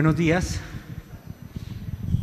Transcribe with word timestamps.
buenos 0.00 0.16
días. 0.16 0.58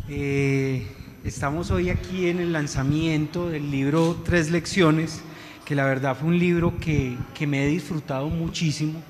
Eh, 0.08 0.84
estamos 1.22 1.70
hoy 1.70 1.90
aquí 1.90 2.26
en 2.26 2.40
el 2.40 2.52
lanzamiento 2.52 3.50
del 3.50 3.70
libro 3.70 4.20
Tres 4.24 4.50
Lecciones, 4.50 5.20
que 5.64 5.76
la 5.76 5.84
verdad 5.84 6.16
fue 6.16 6.26
un 6.26 6.40
libro 6.40 6.76
que, 6.80 7.16
me 7.46 7.64
he 7.64 7.68
disfrutado 7.68 8.30
muchísimo 8.30 9.00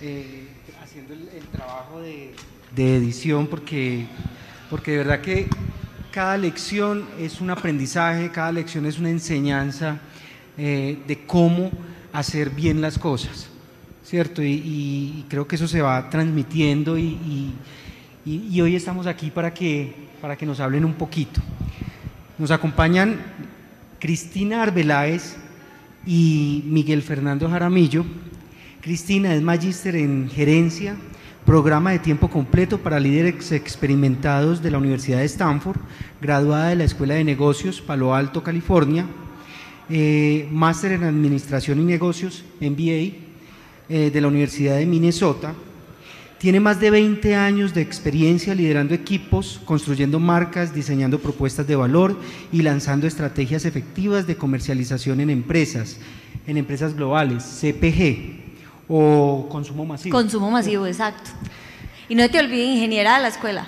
eh, 0.00 0.48
haciendo 0.82 1.12
el, 1.12 1.28
trabajo 1.52 2.00
de, 2.00 2.32
edición, 2.74 3.46
porque, 3.46 4.06
porque 4.70 4.92
de 4.92 4.96
verdad 4.96 5.20
que 5.20 5.46
cada 6.10 6.38
lección 6.38 7.04
es 7.18 7.38
un 7.38 7.50
aprendizaje, 7.50 8.30
cada 8.30 8.50
lección 8.50 8.86
es 8.86 8.98
una 8.98 9.10
enseñanza 9.10 9.98
eh, 10.56 10.96
de 11.06 11.26
cómo 11.26 11.70
hacer 12.14 12.48
bien 12.48 12.80
las 12.80 12.98
cosas. 12.98 13.50
¿Cierto? 14.08 14.42
Y, 14.42 15.26
creo 15.28 15.46
que 15.46 15.56
eso 15.56 15.68
se 15.68 15.82
va 15.82 16.08
transmitiendo 16.08 16.98
y, 16.98 17.52
hoy 18.26 18.74
estamos 18.74 19.06
aquí 19.06 19.30
para 19.30 19.52
que, 19.52 19.94
para 20.22 20.34
que 20.34 20.46
nos 20.46 20.60
hablen 20.60 20.86
un 20.86 20.94
poquito. 20.94 21.42
Nos 22.38 22.50
acompañan 22.50 23.20
Cristina 23.98 24.62
Arbeláez 24.62 25.36
y 26.06 26.64
Miguel 26.66 27.02
Fernando 27.02 27.50
Jaramillo. 27.50 28.06
Cristina 28.80 29.34
es 29.34 29.42
magíster 29.42 29.94
en 29.96 30.30
gerencia, 30.30 30.96
programa 31.44 31.90
de 31.90 31.98
tiempo 31.98 32.30
completo 32.30 32.78
para 32.78 32.98
líderes 32.98 33.52
experimentados 33.52 34.62
de 34.62 34.70
la 34.70 34.78
Universidad 34.78 35.18
de 35.18 35.26
Stanford, 35.26 35.80
graduada 36.22 36.70
de 36.70 36.76
la 36.76 36.84
Escuela 36.84 37.14
de 37.14 37.24
Negocios 37.24 37.82
Palo 37.82 38.14
Alto, 38.14 38.42
California, 38.42 39.04
eh, 39.90 40.48
máster 40.50 40.92
en 40.92 41.04
Administración 41.04 41.80
y 41.80 41.84
Negocios, 41.84 42.44
MBA, 42.60 43.27
eh, 43.88 44.10
de 44.10 44.20
la 44.20 44.28
Universidad 44.28 44.76
de 44.76 44.84
Minnesota. 44.84 45.54
Tiene 46.38 46.60
más 46.60 46.78
de 46.78 46.90
20 46.90 47.34
años 47.34 47.74
de 47.74 47.80
experiencia 47.80 48.54
liderando 48.54 48.94
equipos, 48.94 49.60
construyendo 49.64 50.20
marcas, 50.20 50.72
diseñando 50.72 51.18
propuestas 51.18 51.66
de 51.66 51.74
valor 51.74 52.16
y 52.52 52.62
lanzando 52.62 53.06
estrategias 53.06 53.64
efectivas 53.64 54.26
de 54.26 54.36
comercialización 54.36 55.20
en 55.20 55.30
empresas, 55.30 55.96
en 56.46 56.58
empresas 56.58 56.94
globales, 56.94 57.42
CPG 57.42 58.86
o 58.88 59.48
consumo 59.50 59.84
masivo. 59.84 60.16
Consumo 60.16 60.50
masivo, 60.50 60.86
exacto. 60.86 61.30
Y 62.08 62.14
no 62.14 62.28
te 62.30 62.38
olvides, 62.38 62.76
ingeniera 62.76 63.16
de 63.16 63.22
la 63.22 63.28
escuela. 63.28 63.66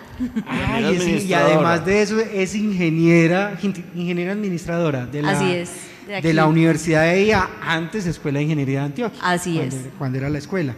y 0.78 1.32
además 1.32 1.84
de 1.84 2.02
eso 2.02 2.20
es 2.20 2.54
ingeniera, 2.54 3.58
ingeniera 3.94 4.32
administradora 4.32 5.06
de 5.06 5.22
la, 5.22 5.30
Así 5.30 5.50
es 5.50 5.89
de, 6.06 6.34
la 6.34 6.46
Universidad 6.46 7.02
de 7.02 7.20
ella, 7.22 7.48
antes 7.62 8.06
Escuela 8.06 8.38
de 8.38 8.44
Ingeniería 8.44 8.80
de 8.80 8.86
Antioquia. 8.86 9.20
Así 9.22 9.54
cuando, 9.54 9.76
es. 9.76 9.82
Cuando 9.98 10.18
era 10.18 10.28
la 10.28 10.38
escuela. 10.38 10.74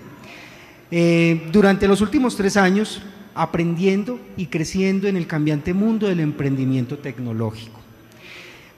Eh, 0.90 1.48
durante 1.52 1.88
los 1.88 2.00
últimos 2.00 2.36
tres 2.36 2.56
años, 2.56 3.02
aprendiendo 3.34 4.20
y 4.36 4.46
creciendo 4.46 5.08
en 5.08 5.16
el 5.16 5.26
cambiante 5.26 5.72
mundo 5.72 6.06
del 6.06 6.20
emprendimiento 6.20 6.98
tecnológico. 6.98 7.80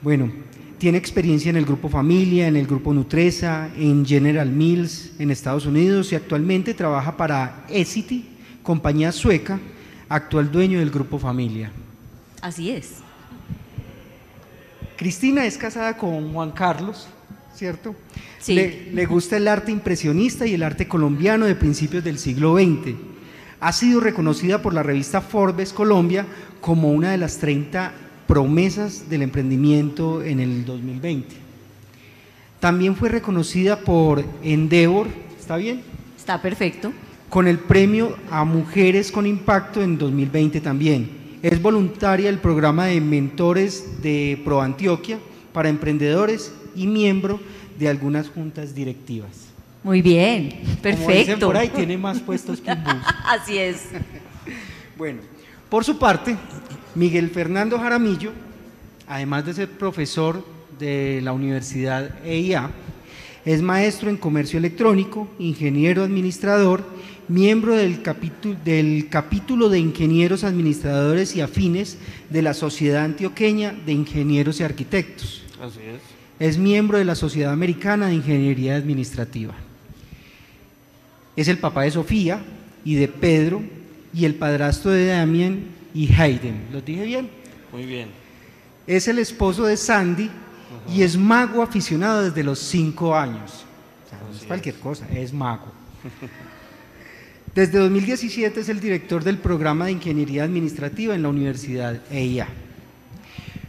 Bueno, 0.01 0.31
tiene 0.79 0.99
experiencia 0.99 1.51
en 1.51 1.57
el 1.57 1.65
grupo 1.65 1.89
Familia, 1.89 2.47
en 2.47 2.57
el 2.57 2.67
grupo 2.67 2.93
Nutresa, 2.93 3.71
en 3.77 4.05
General 4.05 4.49
Mills 4.49 5.13
en 5.19 5.31
Estados 5.31 5.67
Unidos 5.67 6.13
y 6.13 6.15
actualmente 6.15 6.75
trabaja 6.75 7.17
para 7.17 7.65
Essity, 7.69 8.27
compañía 8.63 9.11
sueca, 9.11 9.59
actual 10.09 10.53
dueño 10.53 10.79
del 10.79 10.91
grupo 10.91 11.19
Familia. 11.19 11.73
Así 12.43 12.71
es. 12.71 13.04
Cristina 14.97 15.45
es 15.45 15.59
casada 15.59 15.97
con 15.97 16.33
Juan 16.33 16.53
Carlos, 16.53 17.09
¿cierto? 17.55 17.95
Sí. 18.39 18.55
Le, 18.55 19.07
gusta 19.07 19.37
el 19.37 19.49
arte 19.49 19.73
impresionista 19.73 20.47
y 20.47 20.55
el 20.55 20.63
arte 20.63 20.87
colombiano 20.87 21.47
de 21.47 21.55
principios 21.55 22.05
del 22.05 22.19
siglo 22.19 22.57
XX. 22.57 22.95
Ha 23.61 23.73
sido 23.73 24.01
reconocida 24.01 24.63
por 24.63 24.75
la 24.75 24.83
revista 24.83 25.21
Forbes 25.21 25.73
Colombia 25.73 26.27
como 26.61 26.93
una 26.93 27.11
de 27.11 27.19
las 27.19 27.39
30 27.39 27.93
promesas 28.27 29.09
del 29.09 29.23
emprendimiento 29.23 30.23
en 30.23 30.41
el 30.41 30.65
2020. 30.65 31.35
También 32.61 32.97
fue 32.97 33.09
reconocida 33.09 33.81
por 33.81 34.25
Endeavor, 34.43 35.09
¿está 35.39 35.57
bien? 35.57 35.83
Está 36.17 36.41
perfecto. 36.41 36.93
Con 37.29 37.49
el 37.49 37.59
premio 37.59 38.17
a 38.31 38.45
Mujeres 38.45 39.11
con 39.11 39.27
Impacto 39.27 39.83
en 39.83 39.99
2020 39.99 40.61
también. 40.61 41.24
Es 41.45 41.61
voluntaria 41.61 42.31
del 42.31 42.39
programa 42.39 42.87
de 42.87 43.03
mentores 43.03 44.01
de 44.01 44.41
Pro 44.47 44.63
Antioquia 44.63 45.19
para 45.53 45.69
emprendedores 45.69 46.55
y 46.75 46.87
miembro 46.87 47.39
de 47.79 47.87
algunas 47.87 48.31
juntas 48.31 48.75
directivas. 48.75 49.29
Muy 49.83 50.01
bien, 50.01 50.59
perfecto. 50.81 51.47
por 51.47 51.59
ahí 51.59 51.69
tiene 51.69 51.99
más 51.99 52.19
puestos 52.21 52.63
que 52.63 52.71
un 52.71 52.83
bus. 52.83 52.95
Así 53.27 53.59
es. 53.59 53.89
bueno, 54.97 55.21
por 55.69 55.85
su 55.85 55.99
parte, 55.99 56.35
Miguel 56.95 57.29
Fernando 57.29 57.79
Jaramillo, 57.79 58.33
además 59.07 59.45
de 59.45 59.53
ser 59.53 59.69
profesor 59.69 60.43
de 60.79 61.21
la 61.23 61.35
Universidad 61.35 62.25
EIA, 62.25 62.71
es 63.45 63.61
maestro 63.61 64.09
en 64.09 64.17
comercio 64.17 64.59
electrónico, 64.59 65.29
ingeniero 65.39 66.05
administrador 66.05 66.83
miembro 67.29 67.75
del 67.75 68.03
capítulo, 68.03 68.57
del 68.65 69.09
capítulo 69.11 69.69
de 69.69 69.79
ingenieros 69.79 70.45
administradores 70.45 71.35
y 71.37 71.41
afines 71.41 71.99
de 72.31 72.43
la 72.43 72.55
Sociedad 72.55 73.05
Antioqueña 73.05 73.73
de 73.73 73.93
Ingenieros 73.93 74.61
y 74.61 74.65
Arquitectos. 74.65 75.43
Así 75.61 75.81
es. 75.81 76.01
Es 76.39 76.59
miembro 76.59 76.99
de 76.99 77.05
la 77.05 77.15
Sociedad 77.15 77.53
Americana 77.53 78.09
de 78.09 78.15
Ingeniería 78.15 78.77
Administrativa. 78.77 79.55
Es 81.37 81.49
el 81.49 81.59
papá 81.59 81.83
de 81.83 81.93
Sofía 81.93 82.45
y 82.85 82.95
de 82.97 83.09
Pedro 83.09 83.63
y 84.13 84.25
el 84.25 84.35
padrastro 84.35 84.91
de 84.91 85.07
Damien 85.07 85.67
y 85.95 86.13
Hayden. 86.13 86.69
¿Lo 86.73 86.81
dije 86.81 87.05
bien? 87.05 87.31
Muy 87.73 87.87
bien. 87.87 88.09
Es 88.87 89.09
el 89.09 89.19
esposo 89.19 89.65
de 89.65 89.77
Sandy 89.77 90.31
y 90.93 91.03
es 91.03 91.17
mago 91.17 91.63
aficionado 91.63 92.25
desde 92.25 92.43
los 92.43 92.59
cinco 92.59 93.17
años. 93.17 93.65
O 94.07 94.09
sea, 94.09 94.21
no 94.21 94.37
es 94.37 94.45
cualquier 94.45 94.75
cosa, 94.77 95.09
es 95.09 95.33
mago. 95.33 95.73
Desde 97.55 97.79
2017 97.79 98.59
es 98.59 98.69
el 98.69 98.81
director 98.81 99.23
del 99.23 99.39
programa 99.39 99.85
de 99.85 99.93
Ingeniería 99.93 100.43
Administrativa 100.43 101.15
en 101.15 101.23
la 101.23 101.29
Universidad 101.29 102.01
EIA. 102.11 102.49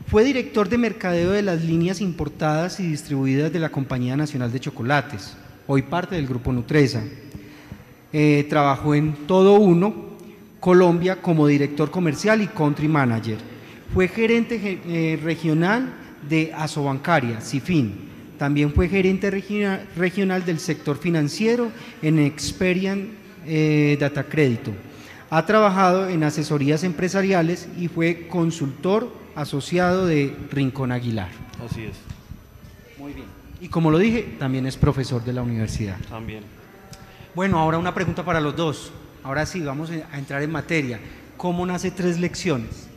Fue 0.07 0.23
director 0.23 0.67
de 0.67 0.79
mercadeo 0.79 1.29
de 1.29 1.43
las 1.43 1.63
líneas 1.63 2.01
importadas 2.01 2.79
y 2.79 2.87
distribuidas 2.87 3.53
de 3.53 3.59
la 3.59 3.69
Compañía 3.69 4.17
Nacional 4.17 4.51
de 4.51 4.59
Chocolates, 4.59 5.37
hoy 5.67 5.83
parte 5.83 6.15
del 6.15 6.25
Grupo 6.25 6.51
Nutresa. 6.51 7.03
Eh, 8.11 8.47
trabajó 8.49 8.95
en 8.95 9.13
Todo 9.27 9.59
Uno, 9.59 9.93
Colombia, 10.59 11.21
como 11.21 11.45
director 11.45 11.91
comercial 11.91 12.41
y 12.41 12.47
country 12.47 12.87
manager. 12.87 13.37
Fue 13.93 14.07
gerente 14.07 14.81
eh, 14.87 15.19
regional 15.21 15.93
de 16.27 16.51
Asobancaria, 16.55 17.39
CIFIN. 17.39 17.93
También 18.39 18.73
fue 18.73 18.89
gerente 18.89 19.29
regional 19.29 20.43
del 20.43 20.57
sector 20.57 20.97
financiero 20.97 21.71
en 22.01 22.17
Experian 22.17 23.24
eh, 23.45 23.97
Data 23.99 24.23
Crédito. 24.23 24.71
Ha 25.29 25.45
trabajado 25.45 26.07
en 26.09 26.23
asesorías 26.23 26.83
empresariales 26.83 27.67
y 27.77 27.87
fue 27.87 28.27
consultor 28.27 29.11
asociado 29.35 30.05
de 30.05 30.35
Rincón 30.51 30.91
Aguilar. 30.91 31.29
Así 31.65 31.83
es. 31.83 31.97
Muy 32.97 33.13
bien. 33.13 33.27
Y 33.59 33.69
como 33.69 33.91
lo 33.91 33.97
dije, 33.97 34.35
también 34.37 34.65
es 34.65 34.77
profesor 34.77 35.23
de 35.23 35.33
la 35.33 35.41
universidad. 35.41 35.97
También. 36.09 36.43
Bueno, 37.33 37.59
ahora 37.59 37.77
una 37.77 37.93
pregunta 37.93 38.23
para 38.23 38.39
los 38.39 38.55
dos. 38.55 38.91
Ahora 39.23 39.45
sí, 39.45 39.61
vamos 39.61 39.89
a 39.89 40.17
entrar 40.17 40.41
en 40.43 40.51
materia. 40.51 40.99
¿Cómo 41.37 41.65
nace 41.65 41.91
tres 41.91 42.19
lecciones? 42.19 42.87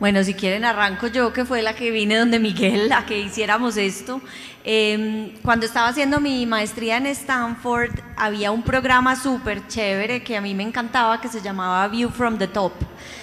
Bueno, 0.00 0.24
si 0.24 0.34
quieren 0.34 0.64
arranco 0.64 1.06
yo, 1.06 1.32
que 1.32 1.44
fue 1.44 1.62
la 1.62 1.74
que 1.74 1.92
vine 1.92 2.16
donde 2.16 2.40
Miguel, 2.40 2.90
a 2.92 3.06
que 3.06 3.20
hiciéramos 3.20 3.76
esto. 3.76 4.20
Em, 4.64 5.30
cuando 5.42 5.66
estaba 5.66 5.88
haciendo 5.88 6.20
mi 6.20 6.46
maestría 6.46 6.96
en 6.96 7.06
Stanford, 7.06 7.92
había 8.16 8.50
un 8.50 8.62
programa 8.62 9.14
súper 9.14 9.68
chévere 9.68 10.24
que 10.24 10.36
a 10.36 10.40
mí 10.40 10.52
me 10.52 10.64
encantaba, 10.64 11.20
que 11.20 11.28
se 11.28 11.40
llamaba 11.40 11.86
View 11.86 12.10
from 12.10 12.38
the 12.38 12.48
Top. 12.48 12.72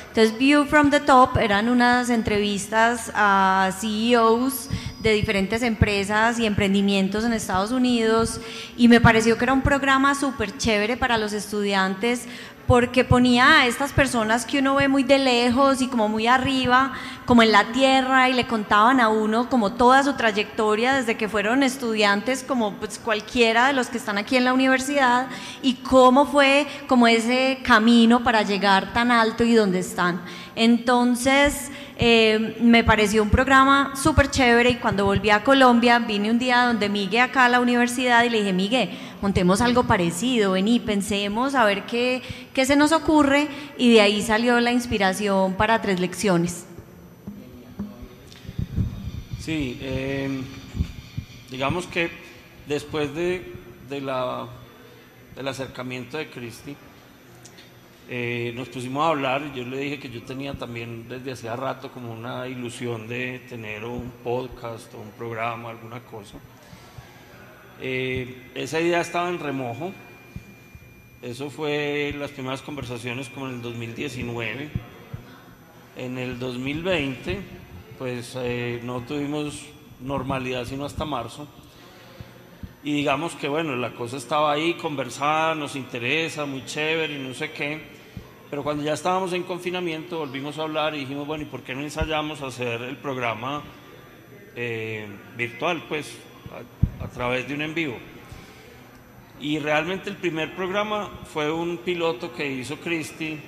Entonces, 0.08 0.38
View 0.38 0.66
from 0.66 0.90
the 0.90 1.02
Top 1.02 1.38
eran 1.38 1.68
unas 1.68 2.10
entrevistas 2.10 3.12
a 3.16 3.72
CEOs 3.80 4.70
de 5.02 5.14
diferentes 5.14 5.64
empresas 5.64 6.38
y 6.38 6.46
emprendimientos 6.46 7.24
en 7.24 7.34
Estados 7.34 7.72
Unidos 7.72 8.40
y 8.78 8.88
me 8.88 9.02
pareció 9.02 9.38
que 9.38 9.46
era 9.46 9.54
un 9.54 9.62
programa 9.62 10.14
súper 10.14 10.58
chévere 10.58 10.96
para 10.96 11.18
los 11.18 11.34
estudiantes 11.34 12.28
porque 12.72 13.04
ponía 13.04 13.60
a 13.60 13.68
estas 13.68 13.92
personas 13.92 14.46
que 14.46 14.60
uno 14.60 14.76
ve 14.76 14.88
muy 14.88 15.04
de 15.04 15.20
lejos 15.20 15.82
y 15.82 15.90
como 15.90 16.08
muy 16.08 16.28
arriba, 16.28 16.94
como 17.26 17.44
en 17.44 17.52
la 17.52 17.74
tierra, 17.74 18.30
y 18.30 18.34
le 18.34 18.48
contaban 18.48 19.02
a 19.02 19.10
uno 19.10 19.50
como 19.50 19.74
toda 19.74 20.02
su 20.04 20.14
trayectoria 20.14 20.94
desde 20.94 21.18
que 21.18 21.28
fueron 21.28 21.64
estudiantes, 21.64 22.46
como 22.48 22.76
pues 22.76 22.98
cualquiera 22.98 23.68
de 23.68 23.74
los 23.74 23.88
que 23.88 23.98
están 23.98 24.18
aquí 24.18 24.38
en 24.38 24.46
la 24.46 24.54
universidad, 24.54 25.28
y 25.62 25.74
cómo 25.84 26.26
fue 26.26 26.66
como 26.88 27.08
ese 27.08 27.60
camino 27.62 28.24
para 28.24 28.42
llegar 28.44 28.94
tan 28.94 29.12
alto 29.12 29.44
y 29.44 29.54
dónde 29.54 29.80
están. 29.80 30.22
Entonces, 30.56 31.72
eh, 31.98 32.58
me 32.62 32.84
pareció 32.84 33.22
un 33.24 33.30
programa 33.30 33.94
súper 33.96 34.30
chévere 34.30 34.72
y 34.72 34.76
cuando 34.76 35.06
volví 35.06 35.30
a 35.30 35.44
Colombia 35.44 36.00
vine 36.00 36.32
un 36.32 36.40
día 36.40 36.66
donde 36.66 36.90
Miguel 36.90 37.22
acá 37.22 37.46
a 37.46 37.50
la 37.50 37.60
universidad 37.60 38.24
y 38.24 38.30
le 38.30 38.40
dije, 38.40 38.54
Miguel, 38.54 38.90
montemos 39.22 39.62
algo 39.62 39.84
parecido, 39.84 40.54
vení, 40.54 40.80
pensemos 40.80 41.56
a 41.56 41.66
ver 41.66 41.86
qué, 41.86 42.22
qué 42.54 42.66
se 42.66 42.76
nos 42.76 42.92
ocurre 42.92 43.48
y 43.78 43.94
de 43.94 44.02
ahí 44.02 44.22
salió 44.22 44.60
la 44.60 44.72
inspiración 44.72 45.54
para 45.54 45.82
tres 45.82 46.00
lecciones. 46.00 46.66
Sí, 49.42 49.80
em, 49.82 50.44
digamos 51.50 51.88
que 51.88 52.12
después 52.68 53.14
de, 53.16 53.44
la, 53.90 54.48
del 55.36 55.48
acercamiento 55.48 56.18
de 56.18 56.30
Cristi, 56.30 56.76
eh, 58.14 58.52
nos 58.58 58.68
pusimos 58.68 59.06
a 59.06 59.08
hablar 59.08 59.42
y 59.42 59.58
yo 59.58 59.64
le 59.64 59.78
dije 59.78 59.98
que 59.98 60.10
yo 60.10 60.22
tenía 60.24 60.54
también 60.54 61.08
desde 61.08 61.32
hacía 61.32 61.56
rato 61.56 61.94
como 61.94 62.12
una 62.12 62.46
ilusión 62.46 63.08
de 63.08 63.40
tener 63.48 63.86
un 63.86 64.12
podcast 64.22 64.94
o 64.96 64.98
un 64.98 65.12
programa, 65.12 65.70
alguna 65.70 66.02
cosa. 66.02 66.38
Eh, 67.80 68.52
esa 68.54 68.82
idea 68.82 69.00
estaba 69.00 69.30
en 69.30 69.40
remojo. 69.40 69.94
Eso 71.22 71.50
fue 71.50 72.14
las 72.20 72.32
primeras 72.32 72.62
conversaciones 72.62 73.30
como 73.30 73.48
en 73.48 73.54
el 73.54 73.62
2019. 73.62 74.70
En 75.96 76.18
el 76.18 76.38
2020, 76.38 77.40
pues 77.98 78.34
eh, 78.36 78.82
no 78.84 79.00
tuvimos 79.04 79.68
normalidad 80.02 80.66
sino 80.66 80.84
hasta 80.84 81.06
marzo. 81.06 81.48
Y 82.84 82.92
digamos 82.92 83.36
que 83.36 83.48
bueno, 83.48 83.78
la 83.78 83.94
cosa 83.94 84.18
estaba 84.18 84.52
ahí 84.52 84.74
conversada, 84.74 85.56
nos 85.56 85.78
interesa, 85.78 86.46
muy 86.46 86.66
chévere 86.66 87.16
y 87.16 87.20
no 87.26 87.34
sé 87.34 87.54
qué. 87.54 87.91
Pero 88.52 88.64
cuando 88.64 88.84
ya 88.84 88.92
estábamos 88.92 89.32
en 89.32 89.44
confinamiento 89.44 90.20
volvimos 90.20 90.60
a 90.60 90.64
hablar 90.64 90.94
y 90.94 91.00
dijimos, 91.00 91.26
bueno, 91.26 91.44
¿y 91.44 91.48
por 91.48 91.62
qué 91.62 91.74
no 91.74 91.82
ensayamos 91.82 92.42
hacer 92.42 92.82
el 92.82 92.98
programa 92.98 93.64
eh, 94.58 95.08
virtual, 95.38 95.86
pues, 95.88 96.18
a, 97.02 97.08
través 97.08 97.48
de 97.48 97.54
un 97.54 97.62
en 97.62 97.74
vivo? 97.74 97.96
Y 99.40 99.58
realmente 99.60 100.10
el 100.10 100.18
primer 100.18 100.54
programa 100.54 101.10
fue 101.32 101.50
un 101.50 101.78
piloto 101.78 102.34
que 102.34 102.46
hizo 102.46 102.76
Cristi 102.76 103.40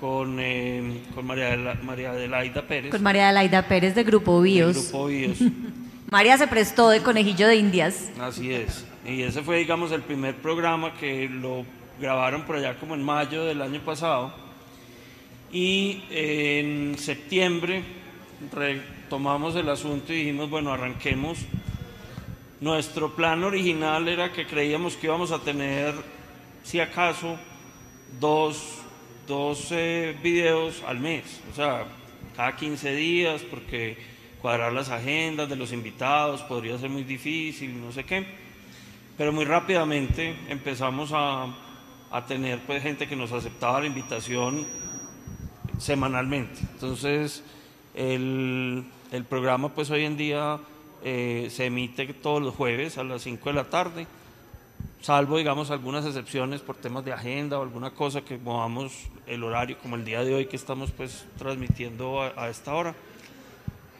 con, 0.00 0.38
eh, 0.40 1.02
con 1.14 1.26
María, 1.26 1.78
María 1.82 2.12
Adelaida 2.12 2.62
Pérez. 2.62 2.90
Con 2.90 3.02
María 3.02 3.28
Adelaida 3.28 3.68
Pérez 3.68 3.94
de 3.94 4.04
Grupo 4.04 4.40
Bios. 4.40 4.74
De 4.74 4.80
Grupo 4.80 5.06
Bios. 5.08 5.36
María 6.10 6.38
se 6.38 6.46
prestó 6.46 6.88
de 6.88 7.02
conejillo 7.02 7.46
de 7.46 7.56
indias. 7.56 8.10
Así 8.18 8.54
es. 8.54 8.86
Y 9.06 9.20
ese 9.20 9.42
fue, 9.42 9.58
digamos, 9.58 9.92
el 9.92 10.00
primer 10.00 10.34
programa 10.36 10.94
que 10.94 11.28
lo 11.28 11.66
grabaron 12.00 12.44
por 12.44 12.56
allá 12.56 12.78
como 12.78 12.94
en 12.94 13.02
mayo 13.02 13.44
del 13.44 13.60
año 13.60 13.80
pasado 13.80 14.45
y 15.52 16.02
en 16.10 16.96
septiembre 16.98 17.82
retomamos 18.52 19.54
el 19.56 19.68
asunto 19.68 20.12
y 20.12 20.16
dijimos, 20.16 20.50
bueno, 20.50 20.72
arranquemos. 20.72 21.38
Nuestro 22.60 23.14
plan 23.14 23.44
original 23.44 24.08
era 24.08 24.32
que 24.32 24.46
creíamos 24.46 24.96
que 24.96 25.06
íbamos 25.06 25.30
a 25.30 25.38
tener, 25.40 25.94
si 26.62 26.80
acaso, 26.80 27.36
dos, 28.18 28.78
dos 29.26 29.70
videos 30.22 30.82
al 30.86 30.98
mes, 30.98 31.40
o 31.52 31.54
sea, 31.54 31.86
cada 32.34 32.56
15 32.56 32.94
días, 32.94 33.42
porque 33.42 33.96
cuadrar 34.40 34.72
las 34.72 34.90
agendas 34.90 35.48
de 35.48 35.56
los 35.56 35.72
invitados 35.72 36.42
podría 36.42 36.78
ser 36.78 36.90
muy 36.90 37.04
difícil, 37.04 37.80
no 37.80 37.92
sé 37.92 38.04
qué. 38.04 38.24
Pero 39.16 39.32
muy 39.32 39.44
rápidamente 39.44 40.36
empezamos 40.48 41.10
a, 41.12 41.48
tener 42.28 42.60
pues, 42.60 42.82
gente 42.82 43.08
que 43.08 43.16
nos 43.16 43.32
aceptaba 43.32 43.80
la 43.80 43.86
invitación 43.86 44.66
semanalmente. 45.78 46.60
Entonces, 46.72 47.42
el, 47.94 48.84
programa 49.28 49.70
pues 49.70 49.90
hoy 49.90 50.04
en 50.04 50.16
día 50.16 50.58
eh, 51.02 51.48
se 51.50 51.66
emite 51.66 52.06
todos 52.14 52.42
los 52.42 52.54
jueves 52.54 52.98
a 52.98 53.04
las 53.04 53.22
5 53.22 53.48
de 53.48 53.54
la 53.54 53.64
tarde, 53.64 54.06
salvo 55.00 55.38
digamos 55.38 55.70
algunas 55.70 56.04
excepciones 56.04 56.60
por 56.60 56.76
temas 56.76 57.04
de 57.04 57.12
agenda 57.12 57.58
o 57.58 57.62
alguna 57.62 57.90
cosa 57.90 58.22
que 58.22 58.36
movamos 58.38 58.92
el 59.26 59.42
horario, 59.44 59.78
como 59.78 59.96
el 59.96 60.04
día 60.04 60.24
de 60.24 60.34
hoy 60.34 60.46
que 60.46 60.56
estamos 60.56 60.90
pues 60.90 61.24
transmitiendo 61.38 62.22
a, 62.22 62.48
esta 62.48 62.74
hora. 62.74 62.94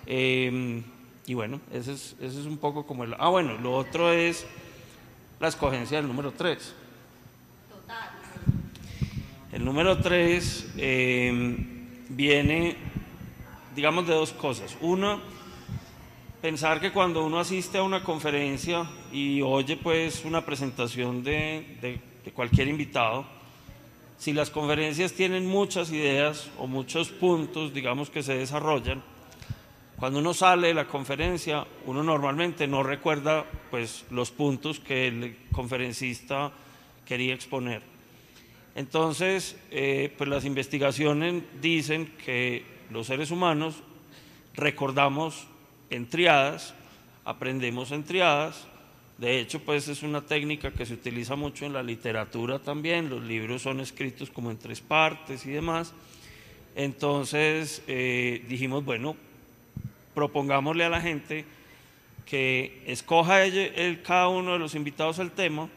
Em, 0.06 0.82
y 1.26 1.34
bueno, 1.34 1.61
ese 1.73 1.93
es, 1.93 2.17
ese 2.20 2.40
es 2.40 2.46
un 2.46 2.58
poco 2.58 2.87
como 2.87 3.05
el... 3.05 3.14
Ah, 3.19 3.28
bueno, 3.28 3.56
lo 3.58 3.75
otro 3.75 4.12
es 4.12 4.46
la 5.40 5.49
escogencia 5.49 5.99
del 5.99 6.06
número 6.06 6.32
3. 6.32 6.75
El 9.56 9.64
número 9.64 9.97
3 9.97 10.75
em, 10.76 11.56
viene, 12.11 12.76
digamos, 13.75 14.06
de 14.06 14.12
dos 14.12 14.32
cosas. 14.32 14.76
Una, 14.82 15.19
pensar 16.43 16.79
que 16.79 16.93
cuando 16.93 17.25
uno 17.25 17.41
asiste 17.41 17.79
a 17.79 17.82
una 17.82 18.05
conferencia 18.05 18.87
y 19.11 19.41
oye 19.41 19.79
pues 19.79 20.26
una 20.26 20.44
presentación 20.44 21.25
de, 21.25 21.99
de 22.23 22.32
cualquier 22.32 22.69
invitado, 22.69 23.25
si 24.19 24.35
las 24.35 24.50
conferencias 24.50 25.14
tienen 25.14 25.47
muchas 25.47 25.91
ideas 25.91 26.50
o 26.59 26.67
muchos 26.67 27.09
puntos, 27.09 27.73
digamos, 27.73 28.11
que 28.11 28.23
se 28.23 28.37
desarrollan, 28.37 29.02
cuando 29.99 30.19
uno 30.19 30.35
sale 30.35 30.69
de 30.69 30.75
la 30.75 30.87
conferencia, 30.87 31.67
uno 31.87 32.02
normalmente 32.02 32.67
no 32.67 32.82
recuerda 32.82 33.47
pues 33.70 34.05
los 34.11 34.31
puntos 34.31 34.81
que 34.81 35.09
el 35.09 35.35
conferencista 35.50 36.52
quería 37.06 37.32
exponer. 37.32 37.95
Entonces, 38.76 39.56
eh, 39.70 40.12
pues 40.17 40.31
las 40.31 40.44
investigaciones 40.44 41.43
dicen 41.61 42.12
que 42.25 42.62
los 42.90 43.06
seres 43.08 43.31
humanos 43.31 43.82
recordamos 44.55 45.49
en 45.90 46.08
triadas, 46.08 46.75
aprendemos 47.25 47.90
en 47.90 48.05
triadas, 48.05 48.69
de 49.19 49.40
hecho, 49.40 49.61
pues 49.61 49.88
es 49.88 50.02
una 50.02 50.20
técnica 50.20 50.73
que 50.73 50.84
se 50.84 50.93
utiliza 50.93 51.37
mucho 51.37 51.64
en 51.64 51.73
la 51.73 51.82
literatura 51.82 52.58
también, 52.58 53.08
los 53.08 53.23
libros 53.23 53.62
son 53.62 53.81
escritos 53.81 54.28
como 54.28 54.50
en 54.50 54.58
tres 54.58 54.82
partes 54.82 55.46
y 55.46 55.50
demás. 55.50 55.94
Entonces 56.75 57.82
eh, 57.87 58.44
dijimos, 58.46 58.84
bueno, 58.84 59.17
propongámosle 60.14 60.84
a 60.84 60.90
la 60.90 61.00
gente 61.00 61.46
que 62.26 62.82
escoja 62.87 63.43
el, 63.44 64.02
cada 64.02 64.28
uno 64.28 64.52
de 64.52 64.58
los 64.58 64.75
invitados 64.75 65.19
al 65.19 65.31
tema, 65.31 65.70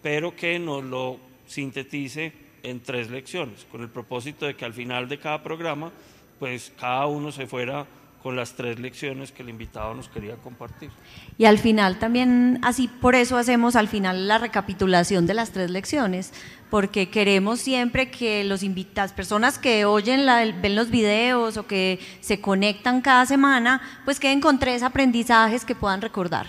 pero 0.00 0.36
que 0.36 0.60
nos 0.60 0.84
lo 0.84 1.27
sintetice 1.48 2.32
en 2.62 2.80
tres 2.80 3.10
lecciones, 3.10 3.66
con 3.70 3.80
el 3.82 3.88
propósito 3.88 4.46
de 4.46 4.54
que 4.54 4.64
al 4.64 4.74
final 4.74 5.08
de 5.08 5.18
cada 5.18 5.42
programa, 5.42 5.90
pues 6.38 6.72
cada 6.78 7.06
uno 7.06 7.32
se 7.32 7.46
fuera 7.46 7.86
con 8.22 8.34
las 8.34 8.54
tres 8.54 8.78
lecciones 8.78 9.30
que 9.30 9.42
el 9.42 9.48
invitado 9.48 9.94
nos 9.94 10.08
quería 10.08 10.36
compartir. 10.36 10.90
Y 11.38 11.44
al 11.44 11.58
final 11.58 11.98
también, 11.98 12.58
así 12.62 12.88
por 12.88 13.14
eso 13.14 13.36
hacemos 13.36 13.76
al 13.76 13.88
final 13.88 14.26
la 14.26 14.38
recapitulación 14.38 15.26
de 15.26 15.34
las 15.34 15.52
tres 15.52 15.70
lecciones, 15.70 16.32
porque 16.68 17.08
queremos 17.08 17.60
siempre 17.60 18.10
que 18.10 18.44
los 18.44 18.62
invitados, 18.62 19.12
personas 19.12 19.58
que 19.58 19.84
oyen, 19.84 20.26
la, 20.26 20.44
ven 20.44 20.74
los 20.74 20.90
videos 20.90 21.56
o 21.56 21.66
que 21.66 22.00
se 22.20 22.40
conectan 22.40 23.00
cada 23.02 23.24
semana, 23.24 23.80
pues 24.04 24.18
queden 24.18 24.40
con 24.40 24.58
tres 24.58 24.82
aprendizajes 24.82 25.64
que 25.64 25.74
puedan 25.74 26.02
recordar. 26.02 26.48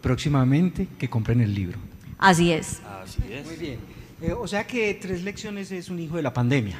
Próximamente 0.00 0.88
que 0.98 1.10
compren 1.10 1.40
el 1.40 1.54
libro. 1.54 1.78
Así 2.18 2.52
es. 2.52 2.80
Así 3.02 3.20
es. 3.30 3.44
Muy 3.46 3.56
bien. 3.56 3.99
Eh, 4.22 4.32
o 4.32 4.46
sea 4.46 4.66
que 4.66 4.94
tres 4.94 5.22
lecciones 5.22 5.72
es 5.72 5.88
un 5.88 5.98
hijo 5.98 6.16
de 6.16 6.22
la 6.22 6.32
pandemia. 6.32 6.76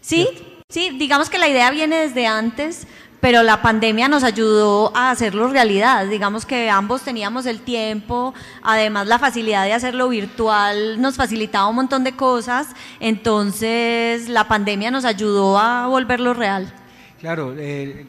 Sí, 0.00 0.28
sí, 0.68 0.96
digamos 0.98 1.30
que 1.30 1.38
la 1.38 1.48
idea 1.48 1.70
viene 1.70 1.96
desde 1.96 2.26
antes, 2.26 2.86
pero 3.20 3.42
la 3.42 3.62
pandemia 3.62 4.08
nos 4.08 4.22
ayudó 4.22 4.94
a 4.94 5.10
hacerlo 5.10 5.48
realidad. 5.48 6.06
Digamos 6.06 6.44
que 6.44 6.68
ambos 6.68 7.02
teníamos 7.02 7.46
el 7.46 7.60
tiempo, 7.60 8.34
además 8.62 9.06
la 9.06 9.18
facilidad 9.18 9.64
de 9.64 9.72
hacerlo 9.72 10.08
virtual 10.08 11.00
nos 11.00 11.16
facilitaba 11.16 11.66
un 11.68 11.76
montón 11.76 12.04
de 12.04 12.12
cosas, 12.12 12.68
entonces 13.00 14.28
la 14.28 14.46
pandemia 14.46 14.90
nos 14.90 15.04
ayudó 15.04 15.58
a 15.58 15.86
volverlo 15.86 16.34
real. 16.34 16.72
Claro, 17.20 17.54
eh, 17.58 18.06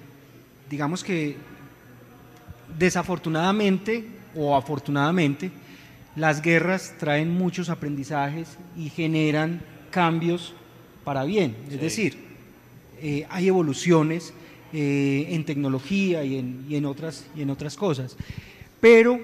digamos 0.69 1.03
que 1.03 1.37
desafortunadamente 2.77 4.05
o 4.35 4.55
afortunadamente, 4.55 5.51
las 6.17 6.41
guerras 6.41 6.95
traen 6.97 7.29
muchos 7.29 7.69
aprendizajes 7.69 8.57
y 8.75 8.89
generan 8.89 9.61
cambios 9.91 10.53
para 11.03 11.23
bien. 11.23 11.55
Es 11.69 11.79
decir, 11.79 12.17
eh, 12.99 13.27
hay 13.29 13.47
evoluciones 13.47 14.33
eh, 14.73 15.27
en 15.29 15.45
tecnología 15.45 16.23
y 16.23 16.37
en, 16.75 16.85
otras, 16.85 17.27
y 17.35 17.43
en 17.43 17.51
otras 17.51 17.75
cosas. 17.75 18.17
Pero, 18.81 19.21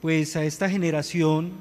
pues 0.00 0.36
a 0.36 0.44
esta 0.44 0.70
generación 0.70 1.52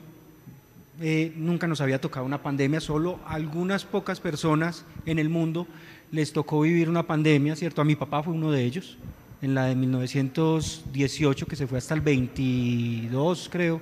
eh, 1.02 1.34
nunca 1.36 1.68
nos 1.68 1.82
había 1.82 2.00
tocado 2.00 2.26
una 2.26 2.42
pandemia, 2.42 2.80
solo 2.80 3.20
algunas 3.28 3.84
pocas 3.84 4.22
personas 4.22 4.86
en 5.06 5.20
el 5.20 5.28
mundo 5.28 5.68
les 6.12 6.32
tocó 6.32 6.62
vivir 6.62 6.90
una 6.90 7.04
pandemia, 7.04 7.58
¿cierto? 7.58 7.82
A 7.82 7.86
mi 7.86 7.98
papá 7.98 8.24
fue 8.24 8.34
uno 8.34 8.52
de 8.52 8.64
ellos, 8.64 8.98
en 9.42 9.54
la 9.54 9.66
de 9.66 9.76
1918, 9.76 11.46
que 11.46 11.58
se 11.58 11.68
fue 11.68 11.78
hasta 11.78 11.94
el 11.94 12.00
22, 12.00 13.50
creo 13.52 13.82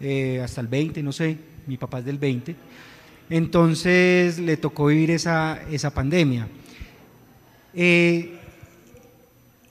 eh, 0.00 0.40
hasta 0.42 0.60
el 0.60 0.68
20, 0.68 1.02
no 1.02 1.12
sé, 1.12 1.38
mi 1.66 1.76
papá 1.76 2.00
es 2.00 2.04
del 2.04 2.18
20. 2.18 2.54
Entonces 3.30 4.38
le 4.38 4.56
tocó 4.56 4.86
vivir 4.86 5.10
esa, 5.10 5.60
esa 5.70 5.92
pandemia. 5.92 6.48
Eh, 7.74 8.36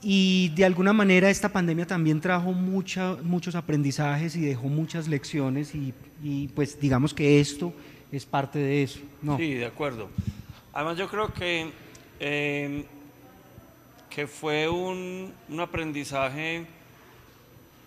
y 0.08 0.50
de 0.50 0.66
alguna 0.66 0.94
manera 0.94 1.32
esta 1.32 1.50
pandemia 1.50 1.88
también 1.88 2.22
trajo 2.22 2.52
mucha, 2.52 3.16
muchos 3.24 3.56
aprendizajes 3.56 4.36
y 4.36 4.42
dejó 4.42 4.68
muchas 4.68 5.08
lecciones 5.08 5.74
y, 5.74 5.96
y, 6.22 6.48
pues 6.50 6.80
digamos 6.80 7.12
que 7.12 7.40
esto 7.40 7.74
es 8.12 8.24
parte 8.24 8.60
de 8.60 8.84
eso. 8.84 9.00
Sí, 9.38 9.56
de 9.56 9.66
acuerdo. 9.66 10.10
Además 10.74 10.98
yo 10.98 11.10
creo 11.10 11.34
que, 11.34 11.72
eh, 12.20 12.86
que 14.10 14.28
fue 14.28 14.70
un, 14.70 15.34
un, 15.50 15.60
aprendizaje, 15.60 16.68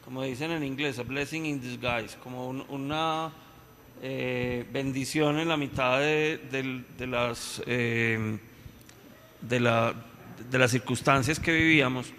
como 0.08 0.22
dicen 0.22 0.52
en 0.52 0.64
inglés, 0.64 0.98
a 0.98 1.02
blessing 1.02 1.44
in 1.44 1.60
disguise, 1.60 2.16
como 2.22 2.48
un, 2.48 2.64
una 2.70 3.30
eh, 4.00 4.64
bendición 4.72 5.38
en 5.38 5.48
la 5.48 5.58
mitad 5.58 6.00
de, 6.00 6.40
de, 6.50 6.82
de 6.96 7.06
las... 7.06 7.62
Eh, 7.66 8.38
de 9.42 9.60
la, 9.60 9.92
de 10.50 10.58
las 10.58 10.70
circunstancias 10.70 11.38
que 11.38 11.52
vivíamos, 11.52 12.10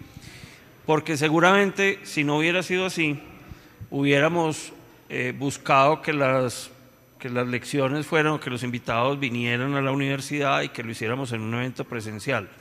porque 0.85 1.17
seguramente 1.17 1.97
si 2.03 2.23
no 2.23 2.37
hubiera 2.37 2.61
sido 2.61 2.85
así, 2.85 3.19
hubiéramos 3.89 4.71
eh, 5.09 5.33
buscado 5.35 6.03
que 6.03 6.13
las, 6.13 6.69
que 7.17 7.27
las 7.27 7.47
lecciones 7.47 8.05
fueran, 8.05 8.37
que 8.37 8.51
los 8.51 8.61
invitados 8.61 9.19
vinieran 9.19 9.73
a 9.73 9.81
la 9.81 9.91
universidad 9.91 10.61
y 10.61 10.69
que 10.69 10.83
lo 10.83 10.91
hiciéramos 10.91 11.31
en 11.31 11.41
un 11.41 11.55
evento 11.55 11.85
presencial. 11.85 12.51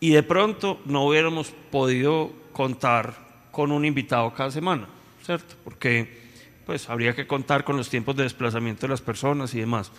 Y 0.00 0.10
de 0.10 0.24
pronto 0.24 0.80
no 0.84 1.06
hubiéramos 1.06 1.52
podido 1.70 2.32
contar 2.52 3.29
con 3.50 3.72
un 3.72 3.84
invitado 3.84 4.32
cada 4.32 4.50
semana, 4.50 4.86
¿cierto? 5.24 5.54
Porque 5.64 6.20
pues 6.66 6.88
habría 6.88 7.14
que 7.14 7.26
contar 7.26 7.64
con 7.64 7.76
los 7.76 7.88
tiempos 7.88 8.16
de 8.16 8.22
desplazamiento 8.22 8.82
de 8.82 8.90
las 8.90 9.00
personas 9.00 9.54
y 9.54 9.60
demás. 9.60 9.90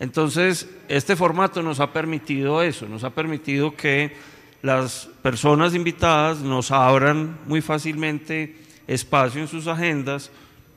Entonces, 0.00 0.68
este 0.88 1.16
formato 1.16 1.62
nos 1.62 1.80
ha 1.80 1.92
permitido 1.92 2.62
eso, 2.62 2.86
nos 2.86 3.04
ha 3.04 3.10
permitido 3.10 3.74
que 3.76 4.14
las 4.62 5.08
personas 5.22 5.74
invitadas 5.74 6.40
nos 6.40 6.70
abran 6.70 7.38
muy 7.46 7.60
fácilmente 7.60 8.56
espacio 8.86 9.40
en 9.40 9.48
sus 9.48 9.66
agendas, 9.66 10.30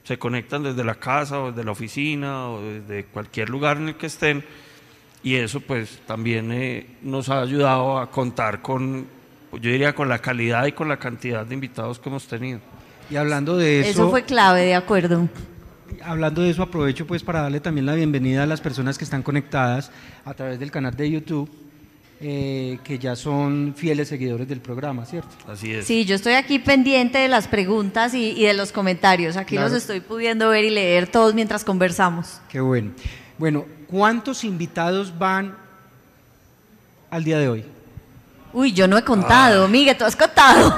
se 0.03 0.17
conectan 0.17 0.63
desde 0.63 0.83
la 0.83 0.95
casa 0.95 1.39
o 1.41 1.51
desde 1.51 1.63
la 1.63 1.71
oficina 1.71 2.50
o 2.50 2.62
desde 2.62 3.05
cualquier 3.05 3.50
lugar 3.50 3.77
en 3.77 3.89
el 3.89 3.95
que 3.95 4.07
estén 4.07 4.43
y 5.21 5.36
eso 5.36 5.59
pues 5.59 6.00
también 6.05 6.51
eh, 6.51 6.86
nos 7.01 7.29
ha 7.29 7.41
ayudado 7.41 8.00
a 8.00 8.09
contar 8.09 8.62
con, 8.62 9.07
yo 9.53 9.72
diría, 9.72 9.94
con 9.94 10.10
la 10.10 10.20
calidad 10.20 10.65
y 10.65 10.72
con 10.72 10.88
la 10.88 10.98
cantidad 10.98 11.46
de 11.46 11.53
invitados 11.53 12.00
que 12.00 12.10
hemos 12.10 12.27
tenido. 12.27 12.60
Y 13.10 13.15
hablando 13.15 13.58
de 13.58 13.82
eso... 13.82 13.89
Eso 13.89 14.10
fue 14.10 14.24
clave, 14.24 14.62
de 14.62 14.75
acuerdo 14.75 15.27
hablando 16.03 16.41
de 16.41 16.50
eso, 16.50 16.63
aprovecho 16.63 17.06
pues 17.08 17.24
para 17.24 17.41
darle 17.41 17.60
también 17.60 17.86
la 17.86 17.94
bienvenida 17.94 18.44
a 18.44 18.46
las 18.46 18.62
personas 18.62 18.98
que 18.98 19.03
están 19.03 19.24
conectadas 19.24 19.91
a 20.25 20.34
través 20.34 20.60
del 20.60 20.72
canal 20.72 20.96
de 20.96 21.10
YouTube. 21.10 21.50
Eh, 22.22 22.79
que 22.84 23.00
ya 23.00 23.15
son 23.15 23.74
fieles 23.77 24.10
seguidores 24.10 24.46
del 24.46 24.60
programa, 24.60 25.06
¿cierto? 25.06 25.29
Así 25.48 25.72
es. 25.72 25.86
Sí, 25.86 26.03
yo 26.03 26.15
estoy 26.15 26.34
aquí 26.34 26.60
pendiente 26.60 27.18
de 27.18 27.29
las 27.29 27.48
preguntas 27.48 28.13
y, 28.13 28.32
y 28.32 28.44
de 28.44 28.53
los 28.53 28.74
comentarios. 28.74 29.38
Aquí 29.38 29.56
claro. 29.56 29.70
los 29.70 29.77
estoy 29.77 30.01
pudiendo 30.01 30.50
ver 30.50 30.65
y 30.65 30.70
leer 30.70 31.08
todos 31.08 31.34
mientras 31.34 31.63
conversamos. 31.63 32.41
Qué 32.50 32.60
bueno. 32.60 32.91
Bueno, 33.38 33.65
¿cuántos 33.88 34.44
invitados 34.44 35.18
van 35.18 35.56
al 37.10 37.24
día 37.24 37.39
de 37.39 37.48
hoy? 37.48 37.63
Uy, 38.53 38.72
yo 38.74 38.88
no 38.88 38.98
he 38.98 39.03
contado. 39.03 39.65
Ah. 39.65 39.68
Miguel, 39.68 39.98
tú 39.98 40.06
has 40.06 40.15
contado. 40.15 40.75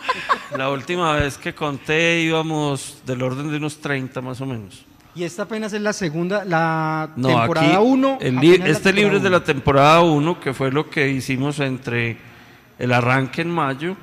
La 0.56 0.70
última 0.70 1.14
vez 1.14 1.36
que 1.36 1.54
conté 1.54 2.20
íbamos 2.20 2.98
del 3.04 3.22
orden 3.22 3.50
de 3.50 3.56
unos 3.56 3.78
30 3.78 4.20
más 4.20 4.40
o 4.40 4.46
menos. 4.46 4.84
Y 5.16 5.24
esta 5.24 5.44
apenas 5.44 5.72
es 5.72 5.80
la 5.80 5.92
segunda, 5.92 6.44
la 6.44 7.10
no, 7.14 7.28
temporada 7.28 7.80
1. 7.80 8.18
Este 8.20 8.92
libro 8.92 9.16
es 9.16 9.22
de 9.22 9.30
la 9.30 9.44
temporada 9.44 10.00
1, 10.02 10.40
que 10.40 10.52
fue 10.52 10.72
lo 10.72 10.90
que 10.90 11.08
hicimos 11.08 11.60
entre 11.60 12.16
el 12.78 12.92
arranque 12.92 13.42
en 13.42 13.50
mayo 13.50 13.96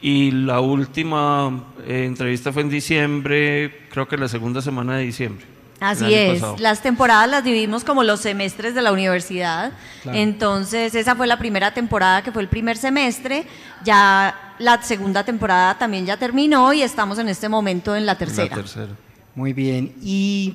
y 0.00 0.30
la 0.30 0.60
última 0.60 1.64
eh, 1.86 2.04
entrevista 2.06 2.52
fue 2.52 2.62
en 2.62 2.70
diciembre, 2.70 3.86
creo 3.90 4.08
que 4.08 4.16
la 4.16 4.28
segunda 4.28 4.62
semana 4.62 4.96
de 4.96 5.04
diciembre. 5.04 5.44
Así 5.80 6.12
es, 6.12 6.34
pasado. 6.40 6.56
las 6.58 6.82
temporadas 6.82 7.28
las 7.30 7.42
dividimos 7.42 7.84
como 7.84 8.04
los 8.04 8.20
semestres 8.20 8.74
de 8.74 8.82
la 8.82 8.92
universidad. 8.92 9.72
Claro. 10.02 10.18
Entonces, 10.18 10.94
esa 10.94 11.16
fue 11.16 11.26
la 11.26 11.38
primera 11.38 11.72
temporada 11.72 12.22
que 12.22 12.30
fue 12.30 12.42
el 12.42 12.48
primer 12.48 12.76
semestre. 12.76 13.46
Ya 13.82 14.54
la 14.58 14.82
segunda 14.82 15.24
temporada 15.24 15.78
también 15.78 16.04
ya 16.04 16.18
terminó 16.18 16.72
y 16.74 16.82
estamos 16.82 17.18
en 17.18 17.28
este 17.28 17.48
momento 17.48 17.96
en 17.96 18.04
la 18.04 18.16
tercera. 18.16 18.54
La 18.54 18.62
tercera. 18.62 18.92
Muy 19.34 19.54
bien. 19.54 19.94
¿Y 20.02 20.54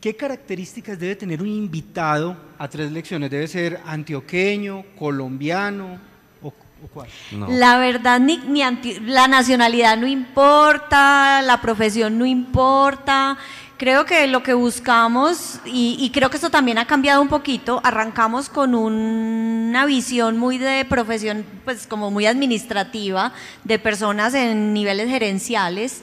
qué 0.00 0.14
características 0.14 0.98
debe 0.98 1.16
tener 1.16 1.42
un 1.42 1.48
invitado 1.48 2.36
a 2.56 2.68
tres 2.68 2.92
lecciones? 2.92 3.30
¿Debe 3.30 3.48
ser 3.48 3.80
antioqueño, 3.84 4.84
colombiano 4.96 5.98
o, 6.40 6.48
o 6.48 6.86
cuál? 6.92 7.08
No. 7.32 7.48
La 7.48 7.78
verdad, 7.78 8.20
ni, 8.20 8.36
ni 8.38 8.62
anti, 8.62 9.00
la 9.00 9.26
nacionalidad 9.26 9.96
no 9.96 10.06
importa, 10.06 11.42
la 11.42 11.60
profesión 11.60 12.16
no 12.16 12.26
importa 12.26 13.38
creo 13.82 14.04
que 14.04 14.28
lo 14.28 14.44
que 14.44 14.54
buscamos, 14.54 15.58
y, 15.64 16.08
creo 16.14 16.30
que 16.30 16.36
esto 16.36 16.50
también 16.50 16.78
ha 16.78 16.86
cambiado 16.86 17.20
un 17.20 17.26
poquito, 17.26 17.80
arrancamos 17.82 18.48
con 18.48 18.76
un, 18.76 19.66
una 19.70 19.86
visión 19.86 20.38
muy 20.38 20.56
de 20.56 20.84
profesión, 20.84 21.44
pues 21.64 21.88
como 21.88 22.08
muy 22.12 22.26
administrativa, 22.26 23.32
de 23.64 23.80
personas 23.80 24.34
en 24.34 24.72
niveles 24.72 25.08
gerenciales, 25.08 26.02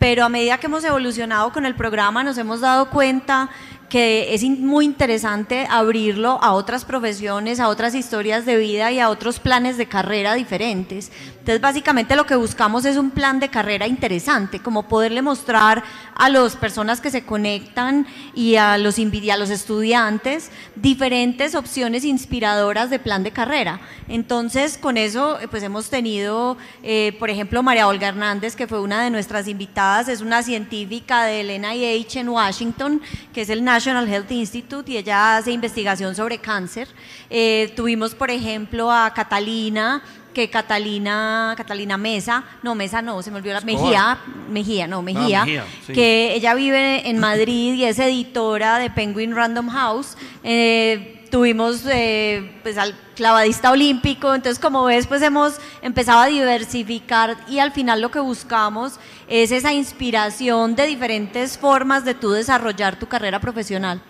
pero 0.00 0.24
a 0.24 0.28
medida 0.28 0.58
que 0.58 0.66
hemos 0.66 0.82
evolucionado 0.82 1.52
con 1.52 1.64
el 1.64 1.76
programa 1.76 2.24
nos 2.24 2.38
hemos 2.38 2.60
dado 2.60 2.90
cuenta 2.90 3.50
que 3.92 4.32
es 4.32 4.42
muy 4.42 4.86
interesante 4.86 5.66
abrirlo 5.68 6.42
a 6.42 6.54
otras 6.54 6.86
profesiones, 6.86 7.60
a 7.60 7.68
otras 7.68 7.94
historias 7.94 8.46
de 8.46 8.56
vida 8.56 8.90
y 8.90 9.00
a 9.00 9.10
otros 9.10 9.38
planes 9.38 9.76
de 9.76 9.84
carrera 9.84 10.32
diferentes. 10.32 11.12
Entonces, 11.32 11.60
básicamente 11.60 12.16
lo 12.16 12.24
que 12.24 12.36
buscamos 12.36 12.86
es 12.86 12.96
un 12.96 13.10
plan 13.10 13.38
de 13.38 13.50
carrera 13.50 13.86
interesante, 13.86 14.60
como 14.60 14.88
poderle 14.88 15.20
mostrar 15.20 15.84
a 16.14 16.30
las 16.30 16.56
personas 16.56 17.02
que 17.02 17.10
se 17.10 17.26
conectan 17.26 18.06
y 18.34 18.56
a 18.56 18.78
los, 18.78 18.98
a 18.98 19.36
los 19.36 19.50
estudiantes 19.50 20.50
diferentes 20.74 21.54
opciones 21.54 22.06
inspiradoras 22.06 22.88
de 22.88 22.98
plan 22.98 23.22
de 23.22 23.32
carrera. 23.32 23.80
Entonces, 24.08 24.78
con 24.78 24.96
eso, 24.96 25.36
pues 25.50 25.62
hemos 25.64 25.90
tenido, 25.90 26.56
eh, 26.82 27.14
por 27.18 27.28
ejemplo, 27.28 27.62
María 27.62 27.88
Olga 27.88 28.08
Hernández, 28.08 28.56
que 28.56 28.66
fue 28.66 28.80
una 28.80 29.04
de 29.04 29.10
nuestras 29.10 29.48
invitadas, 29.48 30.08
es 30.08 30.22
una 30.22 30.42
científica 30.42 31.24
del 31.24 31.60
NIH 31.60 32.20
en 32.20 32.30
Washington, 32.30 33.02
que 33.34 33.42
es 33.42 33.50
el 33.50 33.62
National 33.62 33.81
National 33.82 34.08
Health 34.08 34.30
Institute 34.30 34.92
y 34.92 34.96
ella 34.96 35.36
hace 35.38 35.50
investigación 35.50 36.14
sobre 36.14 36.38
cáncer. 36.38 36.86
Eh, 37.28 37.72
tuvimos, 37.74 38.14
por 38.14 38.30
ejemplo, 38.30 38.92
a 38.92 39.12
Catalina, 39.12 40.00
que 40.32 40.48
Catalina, 40.48 41.52
Catalina 41.56 41.96
Mesa, 41.98 42.44
no 42.62 42.76
Mesa 42.76 43.02
no, 43.02 43.20
se 43.24 43.32
me 43.32 43.38
olvidó 43.38 43.54
la 43.54 43.60
Mejía, 43.62 44.18
Mejía, 44.48 44.86
no, 44.86 45.02
Mejía, 45.02 45.42
Ah, 45.42 45.44
Mejía, 45.44 45.64
sí. 45.84 45.92
que 45.94 46.32
ella 46.32 46.54
vive 46.54 47.08
en 47.10 47.18
Madrid 47.18 47.74
y 47.74 47.84
es 47.84 47.98
editora 47.98 48.78
de 48.78 48.88
Penguin 48.88 49.34
Random 49.34 49.68
House. 49.70 50.16
Eh, 50.44 51.21
tuvimos 51.32 51.86
eh, 51.90 52.60
pues 52.62 52.76
al 52.76 52.94
clavadista 53.16 53.70
olímpico, 53.70 54.34
entonces 54.34 54.58
como 54.58 54.84
ves 54.84 55.06
pues 55.06 55.22
hemos 55.22 55.58
empezado 55.80 56.20
a 56.20 56.26
diversificar 56.26 57.38
y 57.48 57.58
al 57.58 57.72
final 57.72 58.02
lo 58.02 58.10
que 58.10 58.20
buscamos 58.20 59.00
es 59.28 59.50
esa 59.50 59.72
inspiración 59.72 60.76
de 60.76 60.86
diferentes 60.86 61.56
formas 61.56 62.04
de 62.04 62.12
tú 62.12 62.32
desarrollar 62.32 62.98
tu 62.98 63.06
carrera 63.06 63.40
profesional. 63.40 64.02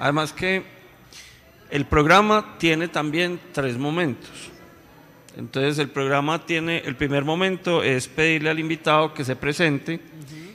Además 0.00 0.32
que 0.32 0.64
el 1.70 1.84
programa 1.84 2.56
tiene 2.58 2.88
también 2.88 3.38
tres 3.52 3.78
momentos. 3.78 4.50
Entonces 5.36 5.78
el 5.78 5.90
programa 5.90 6.44
tiene, 6.44 6.78
el 6.78 6.96
primer 6.96 7.24
momento 7.24 7.84
es 7.84 8.08
pedirle 8.08 8.50
al 8.50 8.58
invitado 8.58 9.14
que 9.14 9.24
se 9.24 9.36
presente 9.36 10.00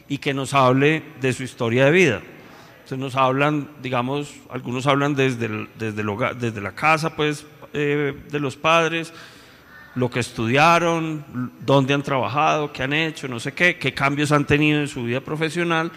y 0.10 0.18
que 0.18 0.34
nos 0.34 0.54
hable 0.54 1.04
de 1.22 1.32
su 1.32 1.44
historia 1.44 1.86
de 1.86 1.92
vida. 1.92 2.22
Entonces 2.90 3.14
nos 3.14 3.16
hablan, 3.22 3.70
digamos, 3.84 4.34
algunos 4.50 4.88
hablan 4.88 5.14
desde, 5.14 5.48
desde, 5.78 6.04
desde 6.40 6.60
la 6.60 6.72
casa, 6.72 7.16
pues, 7.16 7.46
eh, 7.72 8.20
de 8.32 8.40
los 8.40 8.56
padres, 8.56 9.14
lo 9.94 10.10
que 10.10 10.20
estudiaron, 10.20 11.24
dónde 11.64 11.94
han 11.94 12.02
trabajado, 12.02 12.74
qué 12.74 12.82
han 12.82 12.94
hecho, 12.94 13.28
no 13.28 13.40
sé 13.40 13.54
qué, 13.54 13.78
qué 13.78 13.94
cambios 13.94 14.32
han 14.32 14.44
tenido 14.46 14.80
en 14.80 14.88
su 14.88 15.04
vida 15.04 15.22
profesional. 15.22 15.92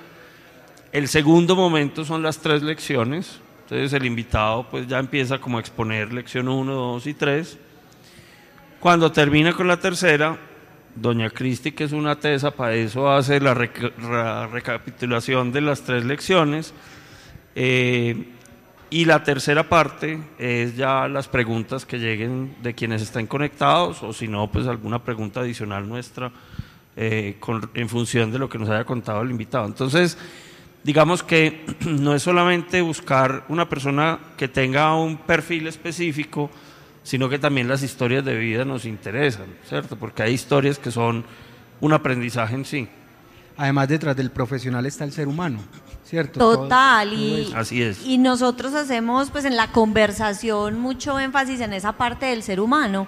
El 0.92 1.08
segundo 1.08 1.56
momento 1.56 2.04
son 2.04 2.22
las 2.22 2.40
tres 2.40 2.62
lecciones. 2.62 3.40
Entonces 3.62 3.94
el 3.94 4.04
invitado 4.04 4.66
pues 4.70 4.86
ya 4.86 4.98
empieza 4.98 5.38
como 5.38 5.56
a 5.56 5.60
exponer 5.60 6.12
lección 6.12 6.46
1, 6.46 6.74
2 6.74 7.06
y 7.06 7.14
3. 7.14 7.58
Cuando 8.80 9.10
termina 9.10 9.54
con 9.54 9.66
la 9.66 9.78
tercera, 9.78 10.36
doña 10.94 11.30
Cristi, 11.30 11.72
que 11.72 11.84
es 11.84 11.92
una 11.92 12.16
tesa, 12.16 12.50
para 12.50 12.74
eso 12.74 13.10
hace 13.10 13.40
la, 13.40 13.54
rec 13.54 13.92
la 14.00 14.46
recapitulación 14.46 15.52
de 15.52 15.60
las 15.60 15.82
tres 15.82 16.04
lecciones. 16.04 16.74
Eh, 17.54 18.24
y 18.90 19.06
la 19.06 19.22
tercera 19.22 19.68
parte 19.68 20.18
es 20.38 20.76
ya 20.76 21.08
las 21.08 21.26
preguntas 21.26 21.86
que 21.86 21.98
lleguen 21.98 22.56
de 22.62 22.74
quienes 22.74 23.00
estén 23.00 23.26
conectados 23.26 24.02
o 24.02 24.12
si 24.12 24.28
no, 24.28 24.50
pues 24.52 24.66
alguna 24.66 25.02
pregunta 25.02 25.40
adicional 25.40 25.88
nuestra 25.88 26.30
eh, 26.94 27.38
en 27.72 27.88
función 27.88 28.30
de 28.30 28.38
lo 28.38 28.50
que 28.50 28.58
nos 28.58 28.68
haya 28.68 28.84
contado 28.84 29.22
el 29.22 29.30
invitado. 29.30 29.64
Entonces, 29.64 30.18
digamos 30.84 31.22
que 31.22 31.64
no 31.86 32.14
es 32.14 32.22
solamente 32.22 32.82
buscar 32.82 33.46
una 33.48 33.66
persona 33.66 34.18
que 34.36 34.48
tenga 34.48 34.94
un 34.94 35.16
perfil 35.16 35.68
específico 35.68 36.50
sino 37.02 37.28
que 37.28 37.38
también 37.38 37.68
las 37.68 37.82
historias 37.82 38.24
de 38.24 38.36
vida 38.36 38.64
nos 38.64 38.84
interesan, 38.84 39.46
¿cierto? 39.68 39.96
Porque 39.96 40.22
hay 40.22 40.32
historias 40.34 40.78
que 40.78 40.90
son 40.90 41.24
un 41.80 41.92
aprendizaje 41.92 42.54
en 42.54 42.64
sí. 42.64 42.88
Además, 43.56 43.88
detrás 43.88 44.16
del 44.16 44.30
profesional 44.30 44.86
está 44.86 45.04
el 45.04 45.12
ser 45.12 45.28
humano, 45.28 45.58
¿cierto? 46.04 46.38
Total, 46.40 47.10
Todo- 47.10 47.18
y, 47.18 47.44
todo. 47.44 47.56
Así 47.58 47.82
es. 47.82 48.04
y 48.06 48.18
nosotros 48.18 48.72
hacemos 48.74 49.30
pues 49.30 49.44
en 49.44 49.56
la 49.56 49.72
conversación 49.72 50.78
mucho 50.80 51.18
énfasis 51.20 51.60
en 51.60 51.72
esa 51.72 51.92
parte 51.92 52.26
del 52.26 52.42
ser 52.42 52.60
humano. 52.60 53.06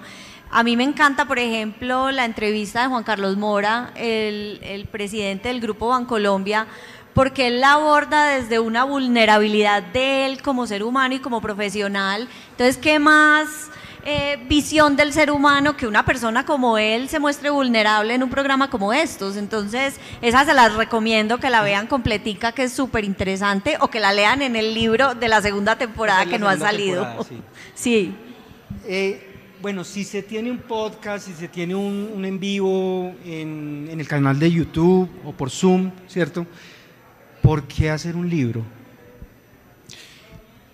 A 0.51 0.63
mí 0.63 0.77
me 0.77 0.83
encanta, 0.83 1.25
por 1.25 1.39
ejemplo, 1.39 2.11
la 2.11 2.23
entrevista 2.25 2.81
de 2.83 2.87
Juan 2.87 3.03
Carlos 3.03 3.35
Mora, 3.37 3.91
el, 3.95 4.59
el 4.61 4.85
presidente 4.85 5.49
del 5.49 5.59
Grupo 5.59 5.87
Bancolombia, 5.89 6.67
porque 7.13 7.47
él 7.47 7.61
la 7.61 7.73
aborda 7.73 8.27
desde 8.27 8.59
una 8.59 8.83
vulnerabilidad 8.83 9.81
de 9.83 10.25
él 10.27 10.41
como 10.41 10.67
ser 10.67 10.83
humano 10.83 11.15
y 11.15 11.19
como 11.19 11.41
profesional. 11.41 12.27
Entonces, 12.51 12.77
¿qué 12.77 12.99
más 12.99 13.69
eh, 14.05 14.37
visión 14.47 14.95
del 14.95 15.11
ser 15.13 15.31
humano 15.31 15.75
que 15.75 15.87
una 15.87 16.05
persona 16.05 16.45
como 16.45 16.77
él 16.77 17.09
se 17.09 17.19
muestre 17.19 17.49
vulnerable 17.49 18.13
en 18.13 18.23
un 18.23 18.29
programa 18.29 18.69
como 18.69 18.93
estos? 18.93 19.35
Entonces, 19.35 19.95
esa 20.21 20.45
se 20.45 20.53
las 20.53 20.75
recomiendo 20.75 21.39
que 21.39 21.49
la 21.49 21.61
vean 21.63 21.87
completica, 21.87 22.51
que 22.51 22.63
es 22.63 22.73
súper 22.73 23.03
interesante, 23.03 23.77
o 23.81 23.89
que 23.89 23.99
la 23.99 24.13
lean 24.13 24.41
en 24.41 24.55
el 24.55 24.73
libro 24.73 25.15
de 25.15 25.27
la 25.27 25.41
segunda 25.41 25.75
temporada 25.75 26.25
la 26.25 26.31
que 26.31 26.39
no 26.39 26.47
ha 26.47 26.57
salido. 26.57 27.23
sí. 27.27 27.41
sí. 27.73 28.15
Eh, 28.87 29.31
bueno, 29.61 29.83
si 29.83 30.03
se 30.03 30.21
tiene 30.21 30.51
un 30.51 30.59
podcast, 30.59 31.25
si 31.25 31.33
se 31.33 31.47
tiene 31.47 31.73
un, 31.73 32.11
un 32.13 32.23
en 32.23 32.39
vivo 32.39 33.15
en, 33.25 33.87
en 33.89 33.99
el 33.99 34.07
canal 34.07 34.37
de 34.37 34.51
YouTube 34.51 35.09
o 35.23 35.31
por 35.31 35.49
Zoom, 35.49 35.91
¿cierto? 36.07 36.45
¿Por 37.41 37.63
qué 37.63 37.89
hacer 37.89 38.15
un 38.15 38.29
libro? 38.29 38.63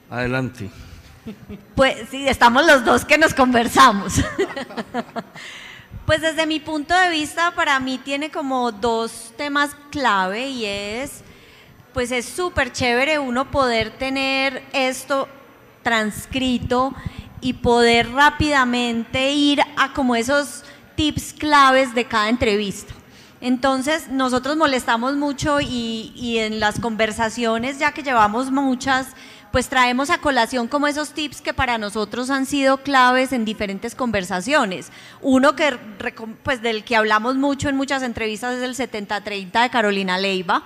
Adelante. 0.09 0.69
Pues 1.75 2.09
sí, 2.09 2.27
estamos 2.27 2.65
los 2.65 2.83
dos 2.83 3.05
que 3.05 3.17
nos 3.17 3.33
conversamos. 3.33 4.15
pues 6.05 6.21
desde 6.21 6.45
mi 6.45 6.59
punto 6.59 6.95
de 6.95 7.09
vista, 7.09 7.51
para 7.51 7.79
mí 7.79 7.97
tiene 7.97 8.31
como 8.31 8.71
dos 8.71 9.33
temas 9.37 9.71
clave 9.91 10.47
y 10.49 10.65
es, 10.65 11.21
pues 11.93 12.11
es 12.11 12.25
súper 12.25 12.71
chévere 12.71 13.19
uno 13.19 13.51
poder 13.51 13.91
tener 13.91 14.63
esto 14.73 15.27
transcrito 15.83 16.93
y 17.39 17.53
poder 17.53 18.11
rápidamente 18.11 19.31
ir 19.31 19.61
a 19.77 19.93
como 19.93 20.15
esos 20.15 20.63
tips 20.95 21.33
claves 21.33 21.93
de 21.93 22.05
cada 22.05 22.29
entrevista. 22.29 22.93
Entonces, 23.41 24.07
nosotros 24.07 24.55
molestamos 24.55 25.15
mucho 25.15 25.59
y, 25.59 26.13
y 26.15 26.37
en 26.37 26.59
las 26.59 26.79
conversaciones, 26.79 27.79
ya 27.79 27.91
que 27.91 28.03
llevamos 28.03 28.51
muchas, 28.51 29.07
pues 29.51 29.67
traemos 29.67 30.09
a 30.09 30.19
colación 30.19 30.67
como 30.67 30.87
esos 30.87 31.11
tips 31.11 31.41
que 31.41 31.53
para 31.53 31.77
nosotros 31.77 32.29
han 32.29 32.45
sido 32.45 32.77
claves 32.77 33.33
en 33.33 33.45
diferentes 33.45 33.95
conversaciones. 33.95 34.91
Uno 35.21 35.55
que, 35.55 35.77
pues 36.43 36.61
del 36.61 36.83
que 36.83 36.95
hablamos 36.95 37.35
mucho 37.35 37.69
en 37.69 37.75
muchas 37.75 38.03
entrevistas 38.03 38.55
es 38.55 38.63
el 38.63 38.75
70-30 38.75 39.61
de 39.61 39.69
Carolina 39.69 40.17
Leiva. 40.17 40.63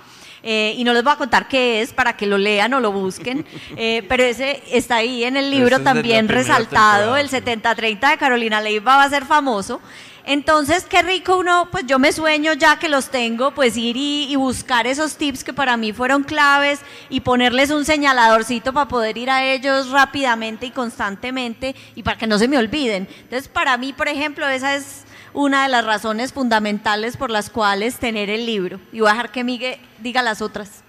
Eh, 0.47 0.75
y 0.77 0.83
no 0.83 0.93
les 0.93 1.03
voy 1.03 1.11
a 1.11 1.15
contar 1.15 1.47
qué 1.47 1.81
es 1.81 1.91
para 1.91 2.15
que 2.15 2.27
lo 2.27 2.37
lean 2.37 2.71
o 2.75 2.79
lo 2.79 2.91
busquen, 2.91 3.47
eh, 3.77 4.05
pero 4.07 4.21
ese 4.21 4.61
está 4.71 4.97
ahí 4.97 5.23
en 5.23 5.37
el 5.37 5.49
libro 5.49 5.81
también 5.81 6.27
resaltado, 6.27 7.17
el 7.17 7.29
sí. 7.29 7.37
70-30 7.37 8.11
de 8.11 8.17
Carolina 8.19 8.61
Leiva 8.61 8.95
va 8.95 9.05
a 9.05 9.09
ser 9.09 9.25
famoso. 9.25 9.81
Entonces, 10.27 10.85
qué 10.85 11.03
rico 11.03 11.37
uno, 11.37 11.69
pues 11.71 11.85
yo 11.85 11.99
me 11.99 12.11
sueño 12.11 12.53
ya 12.53 12.79
que 12.79 12.89
los 12.89 13.09
tengo, 13.09 13.51
pues 13.51 13.77
ir 13.77 13.95
y, 13.95 14.35
buscar 14.35 14.87
esos 14.87 15.17
tips 15.17 15.43
que 15.43 15.53
para 15.53 15.77
mí 15.77 15.93
fueron 15.93 16.23
claves 16.23 16.79
y 17.09 17.19
ponerles 17.21 17.69
un 17.69 17.85
señaladorcito 17.85 18.73
para 18.73 18.87
poder 18.87 19.17
ir 19.17 19.29
a 19.29 19.45
ellos 19.45 19.89
rápidamente 19.91 20.65
y 20.65 20.71
constantemente 20.71 21.75
y 21.95 22.01
para 22.01 22.17
que 22.17 22.25
no 22.25 22.39
se 22.39 22.47
me 22.47 22.57
olviden. 22.57 23.07
Entonces, 23.23 23.47
para 23.47 23.77
mí, 23.77 23.93
por 23.93 24.07
ejemplo, 24.07 24.47
esa 24.47 24.75
es 24.75 25.03
una 25.33 25.63
de 25.63 25.69
las 25.69 25.85
razones 25.85 26.33
fundamentales 26.33 27.17
por 27.17 27.29
las 27.29 27.51
cuales 27.51 27.97
tener 27.97 28.29
el 28.31 28.45
libro. 28.45 28.79
Y 28.91 29.01
voy 29.01 29.09
a 29.09 29.11
dejar 29.11 29.31
que 29.31 29.43
Miguel 29.43 29.77
diga 29.99 30.23
las 30.23 30.41
otras. 30.41 30.83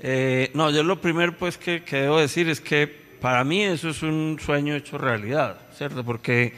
Eh, 0.00 0.50
no, 0.54 0.70
yo 0.70 0.82
lo 0.82 1.00
primero 1.00 1.36
pues 1.36 1.56
que 1.58 1.80
debo 1.90 2.18
decir 2.18 2.48
es 2.48 2.60
que 2.60 3.04
para 3.24 3.42
mí 3.42 3.62
eso 3.62 3.88
es 3.88 4.02
un 4.02 4.38
sueño 4.38 4.74
hecho 4.74 4.98
realidad, 4.98 5.56
¿cierto? 5.74 6.04
Porque 6.04 6.52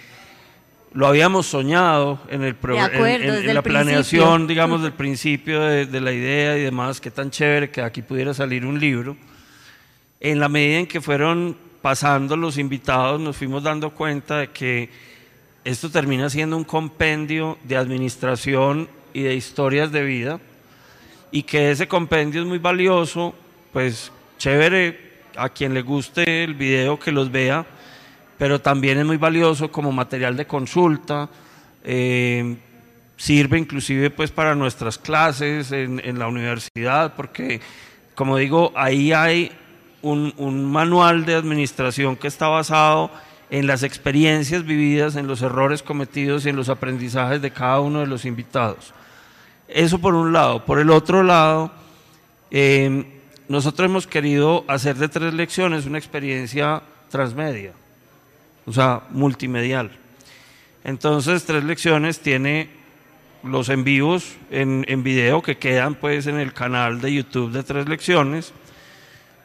lo 0.96 1.06
habíamos 1.06 1.46
soñado 1.46 2.18
en, 2.28 2.42
el 2.42 2.56
en- 2.62 2.78
acuerdo, 2.78 3.06
en- 3.06 3.22
en 3.22 3.30
desde 3.37 3.54
la 3.54 3.62
planeación, 3.62 4.24
principio. 4.28 4.46
digamos, 4.48 4.82
del 4.82 4.92
principio 4.92 5.61
de, 5.61 5.87
de 5.87 6.00
la 6.00 6.12
idea 6.12 6.56
y 6.59 6.62
demás, 6.62 7.00
que 7.00 7.11
tan 7.11 7.30
chévere 7.30 7.70
que 7.70 7.82
aquí 7.82 8.02
pudiera 8.02 8.32
salir 8.35 8.64
un 8.66 8.80
libro. 8.80 9.16
En 10.20 10.40
la 10.40 10.48
medida 10.48 10.78
en 10.78 10.87
que 10.87 11.00
fueron 11.00 11.56
pasando 11.82 12.37
los 12.37 12.59
invitados, 12.59 13.20
nos 13.20 13.37
fuimos 13.37 13.62
dando 13.62 13.90
cuenta 13.90 14.38
de 14.38 14.48
que 14.48 14.88
esto 15.64 15.90
termina 15.90 16.30
siendo 16.30 16.56
un 16.56 16.64
compendio 16.64 17.59
de 17.64 17.76
administración 17.76 18.88
y 19.12 19.22
de 19.22 19.35
historias 19.35 19.92
de 19.92 20.02
vida 20.04 20.40
y 21.30 21.42
que 21.42 21.70
ese 21.72 21.87
compendio 21.87 22.40
es 22.40 22.46
muy 22.46 22.59
valioso, 22.59 23.35
pues 23.72 24.11
chévere 24.38 24.98
a 25.37 25.48
quien 25.50 25.74
le 25.74 25.82
guste 25.82 26.44
el 26.44 26.54
video 26.54 26.98
que 26.98 27.12
los 27.12 27.30
vea, 27.30 27.66
pero 28.38 28.61
también 28.61 28.99
es 28.99 29.05
muy 29.05 29.16
valioso 29.16 29.70
como 29.70 29.92
material 29.92 30.37
de 30.37 30.46
consulta, 30.46 31.29
eh, 31.85 32.57
sirve 33.16 33.59
inclusive 33.59 34.11
pues 34.11 34.31
para 34.31 34.55
nuestras 34.55 34.99
clases 34.99 35.72
en, 35.72 36.18
la 36.18 36.29
universidad, 36.29 37.14
porque 37.14 37.61
como 38.14 38.37
digo, 38.37 38.72
ahí 38.75 39.12
hay 39.12 39.53
un, 40.03 40.35
un 40.37 40.64
manual 40.64 41.25
de 41.25 41.35
administración 41.35 42.16
que 42.16 42.29
está 42.29 42.49
basado 42.49 43.11
en 43.51 43.66
las 43.66 43.83
experiencias 43.83 44.64
vividas, 44.64 45.16
en 45.16 45.27
los 45.27 45.42
errores 45.42 45.83
cometidos 45.83 46.46
y 46.46 46.49
en 46.49 46.57
los 46.57 46.68
aprendizajes 46.68 47.40
de 47.40 47.51
cada 47.51 47.81
uno 47.81 48.01
de 48.01 48.07
los 48.07 48.25
invitados. 48.25 48.92
Eso 49.68 49.99
por 49.99 50.14
un 50.14 50.33
lado. 50.33 50.64
Por 50.64 50.79
el 50.79 50.90
otro 50.90 51.22
lado, 51.22 51.70
eh, 52.51 53.20
nosotros 53.49 53.88
hemos 53.88 54.07
querido 54.07 54.64
hacer 54.68 54.96
de 54.96 55.09
tres 55.09 55.35
lecciones 55.35 55.87
una 55.87 55.99
experiencia 55.99 56.83
transmedia, 57.11 57.72
o 58.66 58.72
sea, 58.72 59.02
multimedial. 59.11 59.90
Entonces, 60.85 61.44
tres 61.44 61.64
lecciones 61.64 62.20
tiene 62.20 62.68
los 63.42 63.68
en 63.68 63.85
vivos 63.85 64.37
en, 64.50 64.85
en 64.88 65.02
video 65.02 65.42
que 65.42 65.57
quedan 65.57 65.94
pues 65.94 66.26
en 66.26 66.38
el 66.38 66.52
canal 66.52 67.00
de 67.00 67.14
YouTube 67.14 67.52
de 67.52 67.62
tres 67.62 67.88
lecciones. 67.88 68.52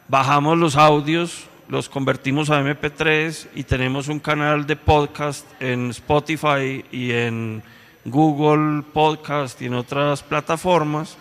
Bajamos 0.08 0.58
los 0.58 0.76
audios, 0.76 1.44
los 1.68 1.88
convertimos 1.88 2.50
a 2.50 2.60
MP3 2.60 3.48
y 3.54 3.62
tenemos 3.62 4.08
un 4.08 4.18
canal 4.18 4.66
de 4.66 4.76
podcast 4.76 5.46
en 5.60 5.90
Spotify 5.90 6.84
y 6.90 7.12
en 7.12 7.62
Google 8.04 8.82
Podcast 8.92 9.60
y 9.62 9.66
en 9.66 9.74
otras 9.74 10.22
plataformas. 10.22 11.16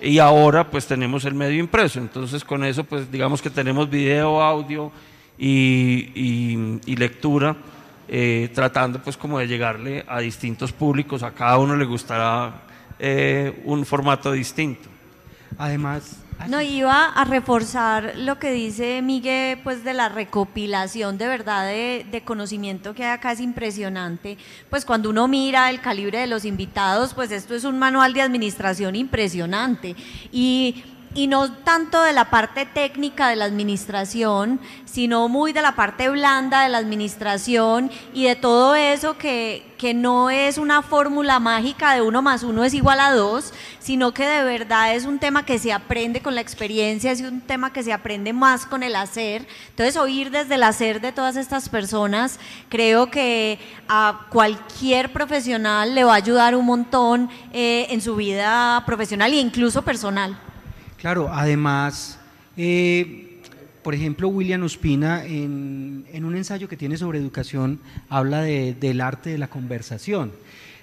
Y 0.00 0.18
ahora 0.18 0.70
pues 0.70 0.86
tenemos 0.86 1.24
el 1.24 1.34
medio 1.34 1.58
impreso. 1.58 1.98
Entonces 1.98 2.44
con 2.44 2.64
eso 2.64 2.84
pues 2.84 3.10
digamos 3.10 3.42
que 3.42 3.50
tenemos 3.50 3.88
video, 3.88 4.40
audio 4.40 4.92
y, 5.38 6.10
y- 6.14 6.80
y 6.86 6.96
lectura, 6.96 7.56
eh, 8.08 8.50
tratando 8.54 9.02
pues 9.02 9.16
como 9.16 9.38
de 9.38 9.46
llegarle 9.46 10.04
a 10.08 10.20
distintos 10.20 10.72
públicos. 10.72 11.22
A 11.22 11.30
cada 11.32 11.58
uno 11.58 11.76
le 11.76 11.84
gustará 11.84 12.62
eh, 12.98 13.62
un 13.64 13.84
formato 13.86 14.32
distinto. 14.32 14.88
Además, 15.58 16.16
No, 16.48 16.60
iba 16.60 17.06
a 17.06 17.24
reforzar 17.24 18.12
lo 18.16 18.38
que 18.38 18.52
dice 18.52 19.02
Miguel, 19.02 19.58
pues 19.64 19.82
de 19.82 19.92
la 19.92 20.08
recopilación 20.08 21.18
de 21.18 21.26
verdad 21.26 21.66
de, 21.66 22.06
de 22.10 22.20
conocimiento 22.22 22.94
que 22.94 23.04
hay 23.04 23.10
acá 23.10 23.32
es 23.32 23.40
impresionante. 23.40 24.38
Pues 24.70 24.84
cuando 24.84 25.10
uno 25.10 25.26
mira 25.26 25.68
el 25.68 25.80
calibre 25.80 26.18
de 26.20 26.28
los 26.28 26.44
invitados, 26.44 27.12
pues 27.12 27.32
esto 27.32 27.56
es 27.56 27.64
un 27.64 27.78
manual 27.78 28.12
de 28.14 28.22
administración 28.22 28.94
impresionante. 28.94 29.96
Y, 30.30 30.84
y 31.14 31.26
no 31.26 31.52
tanto 31.52 32.02
de 32.02 32.12
la 32.12 32.30
parte 32.30 32.66
técnica 32.66 33.28
de 33.28 33.36
la 33.36 33.44
administración, 33.44 34.60
sino 34.84 35.28
muy 35.28 35.52
de 35.52 35.62
la 35.62 35.74
parte 35.74 36.08
blanda 36.08 36.62
de 36.62 36.68
la 36.68 36.78
administración 36.78 37.90
y 38.12 38.24
de 38.24 38.36
todo 38.36 38.74
eso 38.74 39.16
que, 39.16 39.64
que 39.78 39.94
no 39.94 40.30
es 40.30 40.58
una 40.58 40.82
fórmula 40.82 41.38
mágica 41.38 41.94
de 41.94 42.02
uno 42.02 42.20
más 42.20 42.42
uno 42.42 42.64
es 42.64 42.74
igual 42.74 43.00
a 43.00 43.12
dos, 43.12 43.52
sino 43.78 44.12
que 44.12 44.26
de 44.26 44.44
verdad 44.44 44.94
es 44.94 45.06
un 45.06 45.18
tema 45.18 45.44
que 45.44 45.58
se 45.58 45.72
aprende 45.72 46.20
con 46.20 46.34
la 46.34 46.40
experiencia, 46.40 47.12
es 47.12 47.20
un 47.20 47.40
tema 47.40 47.72
que 47.72 47.82
se 47.82 47.92
aprende 47.92 48.32
más 48.32 48.66
con 48.66 48.82
el 48.82 48.96
hacer. 48.96 49.46
Entonces, 49.70 49.96
oír 49.96 50.30
desde 50.30 50.56
el 50.56 50.62
hacer 50.62 51.00
de 51.00 51.12
todas 51.12 51.36
estas 51.36 51.68
personas, 51.68 52.38
creo 52.68 53.10
que 53.10 53.58
a 53.88 54.26
cualquier 54.30 55.12
profesional 55.12 55.94
le 55.94 56.04
va 56.04 56.12
a 56.12 56.16
ayudar 56.16 56.54
un 56.54 56.66
montón 56.66 57.30
eh, 57.52 57.86
en 57.90 58.00
su 58.00 58.16
vida 58.16 58.82
profesional 58.86 59.32
e 59.32 59.36
incluso 59.36 59.82
personal. 59.82 60.47
Claro, 60.98 61.30
además, 61.32 62.18
eh, 62.56 63.40
por 63.84 63.94
ejemplo, 63.94 64.28
William 64.28 64.62
Ospina, 64.64 65.24
en, 65.24 66.04
un 66.24 66.36
ensayo 66.36 66.68
que 66.68 66.76
tiene 66.76 66.96
sobre 66.96 67.18
educación, 67.20 67.78
habla 68.08 68.42
de- 68.42 68.74
del 68.74 69.00
arte 69.00 69.30
de 69.30 69.38
la 69.38 69.48
conversación. 69.48 70.32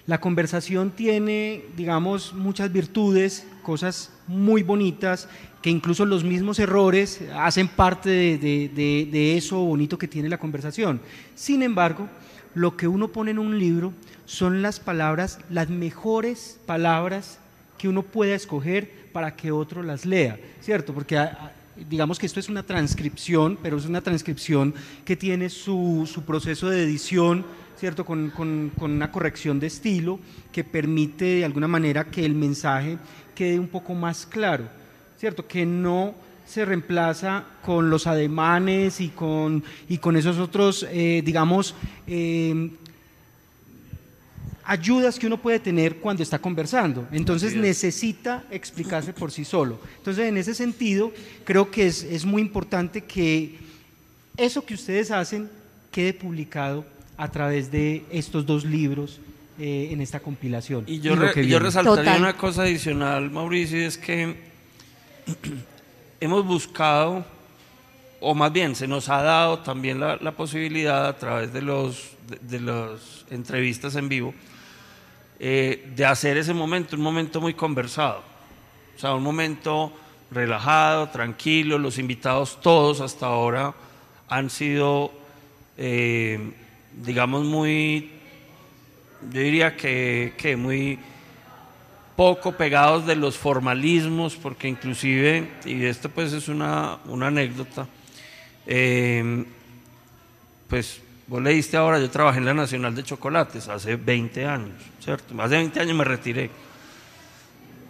La 0.08 0.22
conversación 0.22 0.92
tiene, 0.92 1.64
digamos, 1.76 2.34
muchas 2.34 2.72
virtudes 2.72 3.46
cosas 3.62 4.12
muy 4.28 4.64
bonitas, 4.64 5.28
que 5.62 5.70
incluso 5.70 6.06
los 6.06 6.24
mismos 6.24 6.60
errores 6.60 7.22
hacen 7.36 7.68
parte 7.68 8.10
de, 8.38 9.34
eso 9.36 9.58
bonito 9.66 9.98
que 9.98 10.08
tiene 10.08 10.30
la 10.30 10.38
conversación. 10.38 11.02
Sin 11.34 11.62
embargo, 11.64 12.08
lo 12.54 12.78
que 12.78 12.88
uno 12.88 13.10
pone 13.10 13.32
en 13.32 13.40
un 13.40 13.60
libro 13.60 13.92
son 14.26 14.62
las 14.62 14.80
palabras, 14.80 15.40
las 15.50 15.70
mejores 15.70 16.60
palabras 16.66 17.40
que 17.80 17.90
uno 17.90 18.04
pueda 18.04 18.36
escoger 18.36 19.05
para 19.16 19.34
que 19.34 19.50
otro 19.50 19.82
las 19.82 20.06
lea, 20.06 20.38
¿cierto? 20.60 20.94
Porque 20.94 21.18
digamos 21.90 22.20
que 22.20 22.26
esto 22.26 22.42
es 22.42 22.50
una 22.50 22.64
transcripción, 22.64 23.58
pero 23.64 23.78
es 23.78 23.86
una 23.86 24.02
transcripción 24.02 24.74
que 25.06 25.16
tiene 25.16 25.50
su, 25.50 26.06
proceso 26.28 26.68
de 26.70 26.84
edición, 26.84 27.46
¿cierto? 27.80 28.04
Con, 28.04 28.32
con, 28.32 28.74
una 28.78 29.14
corrección 29.14 29.58
de 29.58 29.68
estilo 29.68 30.20
que 30.52 30.66
permite 30.66 31.24
de 31.24 31.46
alguna 31.46 31.70
manera 31.70 32.04
que 32.04 32.26
el 32.26 32.36
mensaje 32.36 32.98
quede 33.34 33.58
un 33.58 33.70
poco 33.70 33.94
más 33.94 34.26
claro, 34.26 34.68
¿cierto? 35.18 35.48
Que 35.48 35.66
no 35.66 36.14
se 36.46 36.66
reemplaza 36.66 37.46
con 37.64 37.90
los 37.90 38.08
ademanes 38.08 39.00
y 39.00 39.08
con, 39.08 39.64
y 39.88 40.00
con 40.00 40.18
esos 40.18 40.40
otros, 40.40 40.86
eh, 40.92 41.22
digamos, 41.24 41.74
eh, 42.06 42.70
ayudas 44.66 45.20
que 45.20 45.28
uno 45.28 45.38
puede 45.38 45.60
tener 45.60 45.98
cuando 45.98 46.24
está 46.24 46.40
conversando. 46.40 47.08
Entonces 47.12 47.56
necesita 47.56 48.44
explicarse 48.50 49.14
por 49.14 49.32
sí 49.32 49.46
solo. 49.46 49.80
Entonces, 49.98 50.28
en 50.28 50.38
ese 50.38 50.56
sentido, 50.56 51.14
creo 51.44 51.70
que 51.70 51.86
es, 51.86 52.26
muy 52.26 52.42
importante 52.42 53.02
que 53.02 53.58
eso 54.36 54.66
que 54.66 54.74
ustedes 54.74 55.12
hacen 55.12 55.50
quede 55.92 56.14
publicado 56.14 56.86
a 57.16 57.30
través 57.30 57.72
de 57.72 58.04
estos 58.12 58.46
dos 58.46 58.66
libros 58.66 59.20
eh, 59.60 59.90
en 59.92 60.02
esta 60.02 60.20
compilación. 60.20 60.84
Y 60.88 61.00
yo, 61.00 61.16
yo 61.34 61.60
resaltaría 61.60 62.16
una 62.16 62.36
cosa 62.36 62.64
adicional, 62.64 63.30
Mauricio, 63.30 63.80
es 63.80 63.98
que 63.98 64.36
hemos 66.20 66.46
buscado, 66.46 67.24
o 68.20 68.34
más 68.34 68.52
bien 68.52 68.76
se 68.76 68.88
nos 68.88 69.08
ha 69.10 69.22
dado 69.22 69.60
también 69.60 70.00
la, 70.00 70.32
posibilidad 70.32 71.08
a 71.08 71.18
través 71.18 71.54
de 71.54 71.62
las 71.62 72.16
de 72.42 72.60
los 72.60 73.26
entrevistas 73.30 73.96
en 73.96 74.10
vivo, 74.10 74.34
eh, 75.40 75.92
de 75.96 76.06
hacer 76.06 76.38
ese 76.38 76.54
momento 76.54 76.96
un 76.96 77.02
momento 77.02 77.42
muy 77.42 77.54
conversado, 77.54 78.24
o 78.96 79.00
sea, 79.00 79.14
un 79.14 79.24
momento 79.24 79.92
relajado, 80.32 81.10
tranquilo, 81.10 81.78
los 81.78 81.98
invitados 81.98 82.60
todos 82.62 83.02
hasta 83.02 83.28
ahora 83.28 83.74
han 84.28 84.50
sido, 84.50 85.12
eh, 85.78 86.40
digamos, 86.94 87.46
muy, 87.46 88.12
yo 89.32 89.42
diría 89.42 89.76
que, 89.76 90.34
que, 90.38 90.56
muy 90.56 91.00
poco 92.16 92.54
pegados 92.54 93.06
de 93.06 93.16
los 93.16 93.38
formalismos, 93.38 94.36
porque 94.36 94.68
inclusive, 94.68 95.50
y 95.66 95.84
esto 95.86 96.10
pues 96.10 96.34
es 96.34 96.48
una, 96.48 96.98
una 97.06 97.28
anécdota, 97.28 97.88
eh, 98.66 99.46
pues 100.68 101.02
Vos 101.28 101.42
leíste 101.42 101.76
ahora, 101.76 102.00
yo 102.00 102.10
trabajé 102.10 102.38
en 102.38 102.46
la 102.46 102.54
Nacional 102.54 102.94
de 102.94 103.04
Chocolates 103.04 103.68
hace 103.68 103.96
20 103.96 104.46
años, 104.46 104.76
¿cierto? 105.04 105.34
Hace 105.42 105.56
20 105.56 105.80
años 105.80 105.96
me 105.96 106.04
retiré. 106.04 106.52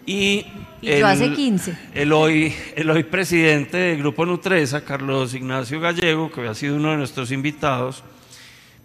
Y, 0.05 0.45
yo 0.81 1.07
hace 1.07 1.33
15. 1.33 1.77
El 1.93 2.13
hoy, 2.13 2.53
el 2.75 2.89
hoy 2.89 3.03
presidente 3.03 3.75
del 3.75 3.97
Grupo 3.97 4.25
Nutresa, 4.25 4.85
Carlos 4.85 5.33
Ignacio 5.33 5.81
Gallego, 5.81 6.31
que 6.31 6.41
había 6.41 6.53
sido 6.53 6.75
uno 6.75 6.91
de 6.91 6.97
nuestros 6.97 7.31
invitados, 7.31 8.03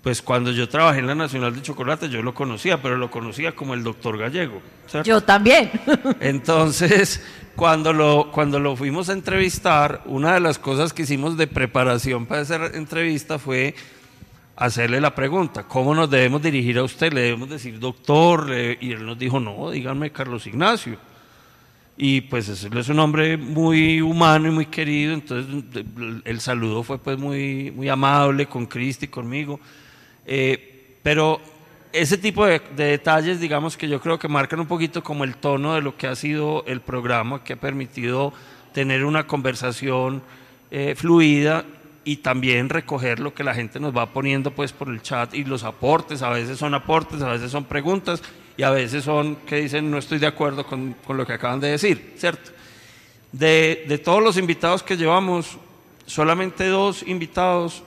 pues 0.03 0.23
cuando 0.23 0.51
yo 0.51 0.69
trabajé 0.69 1.01
en 1.01 1.07
la 1.07 1.15
Nacional 1.15 1.55
de 1.55 1.63
Chocolates 1.63 2.11
yo 2.11 2.23
lo 2.23 2.35
conocía, 2.35 2.81
pero 2.81 2.97
lo 2.97 3.11
conocía 3.11 3.55
como 3.55 3.75
el 3.75 3.85
doctor 3.85 4.19
Gallego. 4.19 4.63
Yo 5.05 5.21
también. 5.21 5.71
Entonces, 6.21 7.23
cuando 7.55 7.93
lo, 7.93 8.33
cuando 8.33 8.59
lo 8.59 8.75
fuimos 8.75 9.11
a 9.11 9.13
entrevistar, 9.13 10.03
una 10.07 10.35
de 10.35 10.41
las 10.41 10.59
cosas 10.59 10.93
que 10.93 11.03
hicimos 11.03 11.37
de 11.37 11.47
preparación 11.47 12.27
para 12.27 12.41
esa 12.41 12.67
entrevista 12.69 13.39
fue 13.39 13.75
hacerle 14.61 15.01
la 15.01 15.15
pregunta, 15.15 15.65
¿cómo 15.65 15.95
nos 15.95 16.11
debemos 16.11 16.43
dirigir 16.43 16.77
a 16.77 16.83
usted? 16.83 17.15
Le 17.15 17.23
debemos 17.23 17.49
decir 17.49 17.79
doctor, 17.79 18.51
y 18.79 18.93
él 18.93 19.07
nos 19.07 19.19
dijo, 19.19 19.41
no, 19.41 19.71
díganme 19.71 20.13
Carlos 20.13 20.47
Ignacio. 20.47 20.99
Y 21.97 22.21
pues 22.21 22.63
él 22.63 22.77
es 22.77 22.89
un 22.91 22.99
hombre 22.99 23.39
muy 23.39 24.03
humano 24.03 24.49
y 24.49 24.51
muy 24.51 24.67
querido, 24.67 25.15
entonces 25.15 25.65
el 26.25 26.41
saludo 26.41 26.83
fue 26.83 26.99
pues 26.99 27.19
muy, 27.19 27.71
muy 27.71 27.89
amable 27.89 28.47
con 28.47 28.67
Cristi, 28.67 29.09
conmigo. 29.09 29.59
Eh, 30.27 30.99
pero 31.03 31.41
ese 31.91 32.19
tipo 32.19 32.45
de, 32.45 32.61
detalles, 32.77 33.41
digamos 33.41 33.79
que 33.79 33.89
yo 33.89 33.99
creo 33.99 34.19
que 34.19 34.29
marcan 34.29 34.61
un 34.61 34.67
poquito 34.67 35.03
como 35.03 35.25
el 35.25 35.37
tono 35.37 35.75
de 35.75 35.81
lo 35.81 35.97
que 35.97 36.07
ha 36.07 36.15
sido 36.15 36.65
el 36.67 36.83
programa, 36.83 37.43
que 37.43 37.55
ha 37.55 37.61
permitido 37.61 38.35
tener 38.75 39.07
una 39.07 39.27
conversación 39.27 40.23
eh, 40.71 40.95
fluida 40.95 41.65
y 42.05 42.17
también 42.17 42.69
recoger 42.69 43.21
lo 43.21 43.35
que 43.35 43.45
la 43.45 43.55
gente 43.55 43.79
nos 43.79 43.97
va 43.97 44.13
poniendo 44.13 44.53
pues 44.53 44.73
por 44.73 44.89
el 44.89 45.03
chat 45.03 45.35
y 45.35 45.45
los 45.45 45.65
aportes, 45.65 46.23
a 46.23 46.31
veces 46.31 46.59
son 46.59 46.75
aportes, 46.75 47.21
a 47.23 47.29
veces 47.29 47.51
son 47.51 47.65
preguntas 47.65 48.23
y 48.57 48.63
a 48.63 48.71
veces 48.71 49.05
son 49.05 49.37
que 49.47 49.57
dicen 49.57 49.91
no 49.91 49.99
estoy 49.99 50.19
de 50.19 50.27
acuerdo 50.27 50.65
con, 50.67 50.95
con 51.05 51.17
lo 51.17 51.27
que 51.27 51.35
acaban 51.35 51.61
de 51.61 51.69
decir, 51.69 52.15
¿cierto? 52.17 52.51
De, 53.33 53.85
de, 53.89 53.99
todos 53.99 54.23
los 54.23 54.37
invitados 54.37 54.83
que 54.83 54.97
llevamos, 54.97 55.57
solamente 56.07 56.67
dos 56.67 57.05
invitados 57.07 57.85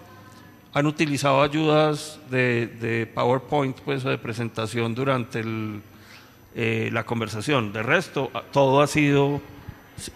han 0.73 0.88
utilizado 0.88 1.41
ayudas 1.41 2.19
de, 2.30 2.67
de 2.67 3.06
PowerPoint 3.08 3.80
pues, 3.82 4.06
o 4.06 4.10
de 4.10 4.17
presentación 4.17 4.95
durante 4.95 5.41
el, 5.41 5.82
eh, 6.56 6.89
la 6.91 7.04
conversación. 7.04 7.73
De 7.73 7.84
resto, 7.84 8.32
todo 8.52 8.82
ha 8.82 8.88
sido 8.88 9.41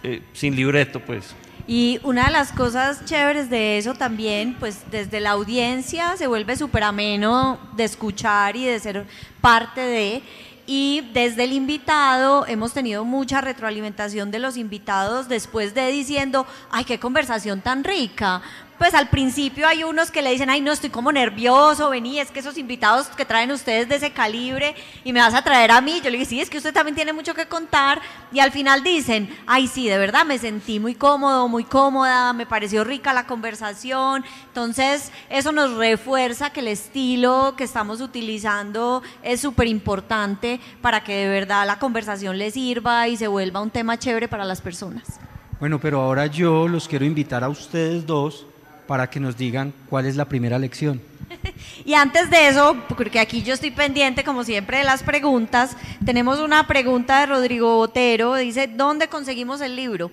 eh, 0.02 0.22
sin 0.32 0.56
libreto, 0.56 1.00
pues. 1.00 1.34
Y 1.70 2.00
una 2.02 2.24
de 2.24 2.32
las 2.32 2.50
cosas 2.50 3.04
chéveres 3.04 3.50
de 3.50 3.76
eso 3.76 3.92
también, 3.92 4.56
pues 4.58 4.90
desde 4.90 5.20
la 5.20 5.32
audiencia 5.32 6.16
se 6.16 6.26
vuelve 6.26 6.56
súper 6.56 6.82
ameno 6.82 7.58
de 7.76 7.84
escuchar 7.84 8.56
y 8.56 8.64
de 8.64 8.80
ser 8.80 9.06
parte 9.42 9.82
de... 9.82 10.22
Y 10.70 11.10
desde 11.14 11.44
el 11.44 11.52
invitado 11.52 12.46
hemos 12.46 12.74
tenido 12.74 13.04
mucha 13.04 13.40
retroalimentación 13.40 14.30
de 14.30 14.38
los 14.38 14.56
invitados 14.58 15.28
después 15.28 15.74
de 15.74 15.90
diciendo, 15.90 16.46
ay, 16.70 16.84
qué 16.84 16.98
conversación 16.98 17.62
tan 17.62 17.84
rica, 17.84 18.42
pues 18.78 18.94
al 18.94 19.08
principio 19.08 19.66
hay 19.66 19.82
unos 19.82 20.10
que 20.10 20.22
le 20.22 20.30
dicen, 20.30 20.50
ay, 20.50 20.60
no, 20.60 20.72
estoy 20.72 20.90
como 20.90 21.10
nervioso, 21.10 21.90
vení, 21.90 22.20
es 22.20 22.30
que 22.30 22.38
esos 22.38 22.56
invitados 22.56 23.08
que 23.08 23.24
traen 23.24 23.50
ustedes 23.50 23.88
de 23.88 23.96
ese 23.96 24.12
calibre 24.12 24.74
y 25.02 25.12
me 25.12 25.20
vas 25.20 25.34
a 25.34 25.42
traer 25.42 25.72
a 25.72 25.80
mí. 25.80 26.00
Yo 26.02 26.10
le 26.10 26.18
dije, 26.18 26.24
sí, 26.24 26.40
es 26.40 26.48
que 26.48 26.58
usted 26.58 26.72
también 26.72 26.94
tiene 26.94 27.12
mucho 27.12 27.34
que 27.34 27.46
contar. 27.46 28.00
Y 28.32 28.38
al 28.38 28.52
final 28.52 28.84
dicen, 28.84 29.36
ay, 29.46 29.66
sí, 29.66 29.88
de 29.88 29.98
verdad 29.98 30.24
me 30.24 30.38
sentí 30.38 30.78
muy 30.78 30.94
cómodo, 30.94 31.48
muy 31.48 31.64
cómoda, 31.64 32.32
me 32.32 32.46
pareció 32.46 32.84
rica 32.84 33.12
la 33.12 33.26
conversación. 33.26 34.24
Entonces, 34.46 35.10
eso 35.28 35.50
nos 35.50 35.74
refuerza 35.74 36.50
que 36.50 36.60
el 36.60 36.68
estilo 36.68 37.54
que 37.56 37.64
estamos 37.64 38.00
utilizando 38.00 39.02
es 39.24 39.40
súper 39.40 39.66
importante 39.66 40.60
para 40.80 41.02
que 41.02 41.14
de 41.14 41.28
verdad 41.28 41.66
la 41.66 41.80
conversación 41.80 42.38
les 42.38 42.54
sirva 42.54 43.08
y 43.08 43.16
se 43.16 43.26
vuelva 43.26 43.60
un 43.60 43.70
tema 43.70 43.98
chévere 43.98 44.28
para 44.28 44.44
las 44.44 44.60
personas. 44.60 45.18
Bueno, 45.58 45.80
pero 45.80 46.00
ahora 46.00 46.26
yo 46.26 46.68
los 46.68 46.86
quiero 46.86 47.04
invitar 47.04 47.42
a 47.42 47.48
ustedes 47.48 48.06
dos 48.06 48.46
para 48.88 49.08
que 49.08 49.20
nos 49.20 49.36
digan 49.36 49.72
cuál 49.88 50.06
es 50.06 50.16
la 50.16 50.24
primera 50.24 50.58
lección. 50.58 51.00
Y 51.84 51.94
antes 51.94 52.30
de 52.30 52.48
eso, 52.48 52.76
porque 52.96 53.20
aquí 53.20 53.42
yo 53.42 53.54
estoy 53.54 53.70
pendiente, 53.70 54.24
como 54.24 54.44
siempre, 54.44 54.78
de 54.78 54.84
las 54.84 55.02
preguntas, 55.02 55.76
tenemos 56.04 56.40
una 56.40 56.66
pregunta 56.66 57.20
de 57.20 57.26
Rodrigo 57.26 57.76
Botero, 57.76 58.34
dice, 58.34 58.66
¿dónde 58.66 59.08
conseguimos 59.08 59.60
el 59.60 59.76
libro? 59.76 60.10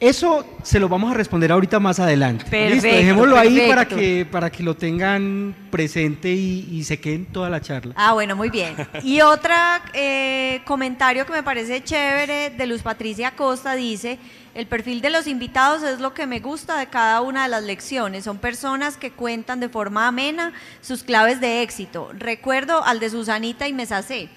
Eso 0.00 0.46
se 0.62 0.80
lo 0.80 0.88
vamos 0.88 1.10
a 1.10 1.14
responder 1.14 1.52
ahorita 1.52 1.78
más 1.78 2.00
adelante. 2.00 2.46
Perfecto, 2.48 2.96
Dejémoslo 2.96 3.38
ahí 3.38 3.68
para 3.68 3.86
que, 3.86 4.26
para 4.28 4.50
que 4.50 4.62
lo 4.62 4.74
tengan 4.74 5.54
presente 5.70 6.32
y, 6.32 6.82
se 6.84 6.98
queden 6.98 7.26
toda 7.26 7.50
la 7.50 7.60
charla. 7.60 7.92
Ah, 7.96 8.14
bueno, 8.14 8.34
muy 8.34 8.48
bien. 8.48 8.74
Y 9.04 9.20
otro 9.20 9.52
eh, 9.92 10.62
comentario 10.64 11.26
que 11.26 11.32
me 11.32 11.42
parece 11.42 11.84
chévere 11.84 12.48
de 12.48 12.66
Luz 12.66 12.80
Patricia 12.80 13.32
Costa 13.32 13.74
dice, 13.74 14.18
el 14.54 14.66
perfil 14.66 15.00
de 15.00 15.10
los 15.10 15.26
invitados 15.26 15.82
es 15.82 16.00
lo 16.00 16.12
que 16.12 16.26
me 16.26 16.40
gusta 16.40 16.78
de 16.78 16.86
cada 16.88 17.20
una 17.20 17.44
de 17.44 17.48
las 17.48 17.62
lecciones. 17.62 18.24
Son 18.24 18.38
personas 18.38 18.96
que 18.96 19.12
cuentan 19.12 19.60
de 19.60 19.68
forma 19.68 20.08
amena 20.08 20.52
sus 20.80 21.04
claves 21.04 21.40
de 21.40 21.62
éxito. 21.62 22.10
Recuerdo 22.12 22.84
al 22.84 22.98
de 22.98 23.10
Susanita 23.10 23.68
y 23.68 23.72
Mesacé, 23.72 24.28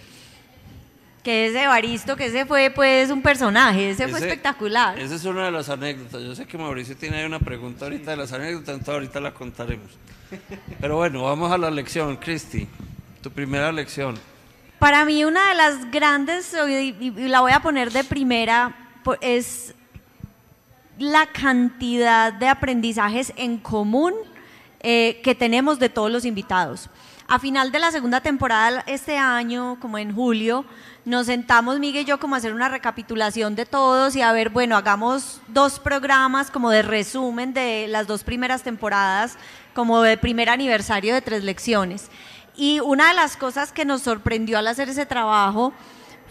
que 1.24 1.48
ese 1.48 1.64
Evaristo, 1.64 2.16
que 2.16 2.26
ese 2.26 2.46
fue 2.46 2.70
pues 2.70 3.10
un 3.10 3.22
personaje, 3.22 3.92
ese, 3.92 4.08
fue 4.08 4.20
espectacular. 4.20 5.00
Esa 5.00 5.16
es 5.16 5.26
una 5.26 5.46
de 5.46 5.52
las 5.52 5.70
anécdotas. 5.70 6.22
Yo 6.22 6.36
sé 6.36 6.46
que 6.46 6.58
Mauricio 6.58 6.96
tiene 6.96 7.26
una 7.26 7.40
pregunta 7.40 7.86
ahorita 7.86 8.12
de 8.12 8.18
las 8.18 8.32
anécdotas, 8.34 8.70
entonces 8.70 8.94
ahorita 8.94 9.20
la 9.20 9.34
contaremos. 9.34 9.90
Pero 10.80 10.98
bueno, 10.98 11.24
vamos 11.24 11.52
a 11.52 11.58
la 11.58 11.72
lección, 11.72 12.18
Cristi. 12.18 12.68
Tu 13.22 13.32
primera 13.32 13.72
lección. 13.72 14.20
Para 14.80 15.06
mí 15.06 15.24
una 15.24 15.50
de 15.50 15.56
las 15.56 15.92
grandes, 15.92 16.54
y 16.70 17.12
la 17.30 17.40
voy 17.40 17.54
a 17.54 17.62
poner 17.62 17.92
de 17.92 18.04
primera, 18.04 18.76
es 19.22 19.74
la 20.98 21.26
cantidad 21.28 22.32
de 22.34 22.48
aprendizajes 22.48 23.34
en 23.36 23.58
común 23.58 24.14
eh, 24.82 25.22
que 25.24 25.36
tenemos 25.36 25.80
de 25.80 25.90
todos 25.90 26.12
los 26.12 26.26
invitados. 26.26 26.90
a 27.28 27.40
final 27.40 27.72
de 27.72 27.80
la 27.80 27.92
segunda 27.92 28.22
temporada 28.22 28.84
este 28.86 29.18
año, 29.18 29.78
como 29.80 29.98
en 29.98 30.14
julio, 30.14 30.66
nos 31.06 31.28
sentamos 31.28 31.80
Miguel 31.80 32.04
y 32.04 32.06
yo 32.06 32.20
como 32.20 32.36
a 32.36 32.38
hacer 32.38 32.54
una 32.54 32.70
recapitulación 32.70 33.56
de 33.56 33.66
todos 33.66 34.16
y 34.16 34.22
a 34.22 34.32
ver, 34.34 34.50
bueno, 34.50 34.76
hagamos 34.78 35.42
dos 35.48 35.80
programas 35.80 36.52
como 36.52 36.70
de 36.70 36.82
resumen 36.82 37.54
de 37.54 37.88
las 37.90 38.08
dos 38.08 38.24
primeras 38.24 38.62
temporadas, 38.62 39.38
como 39.74 40.02
de 40.02 40.18
primer 40.18 40.50
aniversario 40.50 41.14
de 41.14 41.22
tres 41.22 41.44
lecciones. 41.44 42.10
Y 42.56 42.80
una 42.82 43.08
de 43.08 43.16
las 43.16 43.36
cosas 43.36 43.72
que 43.72 43.86
nos 43.86 44.02
sorprendió 44.02 44.58
al 44.60 44.68
hacer 44.68 44.90
ese 44.90 45.06
trabajo 45.06 45.74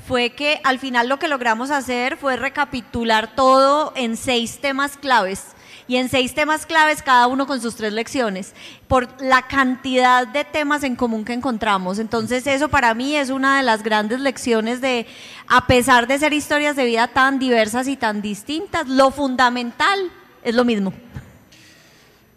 fue 0.06 0.30
que 0.30 0.60
al 0.64 0.78
final 0.78 1.08
lo 1.08 1.18
que 1.18 1.28
logramos 1.28 1.70
hacer 1.70 2.16
fue 2.16 2.36
recapitular 2.36 3.34
todo 3.34 3.92
en 3.96 4.16
seis 4.16 4.58
temas 4.58 4.96
claves 4.96 5.54
y 5.88 5.96
en 5.96 6.08
seis 6.08 6.34
temas 6.34 6.64
claves, 6.64 7.02
cada 7.02 7.26
uno 7.26 7.46
con 7.46 7.60
sus 7.60 7.74
tres 7.74 7.92
lecciones, 7.92 8.54
por 8.88 9.08
la 9.20 9.42
cantidad 9.42 10.26
de 10.26 10.44
temas 10.44 10.84
en 10.84 10.96
común 10.96 11.24
que 11.24 11.32
encontramos. 11.32 11.98
Entonces 11.98 12.46
eso 12.46 12.68
para 12.68 12.94
mí 12.94 13.16
es 13.16 13.30
una 13.30 13.58
de 13.58 13.62
las 13.62 13.82
grandes 13.82 14.20
lecciones 14.20 14.80
de, 14.80 15.06
a 15.48 15.66
pesar 15.66 16.06
de 16.06 16.18
ser 16.18 16.32
historias 16.32 16.76
de 16.76 16.86
vida 16.86 17.08
tan 17.08 17.38
diversas 17.38 17.88
y 17.88 17.96
tan 17.96 18.22
distintas, 18.22 18.88
lo 18.88 19.10
fundamental 19.10 20.10
es 20.42 20.54
lo 20.54 20.64
mismo. 20.64 20.92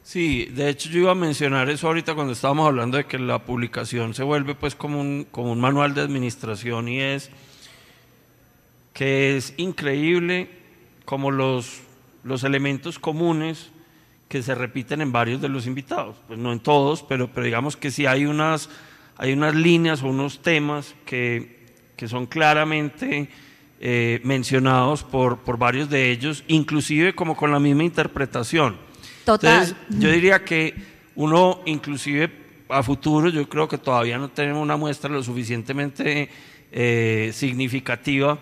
Sí, 0.03 0.45
de 0.45 0.69
hecho 0.69 0.89
yo 0.89 0.99
iba 0.99 1.11
a 1.11 1.15
mencionar 1.15 1.69
eso 1.69 1.87
ahorita 1.87 2.13
cuando 2.13 2.33
estábamos 2.33 2.67
hablando 2.67 2.97
de 2.97 3.05
que 3.05 3.17
la 3.17 3.39
publicación 3.39 4.13
se 4.13 4.23
vuelve 4.23 4.53
pues 4.53 4.75
como 4.75 5.01
un, 5.01 5.25
como 5.31 5.51
un 5.51 5.59
manual 5.59 5.95
de 5.95 6.01
administración 6.01 6.87
y 6.87 7.01
es 7.01 7.31
que 8.95 9.37
es 9.37 9.53
increíble 9.57 10.49
como 11.05 11.29
los 11.29 11.85
los 12.25 12.43
elementos 12.43 12.99
comunes 12.99 13.69
que 14.27 14.41
se 14.41 14.55
repiten 14.55 14.99
en 14.99 15.11
varios 15.11 15.39
de 15.39 15.47
los 15.47 15.67
invitados, 15.67 16.17
pues 16.27 16.39
no 16.39 16.51
en 16.51 16.59
todos, 16.59 17.03
pero, 17.03 17.31
pero 17.31 17.45
digamos 17.45 17.77
que 17.77 17.91
sí 17.91 18.07
hay 18.07 18.25
unas, 18.25 18.67
hay 19.15 19.31
unas 19.31 19.53
líneas 19.53 20.01
o 20.01 20.07
unos 20.07 20.41
temas 20.41 20.95
que, 21.05 21.67
que 21.95 22.07
son 22.07 22.25
claramente 22.25 23.29
eh, 23.79 24.19
mencionados 24.23 25.03
por, 25.03 25.37
por 25.37 25.59
varios 25.59 25.87
de 25.87 26.11
ellos, 26.11 26.43
inclusive 26.47 27.13
como 27.13 27.37
con 27.37 27.51
la 27.51 27.59
misma 27.59 27.83
interpretación. 27.83 28.77
Total. 29.23 29.61
Entonces, 29.61 29.75
yo 29.99 30.09
diría 30.09 30.43
que 30.43 30.73
uno 31.13 31.61
inclusive 31.65 32.31
a 32.69 32.81
futuro, 32.81 33.29
yo 33.29 33.47
creo 33.47 33.67
que 33.67 33.77
todavía 33.77 34.17
no 34.17 34.29
tenemos 34.29 34.63
una 34.63 34.77
muestra 34.77 35.11
lo 35.11 35.21
suficientemente 35.21 36.27
eh, 36.71 37.29
significativa 37.31 38.39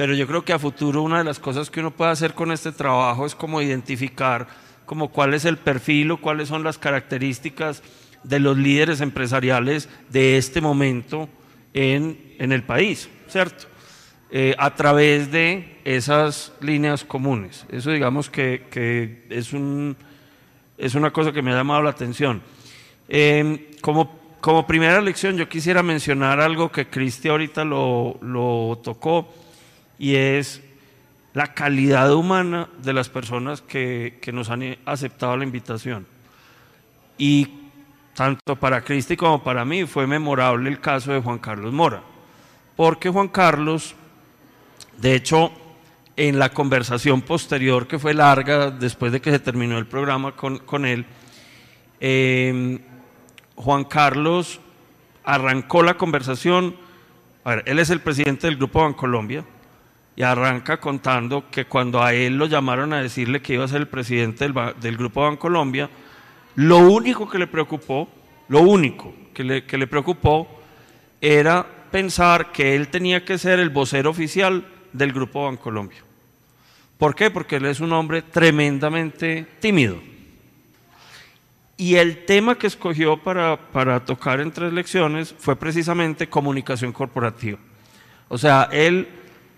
pero 0.00 0.14
yo 0.14 0.26
creo 0.26 0.46
que 0.46 0.54
a 0.54 0.58
futuro 0.58 1.02
una 1.02 1.18
de 1.18 1.24
las 1.24 1.38
cosas 1.38 1.68
que 1.68 1.80
uno 1.80 1.90
puede 1.90 2.10
hacer 2.10 2.32
con 2.32 2.52
este 2.52 2.72
trabajo 2.72 3.26
es 3.26 3.34
como 3.34 3.60
identificar 3.60 4.46
como 4.86 5.10
cuál 5.10 5.34
es 5.34 5.44
el 5.44 5.58
perfil 5.58 6.12
o 6.12 6.16
cuáles 6.16 6.48
son 6.48 6.64
las 6.64 6.78
características 6.78 7.82
de 8.22 8.40
los 8.40 8.56
líderes 8.56 9.02
empresariales 9.02 9.90
de 10.08 10.38
este 10.38 10.62
momento 10.62 11.28
en, 11.74 12.34
en 12.38 12.50
el 12.50 12.62
país, 12.62 13.10
¿cierto? 13.28 13.66
Eh, 14.30 14.54
a 14.56 14.74
través 14.74 15.30
de 15.30 15.82
esas 15.84 16.54
líneas 16.62 17.04
comunes. 17.04 17.66
Eso 17.70 17.90
digamos 17.90 18.30
que, 18.30 18.68
que 18.70 19.26
es, 19.28 19.52
un, 19.52 19.98
es 20.78 20.94
una 20.94 21.10
cosa 21.10 21.30
que 21.30 21.42
me 21.42 21.52
ha 21.52 21.56
llamado 21.56 21.82
la 21.82 21.90
atención. 21.90 22.40
Eh, 23.06 23.72
como, 23.82 24.18
como 24.40 24.66
primera 24.66 25.02
lección 25.02 25.36
yo 25.36 25.46
quisiera 25.46 25.82
mencionar 25.82 26.40
algo 26.40 26.72
que 26.72 26.88
Cristi 26.88 27.28
ahorita 27.28 27.66
lo, 27.66 28.16
lo 28.22 28.80
tocó, 28.82 29.28
y 30.00 30.14
es 30.14 30.62
la 31.34 31.52
calidad 31.52 32.12
humana 32.14 32.70
de 32.82 32.94
las 32.94 33.10
personas 33.10 33.60
que, 33.60 34.18
nos 34.32 34.48
han 34.48 34.78
aceptado 34.86 35.36
la 35.36 35.44
invitación. 35.44 36.06
Y 37.18 37.48
tanto 38.14 38.56
para 38.56 38.80
Cristi 38.80 39.14
como 39.14 39.44
para 39.44 39.64
mí 39.66 39.84
fue 39.84 40.06
memorable 40.06 40.70
el 40.70 40.80
caso 40.80 41.12
de 41.12 41.20
Juan 41.20 41.38
Carlos 41.38 41.74
Mora, 41.74 42.02
porque 42.76 43.10
Juan 43.10 43.28
Carlos, 43.28 43.94
de 44.96 45.14
hecho, 45.14 45.52
en 46.16 46.38
la 46.38 46.48
conversación 46.48 47.20
posterior 47.20 47.86
que 47.86 47.98
fue 47.98 48.14
larga 48.14 48.70
después 48.70 49.12
de 49.12 49.20
que 49.20 49.30
se 49.30 49.38
terminó 49.38 49.76
el 49.76 49.86
programa 49.86 50.32
con, 50.34 50.86
él, 50.86 51.04
em, 52.00 52.78
Juan 53.54 53.84
Carlos 53.84 54.60
arrancó 55.24 55.82
la 55.82 55.98
conversación, 55.98 56.74
a 57.44 57.56
ver, 57.56 57.64
él 57.66 57.78
es 57.78 57.90
el 57.90 58.00
presidente 58.00 58.46
del 58.46 58.56
Grupo 58.56 58.80
Bancolombia, 58.80 59.44
y 60.20 60.22
arranca 60.22 60.78
contando 60.78 61.50
que 61.50 61.64
cuando 61.64 62.02
a 62.02 62.12
él 62.12 62.36
lo 62.36 62.44
llamaron 62.44 62.92
a 62.92 63.00
decirle 63.00 63.40
que 63.40 63.54
iba 63.54 63.64
a 63.64 63.68
ser 63.68 63.80
el 63.80 63.88
presidente 63.88 64.44
del, 64.44 64.54
del 64.78 64.98
Grupo 64.98 65.22
Bancolombia, 65.22 65.88
lo 66.56 66.76
único 66.76 67.26
que 67.26 67.38
le 67.38 67.46
preocupó, 67.46 68.06
lo 68.48 68.60
único 68.60 69.14
que 69.32 69.42
le, 69.44 69.86
preocupó 69.86 70.60
era 71.22 71.66
pensar 71.90 72.52
que 72.52 72.76
él 72.76 72.88
tenía 72.88 73.24
que 73.24 73.38
ser 73.38 73.60
el 73.60 73.70
vocero 73.70 74.10
oficial 74.10 74.62
del 74.92 75.14
Grupo 75.14 75.46
Bancolombia. 75.46 76.00
¿Por 76.98 77.14
qué? 77.14 77.30
Porque 77.30 77.56
él 77.56 77.64
es 77.64 77.80
un 77.80 77.94
hombre 77.94 78.20
tremendamente 78.20 79.46
tímido. 79.58 79.96
Y 81.78 81.94
el 81.94 82.26
tema 82.26 82.56
que 82.56 82.66
escogió 82.66 83.16
para, 83.16 83.56
para 83.56 84.04
tocar 84.04 84.40
en 84.40 84.52
tres 84.52 84.74
lecciones 84.74 85.34
fue 85.38 85.56
precisamente 85.56 86.28
comunicación 86.28 86.92
corporativa. 86.92 87.56
O 88.28 88.36
sea, 88.36 88.68
él 88.70 89.08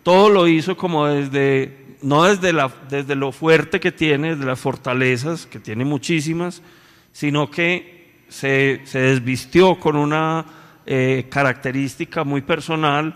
todo 0.02 0.28
lo 0.28 0.48
hizo 0.48 0.76
como 0.76 1.06
desde, 1.06 1.96
no 2.02 2.24
desde, 2.24 2.52
la, 2.52 2.72
desde 2.88 3.14
lo 3.14 3.32
fuerte 3.32 3.80
que 3.80 3.92
tiene, 3.92 4.34
desde 4.34 4.46
las 4.46 4.60
fortalezas, 4.60 5.46
que 5.46 5.60
tiene 5.60 5.84
muchísimas, 5.84 6.62
sino 7.12 7.50
que 7.50 8.24
se, 8.28 8.80
se 8.84 8.98
desvistió 8.98 9.78
con 9.78 9.96
una 9.96 10.44
eh, 10.86 11.26
característica 11.30 12.24
muy 12.24 12.40
personal 12.40 13.14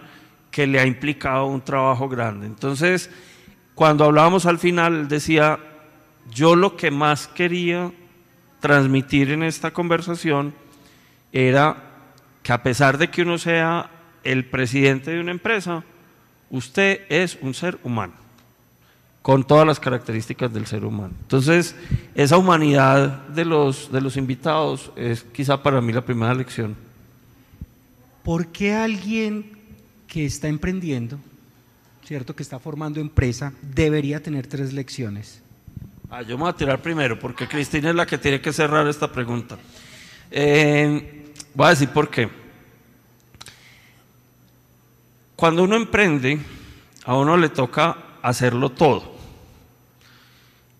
que 0.50 0.66
le 0.66 0.78
ha 0.78 0.86
implicado 0.86 1.46
un 1.46 1.60
trabajo 1.60 2.08
grande. 2.08 2.46
Entonces, 2.46 3.10
cuando 3.74 4.04
hablábamos 4.04 4.46
al 4.46 4.58
final, 4.58 4.94
él 4.94 5.08
decía, 5.08 5.58
yo 6.30 6.54
lo 6.54 6.76
que 6.76 6.90
más 6.90 7.28
quería 7.28 7.90
transmitir 8.60 9.32
en 9.32 9.42
esta 9.42 9.72
conversación 9.72 10.54
era 11.32 11.76
que 12.42 12.52
a 12.52 12.62
pesar 12.62 12.96
de 12.96 13.10
que 13.10 13.22
uno 13.22 13.38
sea 13.38 13.90
el 14.22 14.44
presidente 14.46 15.10
de 15.10 15.20
una 15.20 15.32
empresa, 15.32 15.84
usted 16.50 17.00
es 17.08 17.38
un 17.40 17.54
ser 17.54 17.78
humano, 17.82 18.14
con 19.22 19.44
todas 19.44 19.66
las 19.66 19.80
características 19.80 20.52
del 20.52 20.66
ser 20.66 20.84
humano. 20.84 21.14
Entonces, 21.22 21.74
esa 22.14 22.36
humanidad 22.38 23.26
de 23.28 23.44
los, 23.44 23.90
de 23.90 24.00
los 24.00 24.16
invitados 24.16 24.92
es 24.96 25.24
quizá 25.24 25.62
para 25.62 25.80
mí 25.80 25.92
la 25.92 26.04
primera 26.04 26.34
lección. 26.34 26.76
¿Por 28.22 28.48
qué 28.48 28.74
alguien 28.74 29.52
que 30.06 30.24
está 30.24 30.48
emprendiendo, 30.48 31.18
cierto, 32.04 32.34
que 32.34 32.42
está 32.42 32.58
formando 32.58 33.00
empresa, 33.00 33.52
debería 33.62 34.22
tener 34.22 34.46
tres 34.46 34.72
lecciones? 34.72 35.42
Ah, 36.08 36.22
yo 36.22 36.36
me 36.36 36.42
voy 36.44 36.50
a 36.50 36.56
tirar 36.56 36.80
primero, 36.80 37.18
porque 37.18 37.48
Cristina 37.48 37.90
es 37.90 37.96
la 37.96 38.06
que 38.06 38.18
tiene 38.18 38.40
que 38.40 38.52
cerrar 38.52 38.86
esta 38.86 39.10
pregunta. 39.10 39.58
Eh, 40.30 41.32
voy 41.54 41.66
a 41.66 41.70
decir 41.70 41.88
por 41.88 42.08
qué. 42.08 42.45
Cuando 45.36 45.64
uno 45.64 45.76
emprende, 45.76 46.40
a 47.04 47.14
uno 47.14 47.36
le 47.36 47.50
toca 47.50 47.96
hacerlo 48.22 48.70
todo. 48.70 49.14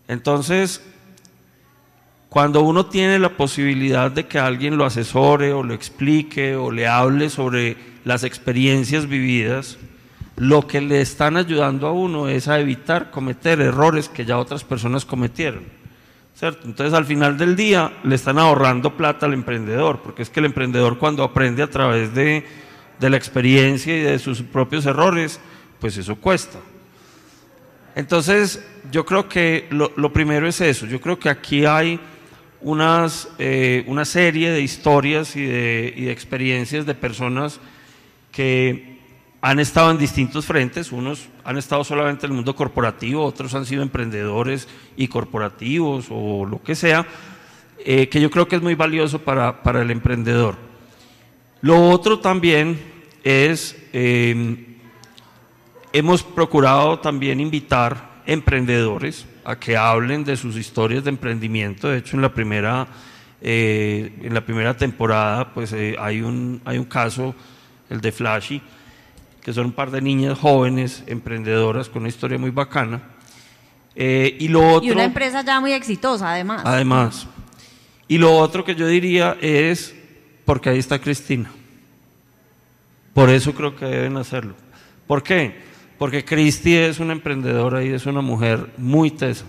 Entonces, 0.09 0.83
cuando 2.29 2.63
uno 2.63 2.87
tiene 2.87 3.19
la 3.19 3.37
posibilidad 3.37 4.11
de 4.11 4.27
que 4.27 4.39
alguien 4.39 4.77
lo 4.77 4.85
asesore 4.85 5.53
o 5.53 5.63
lo 5.63 5.75
explique 5.75 6.57
o 6.57 6.71
le 6.71 6.87
hable 6.87 7.31
sobre 7.31 7.77
las 8.05 8.25
experiencias 8.25 9.07
vividas, 9.07 9.79
lo 10.37 10.67
que 10.67 10.81
le 10.81 11.01
están 11.01 11.37
ayudando 11.37 11.87
a 11.87 11.93
uno 11.93 12.29
es 12.29 12.49
a 12.49 12.59
evitar 12.59 13.11
cometer 13.11 13.61
errores 13.61 14.09
que 14.09 14.25
ya 14.25 14.39
otras 14.39 14.65
personas 14.65 15.05
cometieron. 15.05 15.65
¿cierto? 16.35 16.67
Entonces 16.67 16.93
al 16.93 17.07
final 17.07 17.39
del 17.39 17.57
día 17.57 17.93
le 18.05 18.15
están 18.15 18.39
ahorrando 18.39 18.97
plata 18.97 19.27
al 19.27 19.33
emprendedor, 19.33 20.01
porque 20.03 20.23
es 20.23 20.31
que 20.31 20.41
el 20.41 20.47
emprendedor 20.47 20.99
cuando 20.99 21.25
aprende 21.25 21.63
a 21.63 21.71
través 21.71 22.15
de 22.15 22.45
de 22.99 23.11
la 23.11 23.17
experiencia 23.17 23.97
y 23.97 24.01
de 24.01 24.19
sus 24.19 24.43
propios 24.43 24.87
errores, 24.87 25.41
pues 25.81 25.97
eso 25.97 26.17
cuesta. 26.17 26.59
Entonces, 27.95 28.65
yo 28.91 29.07
creo 29.07 29.29
que 29.29 29.67
lo, 29.71 30.13
primero 30.13 30.47
es 30.47 30.61
eso. 30.61 30.87
Yo 30.87 31.01
creo 31.01 31.19
que 31.19 31.29
aquí 31.29 31.65
hay 31.65 31.99
unas, 32.61 33.29
eh, 33.39 33.85
una 33.87 34.05
serie 34.05 34.51
de 34.51 34.61
historias 34.61 35.35
y 35.37 35.45
de, 35.45 35.95
y 35.97 36.05
de 36.05 36.13
experiencias 36.13 36.85
de 36.85 36.95
personas 36.95 37.61
que 38.33 38.97
han 39.41 39.61
estado 39.61 39.91
en 39.91 39.99
distintos 39.99 40.45
frentes. 40.45 40.93
Unos 40.93 41.29
han 41.45 41.57
estado 41.57 41.85
solamente 41.85 42.27
en 42.27 42.33
el 42.33 42.37
mundo 42.37 42.55
corporativo, 42.55 43.25
otros 43.25 43.55
han 43.55 43.65
sido 43.65 43.83
emprendedores 43.83 44.69
y 44.97 45.09
corporativos 45.09 46.07
o 46.11 46.45
lo 46.45 46.63
que 46.63 46.75
sea, 46.75 47.07
eh, 47.79 48.09
que 48.09 48.21
yo 48.21 48.31
creo 48.31 48.49
que 48.49 48.57
es 48.57 48.63
muy 48.63 48.75
valioso 48.75 49.21
para, 49.21 49.63
para 49.63 49.83
el 49.83 49.91
emprendedor. 49.91 50.57
Lo 51.67 51.91
otro 51.91 52.21
también 52.21 52.79
es, 53.25 53.77
em, 53.93 54.77
hemos 55.93 56.23
procurado 56.23 57.01
también 57.01 57.41
invitar 57.41 58.23
emprendedores 58.25 59.27
a 59.45 59.59
que 59.59 59.77
hablen 59.77 60.23
de 60.23 60.37
sus 60.37 60.57
historias 60.57 61.03
de 61.03 61.11
emprendimiento. 61.11 61.89
De 61.89 61.99
hecho, 61.99 62.15
en 62.15 62.23
la 62.23 62.33
primera 62.33 62.87
Eh, 63.49 64.13
en 64.23 64.33
la 64.33 64.41
primera 64.41 64.75
temporada 64.77 65.53
pues 65.53 65.73
eh, 65.73 65.95
hay, 66.01 66.23
un, 66.23 66.61
hay 66.65 66.79
un 66.79 66.87
caso, 66.87 67.35
el 67.91 68.01
de 68.01 68.11
Flashy, 68.11 68.63
que 69.43 69.53
son 69.53 69.67
un 69.67 69.73
par 69.73 69.91
de 69.91 70.01
niñas 70.01 70.39
jóvenes, 70.39 71.05
emprendedoras, 71.07 71.89
con 71.89 72.03
una 72.03 72.09
historia 72.09 72.39
muy 72.39 72.51
bacana. 72.51 73.03
Eh, 73.95 74.37
y, 74.41 74.49
lo 74.49 74.67
otro, 74.75 74.89
y 74.89 74.91
una 74.91 75.05
empresa 75.05 75.43
ya 75.43 75.61
muy 75.61 75.73
exitosa, 75.73 76.33
además. 76.33 76.63
Además. 76.65 77.27
Y 78.09 78.19
lo 78.19 78.37
otro 78.37 78.65
que 78.65 78.75
yo 78.75 78.87
diría 78.87 79.37
es, 79.41 79.95
porque 80.47 80.71
ahí 80.71 80.79
está 80.79 80.99
Cristina. 80.99 81.51
Por 83.13 83.29
eso 83.29 83.53
creo 83.53 83.77
que 83.77 83.85
deben 83.85 84.17
hacerlo. 84.17 84.55
¿Por 85.07 85.23
qué? 85.23 85.55
Porque 85.99 86.25
Cristi 86.25 86.75
es 86.75 87.01
una 87.01 87.13
emprendedora 87.13 87.85
y 87.85 87.89
es 87.89 88.07
una 88.07 88.23
mujer 88.23 88.71
muy 88.79 89.11
tesa. 89.11 89.45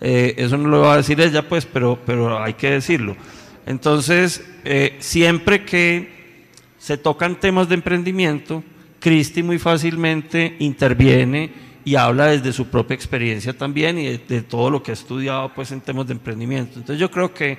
Eh, 0.00 0.34
eso 0.36 0.58
no 0.58 0.68
lo 0.68 0.80
va 0.80 0.94
a 0.94 0.96
decir 0.98 1.20
ella, 1.20 1.48
pues, 1.48 1.64
pero, 1.66 1.98
pero 2.04 2.42
hay 2.42 2.54
que 2.54 2.70
decirlo. 2.70 3.16
Entonces, 3.64 4.44
eh, 4.64 4.96
siempre 4.98 5.64
que 5.64 6.44
se 6.78 6.98
tocan 6.98 7.38
temas 7.38 7.68
de 7.68 7.76
emprendimiento, 7.76 8.62
Cristi 8.98 9.42
muy 9.42 9.58
fácilmente 9.58 10.56
interviene 10.58 11.50
y 11.84 11.94
habla 11.96 12.26
desde 12.26 12.52
su 12.52 12.66
propia 12.66 12.94
experiencia 12.94 13.56
también 13.56 13.98
y 13.98 14.16
de, 14.16 14.42
todo 14.42 14.70
lo 14.70 14.82
que 14.82 14.90
ha 14.90 14.94
estudiado 14.94 15.52
pues, 15.54 15.70
en 15.72 15.80
temas 15.80 16.06
de 16.06 16.14
emprendimiento. 16.14 16.78
Entonces, 16.78 16.98
yo 16.98 17.10
creo 17.10 17.32
que 17.32 17.58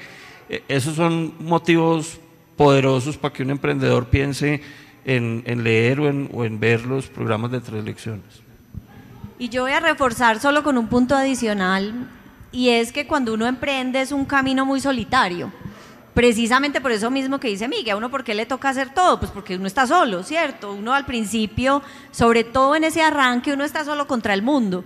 eh, 0.49 0.63
esos 0.67 0.95
son 0.95 1.33
motivos 1.39 2.19
poderosos 2.55 3.17
para 3.17 3.33
que 3.33 3.43
un 3.43 3.49
emprendedor 3.49 4.07
piense 4.07 4.61
en, 5.05 5.43
leer 5.63 5.99
o 5.99 6.07
en, 6.07 6.29
o 6.33 6.45
en, 6.45 6.59
ver 6.59 6.85
los 6.85 7.07
programas 7.07 7.51
de 7.51 7.61
tres 7.61 7.83
lecciones. 7.83 8.23
Y 9.37 9.49
yo 9.49 9.63
voy 9.63 9.73
a 9.73 9.79
reforzar 9.79 10.39
solo 10.39 10.63
con 10.63 10.77
un 10.77 10.87
punto 10.87 11.15
adicional, 11.15 12.09
y 12.51 12.69
es 12.69 12.91
que 12.91 13.05
cuando 13.05 13.33
uno 13.33 13.45
emprende 13.45 14.01
es 14.01 14.11
un 14.11 14.25
camino 14.25 14.65
muy 14.65 14.79
solitario. 14.79 15.51
Precisamente 16.13 16.79
por 16.79 16.93
eso 16.93 17.11
mismo 17.11 17.41
que 17.41 17.49
dice 17.49 17.67
Miguel, 17.67 17.91
a 17.91 17.97
uno 17.97 18.09
por 18.09 18.23
qué 18.23 18.33
le 18.33 18.45
toca 18.45 18.69
hacer 18.69 18.93
todo, 18.93 19.19
pues 19.19 19.31
porque 19.31 19.57
uno 19.57 19.67
está 19.67 19.85
solo, 19.85 20.23
¿cierto? 20.23 20.71
Uno 20.71 20.93
al 20.93 21.05
principio, 21.05 21.83
sobre 22.11 22.45
todo 22.45 22.77
en 22.77 22.85
ese 22.85 23.01
arranque, 23.01 23.51
uno 23.51 23.65
está 23.65 23.83
solo 23.83 24.07
contra 24.07 24.33
el 24.33 24.41
mundo. 24.41 24.85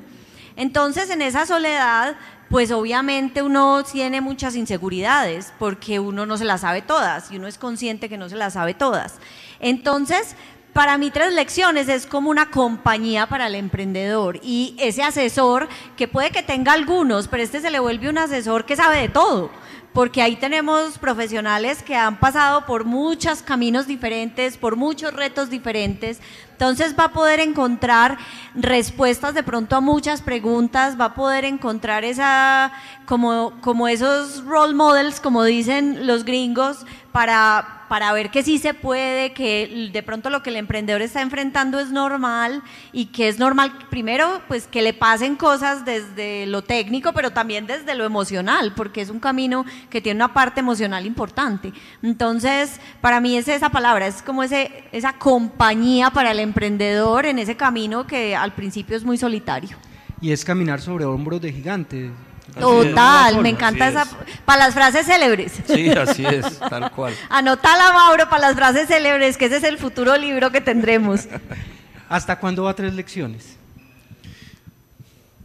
Entonces, 0.56 1.12
en 1.12 1.22
esa 1.22 1.46
soledad, 1.46 2.18
pues 2.50 2.72
obviamente 2.72 3.42
uno 3.44 3.84
tiene 3.84 4.22
muchas 4.22 4.56
inseguridades, 4.56 5.54
porque 5.60 6.00
uno 6.00 6.26
no 6.26 6.38
se 6.38 6.46
las 6.46 6.62
sabe 6.62 6.82
todas, 6.82 7.32
y 7.32 7.38
uno 7.38 7.48
es 7.48 7.58
consciente 7.58 8.10
que 8.10 8.18
no 8.18 8.28
se 8.28 8.36
las 8.36 8.54
sabe 8.54 8.74
todas. 8.74 9.20
Entonces, 9.60 10.36
para 10.74 10.98
mí 10.98 11.12
tres 11.12 11.34
lecciones 11.34 11.90
es 11.90 12.06
como 12.06 12.30
una 12.30 12.52
compañía 12.52 13.28
para 13.28 13.48
el 13.48 13.56
emprendedor 13.56 14.40
y 14.44 14.76
ese 14.80 15.04
asesor 15.04 15.68
que 15.98 16.08
puede 16.08 16.32
que 16.32 16.44
tenga 16.44 16.74
algunos, 16.74 17.28
pero 17.28 17.44
este 17.44 17.60
se 17.60 17.72
le 17.72 17.80
vuelve 17.80 18.10
un 18.10 18.18
asesor 18.18 18.66
que 18.66 18.76
sabe 18.76 19.00
de 19.02 19.10
todo 19.10 19.50
porque 19.94 20.22
ahí 20.22 20.36
tenemos 20.36 20.98
profesionales 20.98 21.82
que 21.82 21.96
han 21.96 22.20
pasado 22.20 22.66
por 22.66 22.86
muchos 22.86 23.42
caminos 23.42 23.88
diferentes, 23.88 24.58
por 24.58 24.76
muchos 24.76 25.14
retos 25.14 25.50
diferentes. 25.50 26.20
Entonces 26.52 26.94
va 26.98 27.06
a 27.06 27.14
poder 27.14 27.40
encontrar 27.40 28.18
respuestas 28.54 29.34
de 29.34 29.44
pronto 29.44 29.76
a 29.76 29.82
muchas 29.82 30.22
preguntas, 30.22 31.00
va 31.00 31.06
a 31.06 31.14
poder 31.14 31.46
encontrar 31.46 32.04
esa, 32.04 32.72
como, 33.06 33.54
como 33.62 33.88
esos 33.88 34.44
role 34.44 34.74
models, 34.74 35.20
como 35.20 35.44
dicen 35.44 36.06
los 36.06 36.26
gringos, 36.26 36.86
para 37.12 37.79
para 37.90 38.14
ver 38.14 38.30
que 38.30 38.44
sí 38.44 38.60
se 38.60 38.74
puede, 38.74 39.34
que 39.34 39.90
de 39.92 40.04
pronto 40.04 40.30
lo 40.30 40.44
que 40.44 40.52
el 40.52 40.56
emprendedor 40.56 41.02
está 41.02 41.22
enfrentando 41.22 41.80
es 41.80 41.92
normal 41.92 42.62
y 42.94 43.08
que 43.08 43.28
es 43.28 43.40
normal, 43.40 43.74
primero, 43.90 44.42
pues 44.48 44.68
que 44.68 44.84
le 44.84 44.94
pasen 44.94 45.36
cosas 45.36 45.84
desde 45.84 46.46
lo 46.46 46.62
técnico, 46.62 47.12
pero 47.14 47.32
también 47.32 47.66
desde 47.66 47.96
lo 47.96 48.06
emocional, 48.06 48.74
porque 48.76 49.02
es 49.02 49.10
un 49.10 49.20
camino 49.20 49.66
que 49.90 50.02
tiene 50.02 50.18
una 50.18 50.34
parte 50.34 50.60
emocional 50.60 51.06
importante. 51.06 51.74
Entonces, 52.04 52.80
para 53.02 53.20
mí 53.20 53.36
es 53.36 53.48
esa 53.48 53.70
palabra, 53.70 54.06
es 54.06 54.22
como 54.22 54.44
ese, 54.44 54.84
esa 54.92 55.14
compañía 55.14 56.12
para 56.12 56.32
el 56.32 56.40
emprendedor 56.40 57.26
en 57.26 57.40
ese 57.40 57.58
camino 57.58 58.06
que 58.06 58.36
al 58.36 58.54
principio 58.54 58.96
es 58.96 59.04
muy 59.04 59.18
solitario. 59.18 59.78
Y 60.22 60.32
es 60.32 60.46
caminar 60.46 60.80
sobre 60.80 61.06
hombros 61.06 61.42
de 61.42 61.52
gigantes 61.52 62.12
Total, 62.58 63.42
me 63.42 63.50
encanta 63.50 63.88
esa. 63.88 64.08
Para 64.46 64.66
las 64.66 64.74
frases 64.74 65.06
célebres. 65.06 65.54
Sí, 65.68 65.90
así 65.90 66.26
es, 66.26 66.60
tal 66.60 66.92
cual. 66.92 67.14
Anótala, 67.30 67.92
Mauro, 67.94 68.30
para 68.30 68.48
las 68.48 68.56
frases 68.56 68.88
célebres, 68.88 69.38
que 69.38 69.46
ese 69.46 69.58
es 69.58 69.64
el 69.64 69.78
futuro 69.78 70.18
libro 70.18 70.52
que 70.52 70.62
tendremos. 70.62 71.28
¿Hasta 72.10 72.40
cuándo 72.40 72.64
va 72.64 72.72
a 72.72 72.76
tres 72.76 72.94
lecciones? 72.94 73.56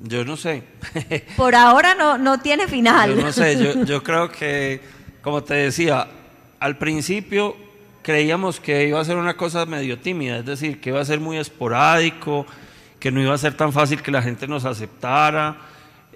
Yo 0.00 0.24
no 0.24 0.36
sé. 0.36 0.62
Por 1.36 1.54
ahora 1.54 1.94
no, 1.94 2.18
no 2.18 2.40
tiene 2.40 2.68
final. 2.68 3.16
Yo 3.16 3.22
no 3.22 3.32
sé, 3.32 3.62
yo, 3.62 3.84
yo 3.84 4.02
creo 4.02 4.30
que, 4.30 4.80
como 5.22 5.42
te 5.42 5.54
decía, 5.54 6.06
al 6.60 6.76
principio 6.78 7.56
creíamos 8.02 8.60
que 8.60 8.86
iba 8.86 9.00
a 9.00 9.04
ser 9.04 9.16
una 9.16 9.36
cosa 9.36 9.64
medio 9.64 9.98
tímida, 9.98 10.38
es 10.38 10.46
decir, 10.46 10.80
que 10.80 10.90
iba 10.90 11.00
a 11.00 11.04
ser 11.04 11.20
muy 11.20 11.38
esporádico, 11.38 12.46
que 13.00 13.10
no 13.10 13.20
iba 13.20 13.34
a 13.34 13.38
ser 13.38 13.54
tan 13.54 13.72
fácil 13.72 14.02
que 14.02 14.10
la 14.10 14.22
gente 14.22 14.46
nos 14.46 14.64
aceptara 14.64 15.56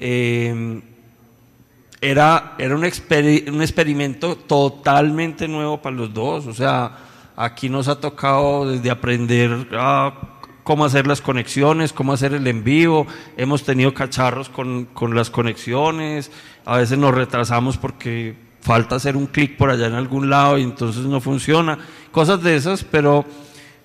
eh, 0.01 0.81
era, 2.01 2.55
era 2.59 2.75
un, 2.77 2.81
un, 2.81 3.63
experimento 3.63 4.37
totalmente 4.37 5.49
nuevo 5.49 5.83
para 5.83 5.97
los 5.97 6.15
dos. 6.15 6.47
O 6.47 6.55
sea, 6.55 6.97
aquí 7.37 7.69
nos 7.69 7.89
ha 7.89 8.01
tocado 8.01 8.71
desde 8.71 8.91
aprender 8.91 9.67
cómo 10.63 10.85
hacer 10.85 11.07
las 11.07 11.21
conexiones, 11.21 11.93
cómo 11.93 12.13
hacer 12.13 12.35
el 12.35 12.47
en 12.47 12.63
vivo. 12.63 13.07
Hemos 13.37 13.65
tenido 13.65 13.95
cacharros 13.95 14.49
con, 14.49 14.87
con 14.87 15.15
las 15.15 15.31
conexiones. 15.31 16.31
A 16.65 16.77
veces 16.77 16.99
nos 16.99 17.15
retrasamos 17.15 17.77
porque 17.77 18.37
falta 18.61 18.97
hacer 18.97 19.17
un 19.17 19.27
clic 19.27 19.57
por 19.57 19.71
allá 19.71 19.87
en 19.87 19.95
algún 19.95 20.31
lado 20.31 20.59
y 20.59 20.63
entonces 20.63 21.05
no 21.05 21.21
funciona. 21.21 21.79
Cosas 22.13 22.43
de 22.43 22.55
esas, 22.55 22.85
pero, 22.85 23.25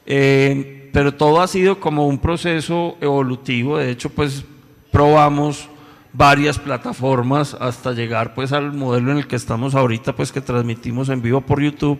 eh, 0.06 0.90
pero 0.94 1.14
todo 1.14 1.42
ha 1.42 1.48
sido 1.48 1.80
como 1.80 2.08
un 2.08 2.20
proceso 2.20 2.98
evolutivo. 3.02 3.78
De 3.78 3.90
hecho, 3.90 4.10
pues 4.10 4.44
probamos 4.92 5.70
varias 6.14 6.60
plataformas 6.60 7.58
hasta 7.60 7.92
llegar 7.92 8.36
pues 8.36 8.54
al 8.54 8.72
modelo 8.72 9.12
en 9.12 9.18
el 9.18 9.28
que 9.28 9.36
estamos 9.36 9.76
ahorita, 9.76 10.16
pues 10.16 10.32
que 10.32 10.42
transmitimos 10.42 11.10
en 11.10 11.22
vivo 11.22 11.42
por 11.42 11.62
YouTube. 11.62 12.00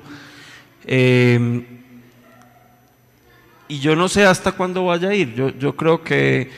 Eh, 0.86 1.80
y 3.68 3.80
yo 3.80 3.96
no 3.96 4.08
sé 4.08 4.26
hasta 4.26 4.52
cuándo 4.52 4.86
vaya 4.86 5.10
a 5.10 5.16
ir. 5.16 5.34
Yo, 5.34 5.50
yo 5.50 5.76
creo 5.76 6.04
que 6.04 6.52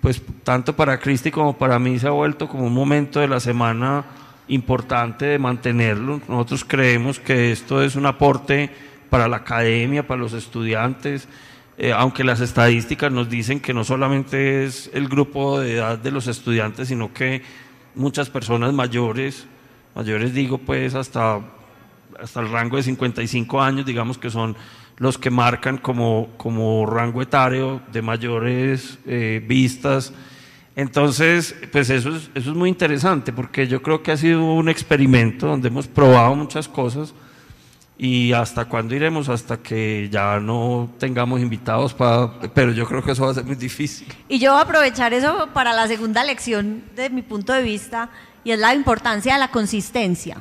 pues 0.00 0.22
tanto 0.44 0.74
para 0.74 0.98
Cristi 0.98 1.30
como 1.30 1.58
para 1.58 1.78
mí 1.78 1.98
se 1.98 2.06
ha 2.06 2.10
vuelto 2.10 2.48
como 2.48 2.66
un 2.66 2.72
momento 2.72 3.20
de 3.20 3.28
la 3.28 3.40
semana 3.40 4.04
importante 4.48 5.26
de 5.26 5.38
mantenerlo. 5.38 6.20
Nosotros 6.28 6.64
creemos 6.64 7.18
que 7.18 7.52
esto 7.52 7.82
es 7.82 7.96
un 7.96 8.06
aporte 8.06 8.70
para 9.10 9.28
la 9.28 9.38
academia, 9.38 10.06
para 10.06 10.20
los 10.20 10.32
estudiantes, 10.32 11.28
eh, 11.78 11.92
aunque 11.92 12.24
las 12.24 12.40
estadísticas 12.40 13.10
nos 13.10 13.28
dicen 13.30 13.60
que 13.60 13.72
no 13.72 13.84
solamente 13.84 14.64
es 14.64 14.90
el 14.92 15.08
grupo 15.08 15.60
de 15.60 15.74
edad 15.74 15.98
de 15.98 16.10
los 16.10 16.26
estudiantes, 16.26 16.88
sino 16.88 17.12
que 17.12 17.42
muchas 17.94 18.28
personas 18.30 18.72
mayores, 18.72 19.46
mayores 19.94 20.34
digo 20.34 20.58
pues 20.58 20.94
hasta, 20.94 21.40
hasta 22.20 22.40
el 22.40 22.50
rango 22.50 22.76
de 22.76 22.82
55 22.82 23.62
años, 23.62 23.86
digamos 23.86 24.18
que 24.18 24.30
son 24.30 24.56
los 24.98 25.16
que 25.16 25.30
marcan 25.30 25.78
como, 25.78 26.28
como 26.36 26.84
rango 26.84 27.22
etario 27.22 27.80
de 27.90 28.02
mayores 28.02 28.98
eh, 29.06 29.42
vistas. 29.46 30.12
Entonces, 30.76 31.56
pues 31.72 31.88
eso 31.88 32.14
es, 32.14 32.30
eso 32.34 32.50
es 32.50 32.56
muy 32.56 32.68
interesante 32.68 33.32
porque 33.32 33.66
yo 33.66 33.80
creo 33.80 34.02
que 34.02 34.12
ha 34.12 34.16
sido 34.18 34.44
un 34.44 34.68
experimento 34.68 35.46
donde 35.46 35.68
hemos 35.68 35.88
probado 35.88 36.34
muchas 36.34 36.68
cosas 36.68 37.14
¿Y 38.02 38.32
hasta 38.32 38.64
cuándo 38.64 38.94
iremos? 38.94 39.28
Hasta 39.28 39.58
que 39.58 40.08
ya 40.10 40.40
no 40.40 40.88
tengamos 40.98 41.38
invitados, 41.38 41.92
para, 41.92 42.30
pero 42.54 42.72
yo 42.72 42.86
creo 42.86 43.02
que 43.02 43.12
eso 43.12 43.26
va 43.26 43.32
a 43.32 43.34
ser 43.34 43.44
muy 43.44 43.56
difícil. 43.56 44.08
Y 44.26 44.38
yo 44.38 44.52
voy 44.52 44.62
aprovechar 44.62 45.12
eso 45.12 45.50
para 45.52 45.74
la 45.74 45.86
segunda 45.86 46.24
lección 46.24 46.82
de 46.96 47.10
mi 47.10 47.20
punto 47.20 47.52
de 47.52 47.60
vista, 47.60 48.08
y 48.42 48.52
es 48.52 48.58
la 48.58 48.72
importancia 48.74 49.34
de 49.34 49.38
la 49.38 49.48
consistencia. 49.48 50.38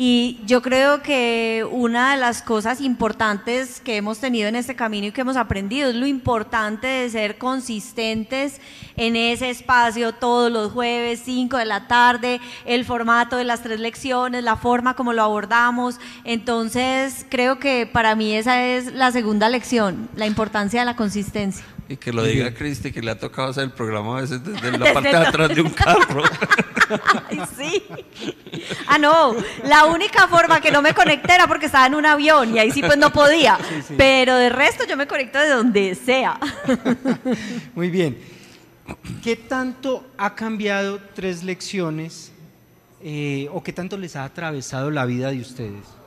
Y 0.00 0.38
yo 0.46 0.62
creo 0.62 1.02
que 1.02 1.66
una 1.68 2.12
de 2.12 2.20
las 2.20 2.40
cosas 2.40 2.80
importantes 2.80 3.80
que 3.80 3.96
hemos 3.96 4.20
tenido 4.20 4.48
en 4.48 4.54
este 4.54 4.76
camino 4.76 5.08
y 5.08 5.10
que 5.10 5.22
hemos 5.22 5.36
aprendido 5.36 5.90
es 5.90 5.96
lo 5.96 6.06
importante 6.06 6.86
de 6.86 7.10
ser 7.10 7.36
consistentes 7.36 8.60
en 8.96 9.16
ese 9.16 9.50
espacio 9.50 10.14
todos 10.14 10.52
los 10.52 10.70
jueves, 10.70 11.22
5 11.24 11.56
de 11.56 11.64
la 11.64 11.88
tarde, 11.88 12.40
el 12.64 12.84
formato 12.84 13.38
de 13.38 13.42
las 13.42 13.64
tres 13.64 13.80
lecciones, 13.80 14.44
la 14.44 14.54
forma 14.54 14.94
como 14.94 15.12
lo 15.12 15.24
abordamos. 15.24 15.98
Entonces, 16.22 17.26
creo 17.28 17.58
que 17.58 17.84
para 17.84 18.14
mí 18.14 18.34
esa 18.34 18.64
es 18.64 18.92
la 18.92 19.10
segunda 19.10 19.48
lección, 19.48 20.08
la 20.14 20.28
importancia 20.28 20.78
de 20.78 20.86
la 20.86 20.94
consistencia. 20.94 21.64
Y 21.88 21.96
que 21.96 22.12
lo 22.12 22.22
diga 22.22 22.52
Cristi, 22.52 22.92
que 22.92 23.00
le 23.00 23.10
ha 23.10 23.18
tocado 23.18 23.48
hacer 23.48 23.64
el 23.64 23.70
programa 23.70 24.18
a 24.18 24.20
veces 24.20 24.44
desde 24.44 24.76
la 24.78 24.92
parte 24.92 25.08
de 25.08 25.16
atrás 25.16 25.54
de 25.54 25.62
un 25.62 25.70
carro. 25.70 26.22
Ay, 27.30 27.40
sí. 27.56 27.84
Ah, 28.86 28.98
no. 28.98 29.34
La 29.64 29.86
única 29.86 30.28
forma 30.28 30.60
que 30.60 30.70
no 30.70 30.82
me 30.82 30.92
conecté 30.92 31.34
era 31.34 31.46
porque 31.46 31.66
estaba 31.66 31.86
en 31.86 31.94
un 31.94 32.04
avión 32.04 32.54
y 32.54 32.58
ahí 32.58 32.70
sí 32.70 32.82
pues 32.82 32.98
no 32.98 33.10
podía. 33.10 33.58
Pero 33.96 34.36
de 34.36 34.50
resto 34.50 34.84
yo 34.86 34.96
me 34.96 35.06
conecto 35.06 35.38
de 35.38 35.48
donde 35.48 35.94
sea. 35.94 36.38
Muy 37.74 37.90
bien. 37.90 38.18
¿Qué 39.22 39.36
tanto 39.36 40.06
ha 40.16 40.34
cambiado 40.34 41.00
tres 41.14 41.42
lecciones 41.42 42.32
eh, 43.02 43.48
o 43.52 43.62
qué 43.62 43.72
tanto 43.72 43.96
les 43.96 44.16
ha 44.16 44.24
atravesado 44.24 44.90
la 44.90 45.04
vida 45.04 45.30
de 45.30 45.40
ustedes? 45.40 45.97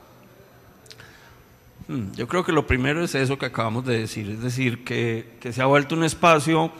Hmm, 1.88 2.12
yo 2.14 2.28
creo 2.28 2.44
que 2.44 2.52
lo 2.52 2.66
primero 2.66 3.02
es 3.02 3.14
eso 3.14 3.38
que 3.38 3.46
acabamos 3.46 3.84
de 3.84 3.98
decir, 3.98 4.30
es 4.30 4.42
decir, 4.42 4.84
que, 4.84 5.36
que 5.40 5.52
se 5.52 5.62
ha 5.62 5.66
vuelto 5.66 5.94
un 5.94 6.04
espacio 6.04 6.70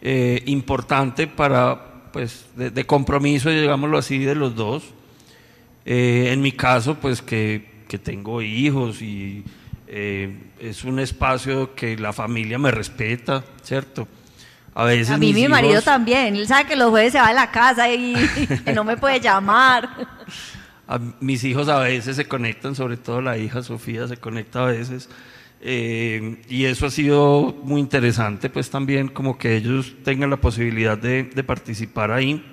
eh, 0.00 0.42
importante 0.46 1.26
para, 1.26 2.10
pues, 2.12 2.46
de, 2.56 2.84
compromiso, 2.84 3.50
digámoslo 3.50 3.98
así, 3.98 4.18
de 4.18 4.34
los 4.34 4.54
dos. 4.54 4.84
Eh, 5.84 6.30
en 6.32 6.40
mi 6.40 6.52
caso, 6.52 6.96
pues 6.96 7.22
que, 7.22 7.84
que 7.88 7.98
tengo 7.98 8.42
hijos 8.42 9.00
y 9.02 9.44
es 9.90 10.84
un 10.84 10.98
espacio 10.98 11.74
que 11.74 11.96
la 11.96 12.12
familia 12.12 12.58
me 12.58 12.70
respeta, 12.70 13.42
¿cierto? 13.62 14.06
A 14.78 14.84
veces. 14.84 15.10
A 15.10 15.18
mí 15.18 15.32
mi 15.32 15.48
marido 15.48 15.82
también. 15.82 16.36
Él 16.36 16.46
sabe 16.46 16.68
que 16.68 16.76
los 16.76 16.90
jueves 16.90 17.12
se 17.12 17.18
va 17.18 17.28
de 17.28 17.34
la 17.34 17.50
casa 17.50 17.90
y 17.90 18.14
no 18.72 18.84
me 18.84 18.96
puede 18.96 19.18
llamar. 19.18 19.88
mis 21.20 21.44
hijos 21.44 21.68
a 21.68 21.80
veces 21.80 22.16
se 22.16 22.26
conectan, 22.26 22.74
sobre 22.74 22.96
todo 22.96 23.20
la 23.20 23.36
hija 23.36 23.62
Sofía 23.62 24.08
se 24.08 24.16
conecta 24.16 24.62
a 24.62 24.66
veces. 24.66 25.08
Eh, 25.60 26.42
y 26.48 26.64
eso 26.64 26.86
ha 26.86 26.90
sido 26.90 27.56
muy 27.62 27.80
interesante, 27.80 28.48
pues 28.48 28.70
también 28.70 29.08
como 29.08 29.38
que 29.38 29.56
ellos 29.56 29.94
tengan 30.04 30.30
la 30.30 30.36
posibilidad 30.36 30.96
de, 30.96 31.24
participar 31.44 32.10
ahí. 32.10 32.44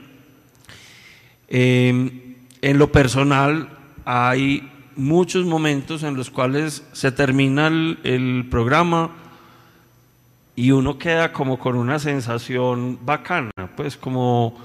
Eh, 1.48 2.36
en 2.62 2.78
lo 2.80 2.92
personal, 2.92 3.70
hay 4.06 4.72
muchos 4.96 5.46
momentos 5.46 6.04
en 6.04 6.16
los 6.16 6.30
cuales 6.30 6.84
se 6.94 7.12
termina 7.12 7.68
el 7.68 8.48
programa 8.50 9.12
y 10.56 10.72
uno 10.72 10.98
queda 10.98 11.34
como 11.34 11.60
con 11.60 11.76
una 11.76 12.00
sensación 12.00 13.00
bacana, 13.06 13.52
pues 13.76 13.98
como, 13.98 14.58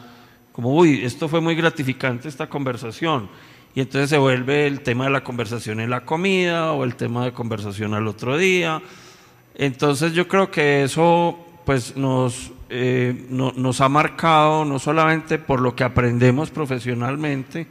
como, 0.52 0.74
uy, 0.74 1.04
esto 1.04 1.28
fue 1.28 1.40
muy 1.40 1.56
gratificante 1.56 2.28
esta 2.28 2.48
conversación. 2.48 3.28
Y 3.74 3.80
entonces 3.80 4.10
se 4.10 4.18
vuelve 4.18 4.66
el 4.66 4.80
tema 4.80 5.04
de 5.04 5.10
la 5.10 5.22
conversación 5.22 5.80
en 5.80 5.90
la 5.90 6.04
comida 6.04 6.72
o 6.72 6.84
el 6.84 6.96
tema 6.96 7.24
de 7.24 7.32
conversación 7.32 7.94
al 7.94 8.08
otro 8.08 8.36
día. 8.36 8.82
Entonces 9.54 10.12
yo 10.12 10.26
creo 10.26 10.50
que 10.50 10.82
eso 10.82 11.38
pues 11.64 11.96
nos, 11.96 12.50
eh, 12.68 13.26
nos 13.28 13.80
ha 13.80 13.88
marcado 13.88 14.64
no 14.64 14.78
solamente 14.78 15.38
por 15.38 15.60
lo 15.60 15.76
que 15.76 15.84
aprendemos 15.84 16.50
profesionalmente, 16.50 17.68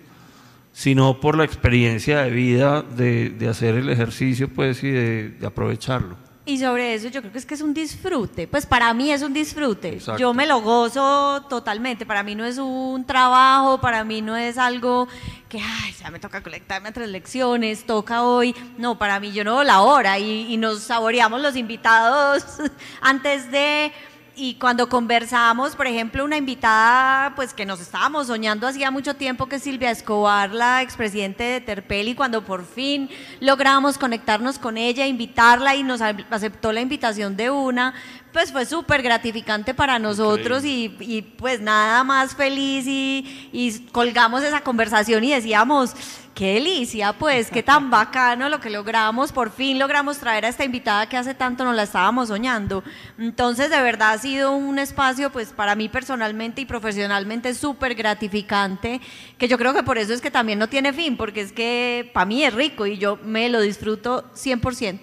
sino 0.71 1.19
por 1.19 1.37
la 1.37 1.43
experiencia 1.43 2.21
de 2.21 2.29
vida 2.29 2.81
de, 2.81 3.31
de 3.31 3.47
hacer 3.49 3.75
el 3.75 3.89
ejercicio 3.89 4.47
pues 4.47 4.83
y 4.83 4.91
de 4.91 5.35
aprovecharlo. 5.45 6.28
Y 6.49 6.57
sobre 6.57 6.95
eso 6.95 7.09
yo 7.09 7.21
creo 7.21 7.31
que 7.31 7.37
es 7.37 7.45
que 7.45 7.53
es 7.53 7.61
un 7.61 7.75
disfrute. 7.75 8.47
Pues 8.47 8.65
para 8.65 8.91
mí 8.95 9.11
es 9.11 9.21
un 9.21 9.31
disfrute. 9.33 9.99
Yo 10.17 10.33
me 10.33 10.47
lo 10.47 10.61
gozo 10.61 11.45
totalmente. 11.47 12.07
Para 12.07 12.23
mí 12.23 12.33
no 12.33 12.43
es 12.43 12.57
un 12.57 13.05
trabajo, 13.05 13.79
para 13.79 14.03
mí 14.03 14.23
no 14.23 14.35
es 14.35 14.57
algo 14.57 15.07
que, 15.47 15.59
ay, 15.59 15.93
ya 16.01 16.09
me 16.09 16.17
toca 16.17 16.41
conectarme 16.41 16.89
a 16.89 16.91
tres 16.91 17.07
lecciones, 17.09 17.85
toca 17.85 18.23
hoy. 18.23 18.55
No, 18.79 18.97
para 18.97 19.19
mí 19.19 19.31
yo 19.31 19.43
no 19.43 19.63
la 19.63 19.81
hora 19.81 20.17
y, 20.17 20.51
y 20.51 20.57
nos 20.57 20.79
saboreamos 20.81 21.39
los 21.39 21.55
invitados 21.55 22.43
antes 23.01 23.51
de 23.51 23.91
y 24.39 24.53
cuando 24.55 24.87
conversamos, 24.87 25.75
por 25.75 25.85
ejemplo, 25.85 26.23
una 26.23 26.37
invitada 26.37 27.35
pues 27.35 27.53
que 27.53 27.65
nos 27.65 27.81
estábamos 27.81 28.27
soñando 28.27 28.67
hacía 28.67 28.89
mucho 28.89 29.15
tiempo 29.15 29.47
que 29.47 29.59
Silvia 29.59 29.91
Escobar, 29.91 30.53
la 30.53 30.81
expresidente 30.81 31.43
de 31.43 31.59
Terpel, 31.59 32.07
y 32.07 32.15
cuando 32.15 32.45
por 32.45 32.65
fin 32.65 33.09
logramos 33.41 33.97
conectarnos 33.97 34.57
con 34.57 34.77
ella, 34.77 35.05
invitarla 35.05 35.75
y 35.75 35.83
nos 35.83 36.01
aceptó 36.01 36.71
la 36.71 36.79
invitación 36.79 37.35
de 37.35 37.49
una, 37.49 37.93
pues 38.31 38.51
fue 38.51 38.65
súper 38.65 39.01
gratificante 39.01 39.73
para 39.73 39.99
nosotros 39.99 40.63
y, 40.65 40.89
pues 41.37 41.61
nada 41.61 42.03
más 42.03 42.35
feliz 42.35 42.85
y, 42.87 43.49
y 43.51 43.79
colgamos 43.91 44.43
esa 44.43 44.61
conversación 44.61 45.23
y 45.23 45.31
decíamos, 45.31 45.95
qué 46.39 46.53
delicia, 46.53 47.11
pues, 47.11 47.51
qué 47.51 47.61
tan 47.61 47.89
bacano 47.91 48.47
lo 48.47 48.61
que 48.61 48.69
logramos. 48.69 49.33
Por 49.33 49.51
fin 49.51 49.77
logramos 49.77 50.19
traer 50.19 50.45
a 50.45 50.47
esta 50.47 50.63
invitada 50.63 51.09
que 51.09 51.17
hace 51.17 51.33
tanto 51.33 51.65
nos 51.65 51.75
la 51.75 51.83
estábamos 51.83 52.29
soñando. 52.29 52.81
Entonces, 53.17 53.69
de 53.69 53.81
verdad 53.81 54.13
ha 54.13 54.17
sido 54.17 54.53
un 54.53 54.79
espacio, 54.79 55.33
pues, 55.33 55.49
para 55.49 55.75
mí 55.75 55.89
personalmente 55.89 56.61
y 56.61 56.65
profesionalmente 56.65 57.53
súper 57.53 57.93
gratificante, 57.93 59.01
que 59.37 59.49
yo 59.49 59.57
creo 59.57 59.73
que 59.73 59.83
por 59.83 59.97
eso 59.97 60.13
es 60.13 60.21
que 60.21 60.31
también 60.31 60.59
no 60.59 60.69
tiene 60.69 60.93
fin, 60.93 61.17
porque 61.17 61.41
es 61.41 61.51
que 61.51 62.09
para 62.13 62.25
mí 62.25 62.41
es 62.41 62.53
rico 62.53 62.87
y 62.87 62.97
yo 62.97 63.19
me 63.21 63.49
lo 63.49 63.59
disfruto 63.59 64.23
100%. 64.33 64.99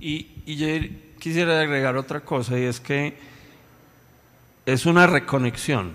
Y, 0.00 0.26
y 0.46 0.56
quisiera 1.18 1.60
agregar 1.60 1.96
otra 1.96 2.20
cosa, 2.20 2.58
y 2.58 2.64
es 2.64 2.80
que 2.80 3.16
es 4.66 4.86
una 4.86 5.06
reconexión. 5.06 5.92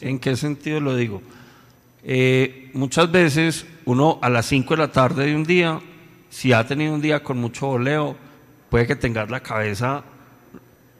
¿En 0.00 0.18
qué 0.18 0.36
sentido 0.36 0.80
lo 0.80 0.96
digo? 0.96 1.22
Eh, 2.02 2.70
muchas 2.74 3.10
veces 3.10 3.66
uno 3.84 4.18
a 4.20 4.28
las 4.28 4.46
5 4.46 4.74
de 4.74 4.78
la 4.78 4.92
tarde 4.92 5.26
de 5.26 5.36
un 5.36 5.44
día, 5.44 5.80
si 6.28 6.52
ha 6.52 6.66
tenido 6.66 6.94
un 6.94 7.00
día 7.00 7.22
con 7.22 7.38
mucho 7.38 7.68
voleo, 7.68 8.16
puede 8.68 8.86
que 8.86 8.96
tengas 8.96 9.30
la 9.30 9.40
cabeza 9.40 10.02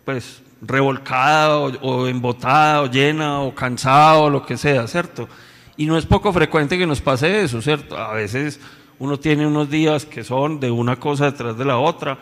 pues 0.04 0.42
revolcada 0.62 1.58
o, 1.58 2.06
embotada 2.06 2.82
o 2.82 2.90
llena 2.90 3.40
o 3.40 3.54
cansado 3.54 4.24
o 4.24 4.30
lo 4.30 4.46
que 4.46 4.56
sea, 4.56 4.86
¿cierto? 4.86 5.28
Y 5.76 5.86
no 5.86 5.98
es 5.98 6.06
poco 6.06 6.32
frecuente 6.32 6.78
que 6.78 6.86
nos 6.86 7.00
pase 7.00 7.42
eso, 7.42 7.60
¿cierto? 7.60 7.98
A 7.98 8.14
veces 8.14 8.60
uno 8.98 9.18
tiene 9.18 9.46
unos 9.46 9.68
días 9.68 10.06
que 10.06 10.24
son 10.24 10.60
de 10.60 10.70
una 10.70 10.96
cosa 10.96 11.26
detrás 11.26 11.58
de 11.58 11.64
la 11.64 11.78
otra 11.78 12.18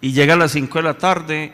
y 0.00 0.12
llega 0.12 0.34
a 0.34 0.36
las 0.36 0.52
5 0.52 0.78
de 0.78 0.84
la 0.84 0.98
tarde 0.98 1.52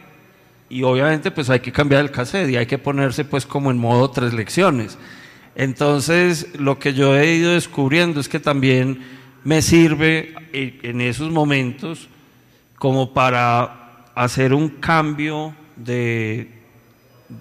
y 0.68 0.82
obviamente 0.82 1.30
pues 1.30 1.50
hay 1.50 1.60
que 1.60 1.72
cambiar 1.72 2.00
el 2.00 2.10
cassette 2.10 2.50
y 2.50 2.56
hay 2.56 2.66
que 2.66 2.78
ponerse 2.78 3.24
pues 3.24 3.46
como 3.46 3.70
en 3.70 3.78
modo 3.78 4.10
tres 4.10 4.32
lecciones. 4.32 4.98
Entonces, 5.54 6.58
lo 6.58 6.78
que 6.78 6.94
yo 6.94 7.14
he 7.16 7.34
ido 7.34 7.52
descubriendo 7.52 8.20
es 8.20 8.28
que 8.28 8.40
también 8.40 9.02
me 9.44 9.60
sirve 9.60 10.34
en 10.52 11.00
esos 11.00 11.30
momentos 11.30 12.08
como 12.76 13.12
para 13.12 14.06
hacer 14.14 14.54
un 14.54 14.68
cambio 14.68 15.54
de, 15.76 16.48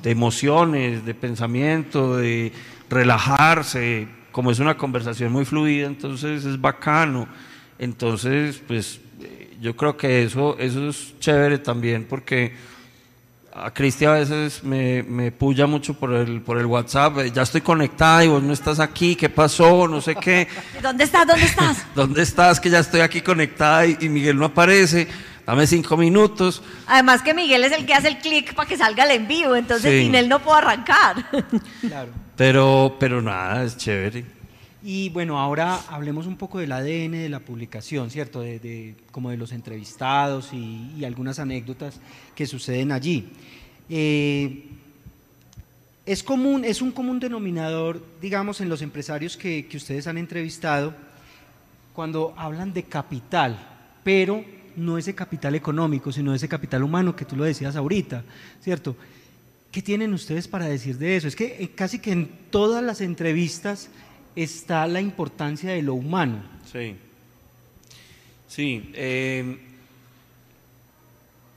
emociones, 0.03 1.05
de 1.05 1.13
pensamiento, 1.13 2.17
de 2.17 2.51
relajarse, 2.89 4.07
como 4.31 4.51
es 4.51 4.59
una 4.59 4.77
conversación 4.77 5.31
muy 5.31 5.45
fluida, 5.45 5.87
entonces 5.87 6.45
es 6.45 6.59
bacano. 6.59 7.27
Entonces, 7.79 8.61
pues 8.67 9.01
yo 9.59 9.75
creo 9.75 9.95
que 9.95 10.23
eso, 10.23 10.57
eso 10.57 10.89
es 10.89 11.19
chévere 11.19 11.59
también 11.59 12.05
porque 12.09 12.53
a 13.53 13.71
Cristi 13.71 14.05
a 14.05 14.11
veces 14.11 14.63
me, 14.63 15.03
me 15.03 15.31
puya 15.31 15.67
mucho 15.67 15.93
por 15.93 16.13
el, 16.13 16.41
por 16.41 16.57
el 16.57 16.65
WhatsApp, 16.65 17.19
eh, 17.19 17.31
ya 17.31 17.41
estoy 17.41 17.61
conectada 17.61 18.23
y 18.23 18.27
vos 18.27 18.41
no 18.41 18.53
estás 18.53 18.79
aquí, 18.79 19.15
¿qué 19.15 19.29
pasó? 19.29 19.87
No 19.87 20.01
sé 20.01 20.15
qué. 20.15 20.47
¿Dónde 20.81 21.03
estás? 21.03 21.27
¿Dónde 21.27 21.45
estás? 21.45 21.85
¿Dónde 21.95 22.21
estás? 22.21 22.59
Que 22.59 22.69
ya 22.69 22.79
estoy 22.79 23.01
aquí 23.01 23.21
conectada 23.21 23.85
y, 23.85 24.09
Miguel 24.09 24.37
no 24.37 24.45
aparece. 24.45 25.07
Dame 25.45 25.67
cinco 25.67 25.97
minutos. 25.97 26.61
Además 26.87 27.23
que 27.23 27.33
Miguel 27.33 27.63
es 27.63 27.71
el 27.73 27.85
que 27.85 27.93
hace 27.93 28.07
el 28.07 28.19
clic 28.19 28.53
para 28.53 28.69
que 28.69 28.77
salga 28.77 29.03
el 29.03 29.11
envío, 29.11 29.55
entonces 29.55 30.03
sin 30.03 30.15
él 30.15 30.29
no 30.29 30.39
puedo 30.39 30.57
arrancar. 30.57 31.25
Claro. 31.81 32.11
Pero, 32.37 32.95
pero 32.99 33.21
nada, 33.21 33.63
es 33.63 33.75
chévere. 33.75 34.23
Y 34.83 35.09
bueno, 35.09 35.39
ahora 35.39 35.79
hablemos 35.89 36.25
un 36.25 36.37
poco 36.37 36.57
del 36.57 36.71
ADN 36.71 37.11
de 37.11 37.29
la 37.29 37.39
publicación, 37.39 38.09
¿cierto? 38.09 38.41
De, 38.41 38.95
como 39.11 39.29
de 39.29 39.37
los 39.37 39.51
entrevistados 39.51 40.53
y, 40.53 41.05
algunas 41.05 41.39
anécdotas 41.39 41.99
que 42.33 42.47
suceden 42.47 42.91
allí. 42.91 43.29
Eh, 43.89 44.69
es, 46.05 46.23
común, 46.23 46.65
es 46.65 46.81
un 46.81 46.91
común 46.91 47.19
denominador, 47.19 48.03
digamos, 48.21 48.59
en 48.61 48.69
los 48.69 48.81
empresarios 48.81 49.37
que, 49.37 49.67
que 49.67 49.77
ustedes 49.77 50.07
han 50.07 50.17
entrevistado, 50.17 50.95
cuando 51.93 52.33
hablan 52.37 52.73
de 52.73 52.83
capital, 52.83 53.59
pero 54.03 54.43
no 54.75 54.97
ese 54.97 55.13
capital 55.13 55.55
económico, 55.55 56.11
sino 56.11 56.33
ese 56.33 56.47
capital 56.47 56.83
humano 56.83 57.15
que 57.15 57.25
tú 57.25 57.35
lo 57.35 57.43
decías 57.43 57.75
ahorita, 57.75 58.23
¿cierto? 58.61 58.95
¿Qué 59.71 59.81
tienen 59.81 60.13
ustedes 60.13 60.47
para 60.47 60.65
decir 60.65 60.97
de 60.97 61.15
eso? 61.15 61.27
Es 61.27 61.35
que 61.35 61.57
eh, 61.59 61.69
casi 61.75 61.99
que 61.99 62.11
en 62.11 62.29
todas 62.49 62.83
las 62.83 63.01
entrevistas 63.01 63.89
está 64.35 64.87
la 64.87 65.01
importancia 65.01 65.71
de 65.71 65.81
lo 65.81 65.93
humano. 65.93 66.43
Sí. 66.71 66.95
Sí. 68.47 68.91
Eh, 68.93 69.57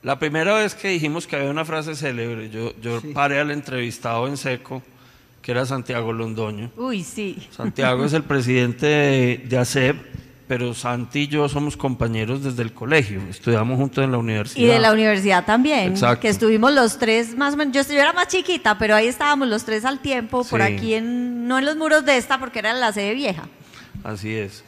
la 0.02 0.18
primera 0.18 0.54
vez 0.54 0.74
que 0.74 0.88
dijimos 0.88 1.26
que 1.26 1.36
había 1.36 1.50
una 1.50 1.64
frase 1.64 1.94
célebre, 1.94 2.50
yo, 2.50 2.74
yo 2.80 3.00
paré 3.12 3.40
al 3.40 3.50
entrevistado 3.50 4.28
en 4.28 4.36
seco, 4.36 4.82
que 5.40 5.52
era 5.52 5.66
Santiago 5.66 6.12
Londoño. 6.12 6.70
Uy, 6.76 7.02
sí. 7.02 7.48
Santiago 7.50 8.04
es 8.04 8.12
el 8.12 8.22
presidente 8.22 8.86
de, 8.86 9.38
de 9.38 9.58
ACEP 9.58 9.96
pero 10.46 10.74
Santi 10.74 11.20
y 11.20 11.28
yo 11.28 11.48
somos 11.48 11.76
compañeros 11.76 12.42
desde 12.42 12.62
el 12.62 12.72
colegio, 12.72 13.20
estudiamos 13.30 13.78
juntos 13.78 14.04
en 14.04 14.12
la 14.12 14.18
universidad. 14.18 14.62
Y 14.62 14.66
de 14.66 14.78
la 14.78 14.92
universidad 14.92 15.44
también, 15.44 15.92
Exacto. 15.92 16.20
que 16.20 16.28
estuvimos 16.28 16.72
los 16.72 16.98
tres 16.98 17.36
más 17.36 17.54
o 17.54 17.56
menos, 17.56 17.74
yo, 17.74 17.94
era 17.94 18.12
más 18.12 18.28
chiquita, 18.28 18.76
pero 18.78 18.94
ahí 18.94 19.06
estábamos 19.06 19.48
los 19.48 19.64
tres 19.64 19.84
al 19.84 20.00
tiempo, 20.00 20.44
por 20.44 20.60
aquí, 20.60 20.94
en, 20.94 21.48
no 21.48 21.58
en 21.58 21.64
los 21.64 21.76
muros 21.76 22.04
de 22.04 22.16
esta, 22.18 22.38
porque 22.38 22.58
era 22.58 22.74
la 22.74 22.92
sede 22.92 23.14
vieja. 23.14 23.48
Así 24.02 24.34
es. 24.34 24.64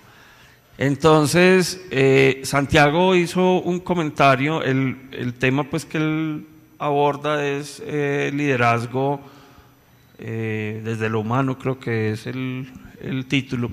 Entonces, 0.79 1.81
eh, 1.91 2.41
Santiago 2.45 3.15
hizo 3.15 3.61
un 3.61 3.81
comentario, 3.81 4.63
el, 4.63 4.97
el, 5.13 5.35
tema 5.35 5.65
pues 5.65 5.87
que 5.87 5.99
él 5.99 6.47
aborda 6.79 7.47
es 7.47 7.83
eh, 7.85 8.31
liderazgo 8.35 9.21
eh, 10.19 10.83
desde 10.85 11.09
lo 11.09 11.21
humano, 11.21 11.59
creo 11.59 11.79
que 11.79 12.13
es 12.13 12.27
el, 12.27 12.71
el 13.01 13.27
título. 13.27 13.71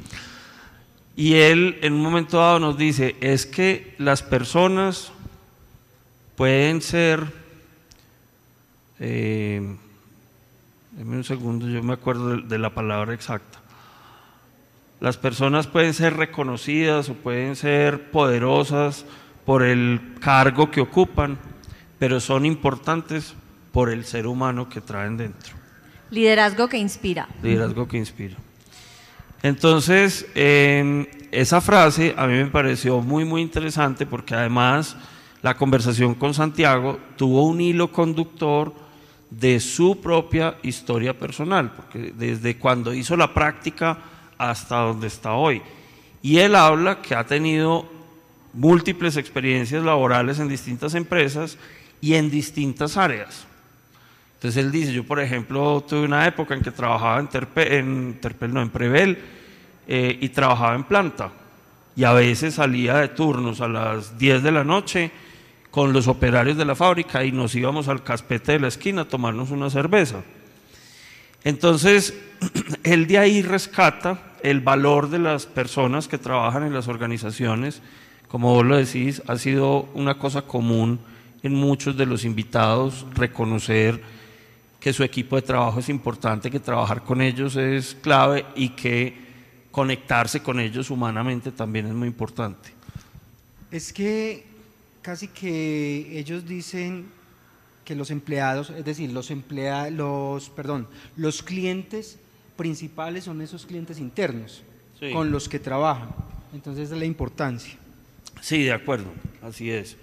Y 1.16 1.36
él 1.36 1.78
en 1.82 1.93
un 1.93 2.01
momento 2.01 2.39
dado 2.39 2.59
nos 2.59 2.78
dice, 2.78 3.16
es 3.22 3.45
que 3.45 3.93
las 3.99 4.24
personas 4.24 5.11
pueden 6.36 6.82
ser, 6.82 7.24
eh, 8.99 9.76
un 10.97 11.24
segundo, 11.24 11.68
yo 11.68 11.84
me 11.84 11.93
acuerdo 11.93 12.38
de, 12.38 12.57
la 12.57 12.72
palabra 12.72 13.14
exacta. 13.14 13.59
Las 14.99 15.18
personas 15.18 15.68
pueden 15.68 15.93
ser 15.93 16.16
reconocidas 16.16 17.09
o 17.09 17.14
pueden 17.14 17.55
ser 17.55 18.09
poderosas 18.09 19.05
por 19.45 19.64
el 19.64 20.16
cargo 20.20 20.72
que 20.72 20.82
ocupan, 20.82 21.38
pero 21.99 22.20
son 22.20 22.45
importantes 22.45 23.36
por 23.72 23.89
el 23.89 24.05
ser 24.05 24.26
humano 24.26 24.70
que 24.70 24.82
traen 24.82 25.18
dentro. 25.18 25.55
Liderazgo 26.09 26.70
que 26.70 26.78
inspira. 26.78 27.28
Liderazgo 27.41 27.88
que 27.88 27.97
inspira. 27.97 28.38
Entonces, 29.44 30.26
esa 30.34 31.62
frase 31.62 32.16
a 32.18 32.26
mí 32.28 32.34
me 32.34 32.46
pareció 32.46 33.02
muy, 33.02 33.26
muy 33.26 33.41
interesante 33.41 34.06
porque 34.06 34.34
además 34.34 34.96
la 35.41 35.56
conversación 35.56 36.16
con 36.16 36.34
Santiago 36.34 36.98
tuvo 37.18 37.46
un 37.46 37.60
hilo 37.60 37.91
conductor 37.91 38.74
de 39.30 39.60
su 39.60 40.00
propia 40.00 40.56
historia 40.64 41.18
personal, 41.18 41.74
porque 41.76 42.14
desde 42.18 42.58
cuando 42.58 42.94
hizo 42.94 43.18
la 43.18 43.34
práctica 43.34 43.98
hasta 44.38 44.78
donde 44.78 45.08
está 45.08 45.34
hoy. 45.34 45.62
Y 46.22 46.38
él 46.38 46.56
habla 46.56 47.02
que 47.02 47.14
ha 47.14 47.26
tenido 47.26 47.86
múltiples 48.54 49.18
experiencias 49.18 49.84
laborales 49.84 50.39
en 50.39 50.48
distintas 50.48 50.96
empresas 50.96 51.58
y 52.00 52.14
en 52.14 52.30
distintas 52.30 52.96
áreas. 52.96 53.46
Entonces 54.44 54.62
él 54.62 54.74
dice, 54.74 54.91
yo 54.91 55.06
por 55.06 55.22
ejemplo 55.22 55.86
tuve 55.88 56.02
una 56.02 56.28
época 56.28 56.54
en 56.54 56.62
que 56.62 56.72
trabajaba 56.72 57.18
en, 57.18 57.30
en, 57.56 58.18
Terpel, 58.20 58.54
no, 58.54 58.62
en 58.62 58.70
Prevel 58.72 59.18
eh, 59.88 60.18
y 60.20 60.28
trabajaba 60.28 60.76
en 60.76 60.84
planta. 60.84 61.32
Y 61.96 62.04
a 62.04 62.12
veces 62.12 62.56
salía 62.56 62.98
de 62.98 63.08
turnos 63.08 63.62
a 63.62 63.70
las 63.70 64.18
10 64.18 64.44
de 64.44 64.52
la 64.52 64.66
noche 64.66 65.12
con 65.72 65.94
los 65.94 66.10
operarios 66.10 66.58
de 66.58 66.66
la 66.66 66.76
fábrica 66.76 67.24
y 67.24 67.32
nos 67.32 67.56
íbamos 67.56 67.88
al 67.88 68.04
caspete 68.04 68.52
de 68.52 68.60
la 68.60 68.68
esquina 68.68 69.04
a 69.04 69.08
tomarnos 69.08 69.50
una 69.50 69.70
cerveza. 69.70 70.24
Entonces, 71.46 72.14
él 72.84 73.08
de 73.08 73.20
ahí 73.20 73.44
rescata 73.44 74.34
el 74.44 74.60
valor 74.60 75.10
de 75.10 75.20
las 75.20 75.46
personas 75.46 76.10
que 76.10 76.18
trabajan 76.18 76.64
en 76.64 76.74
las 76.74 76.89
organizaciones. 76.89 77.82
Como 78.28 78.54
vos 78.54 78.66
lo 78.66 78.76
decís, 78.76 79.24
ha 79.26 79.38
sido 79.38 79.88
una 79.94 80.16
cosa 80.16 80.41
común 80.41 81.00
en 81.44 81.54
muchos 81.54 81.96
de 81.96 82.06
los 82.06 82.26
invitados 82.26 83.06
reconocer 83.16 84.22
que 84.84 84.92
su 84.92 85.02
equipo 85.02 85.38
de 85.38 85.44
trabajo 85.44 85.80
es 85.80 85.88
importante, 85.88 86.52
que 86.52 86.60
trabajar 86.60 87.06
con 87.06 87.22
ellos 87.22 87.56
es 87.56 87.96
clave 87.96 88.46
y 88.54 88.68
que 88.70 89.16
conectarse 89.72 90.44
con 90.44 90.60
ellos 90.60 90.90
humanamente 90.90 91.54
también 91.54 91.86
es 91.86 91.94
muy 91.94 92.10
importante. 92.10 92.70
Es 93.72 93.94
que 93.94 94.44
casi 95.02 95.30
que 95.30 96.20
ellos 96.20 96.46
dicen 96.46 97.06
que 97.86 97.96
los 97.96 98.12
empleados, 98.12 98.72
es 98.72 98.84
decir, 98.84 99.10
los 99.14 99.32
empleados, 99.32 99.94
los, 99.94 100.50
perdón, 100.50 100.90
los 101.16 101.44
clientes 101.44 102.20
principales 102.58 103.24
son 103.24 103.42
esos 103.42 103.66
clientes 103.66 104.00
internos 104.00 104.64
con 105.14 105.32
los 105.32 105.48
que 105.48 105.60
trabajan. 105.60 106.10
Entonces 106.54 106.92
es 106.92 106.98
la 106.98 107.06
importancia. 107.06 107.74
Sí, 108.42 108.64
de 108.64 108.74
acuerdo, 108.74 109.14
así 109.42 109.72
es. 109.72 109.96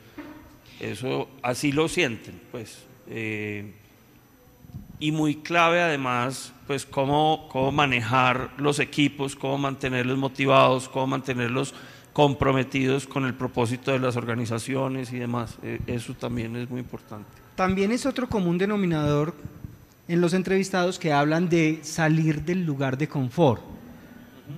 Eso, 0.81 1.28
así 1.43 1.70
lo 1.70 1.87
sienten, 1.87 2.41
pues. 2.51 2.78
Eh, 3.09 3.74
y 5.01 5.12
muy 5.12 5.36
clave 5.36 5.80
además, 5.80 6.53
pues 6.66 6.84
cómo, 6.84 7.48
cómo 7.51 7.72
manejar 7.72 8.51
los 8.59 8.78
equipos, 8.78 9.34
cómo 9.34 9.57
mantenerlos 9.57 10.18
motivados, 10.18 10.88
cómo 10.88 11.09
mantenerlos 11.09 11.74
comprometidos 12.12 13.07
con 13.07 13.24
el 13.24 13.34
propósito 13.34 13.92
de 13.92 13.98
las 13.98 14.16
organizaciones 14.16 15.11
y 15.12 15.18
demás. 15.18 15.57
E, 15.62 15.80
eso 15.86 16.12
también 16.14 16.55
es 16.57 16.68
muy 16.68 16.80
importante. 16.80 17.30
También 17.57 17.92
es 17.92 18.05
otro 18.05 18.28
común 18.28 18.59
denominador 18.59 19.34
en 20.07 20.20
los 20.20 20.34
entrevistados 20.34 20.98
que 20.98 21.12
hablan 21.12 21.48
de 21.48 21.80
salir 21.82 22.42
del 22.42 22.64
lugar 22.64 22.98
de 22.98 23.09
confort. 23.09 23.62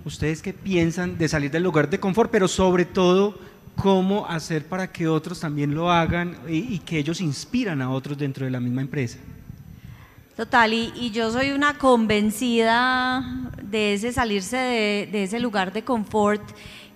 ¿Ustedes 0.04 0.42
qué 0.42 0.52
piensan 0.52 1.18
de 1.18 1.28
salir 1.28 1.50
del 1.50 1.62
lugar 1.62 1.88
de 1.88 2.00
confort, 2.00 2.30
pero 2.30 2.48
sobre 2.48 2.84
todo 2.84 3.38
cómo 3.76 4.26
hacer 4.26 4.66
para 4.66 4.90
que 4.90 5.06
otros 5.06 5.38
también 5.38 5.74
lo 5.74 5.90
hagan 5.90 6.36
y, 6.48 6.74
y 6.74 6.78
que 6.80 6.98
ellos 6.98 7.20
inspiran 7.20 7.80
a 7.80 7.90
otros 7.90 8.18
dentro 8.18 8.44
de 8.44 8.50
la 8.50 8.58
misma 8.58 8.80
empresa? 8.80 9.18
Total, 10.36 10.72
y, 10.72 11.10
yo 11.10 11.30
soy 11.30 11.50
una 11.50 11.76
convencida 11.76 13.22
de 13.62 13.92
ese 13.92 14.14
salirse 14.14 14.56
de, 14.56 15.22
ese 15.24 15.38
lugar 15.38 15.74
de 15.74 15.84
confort. 15.84 16.40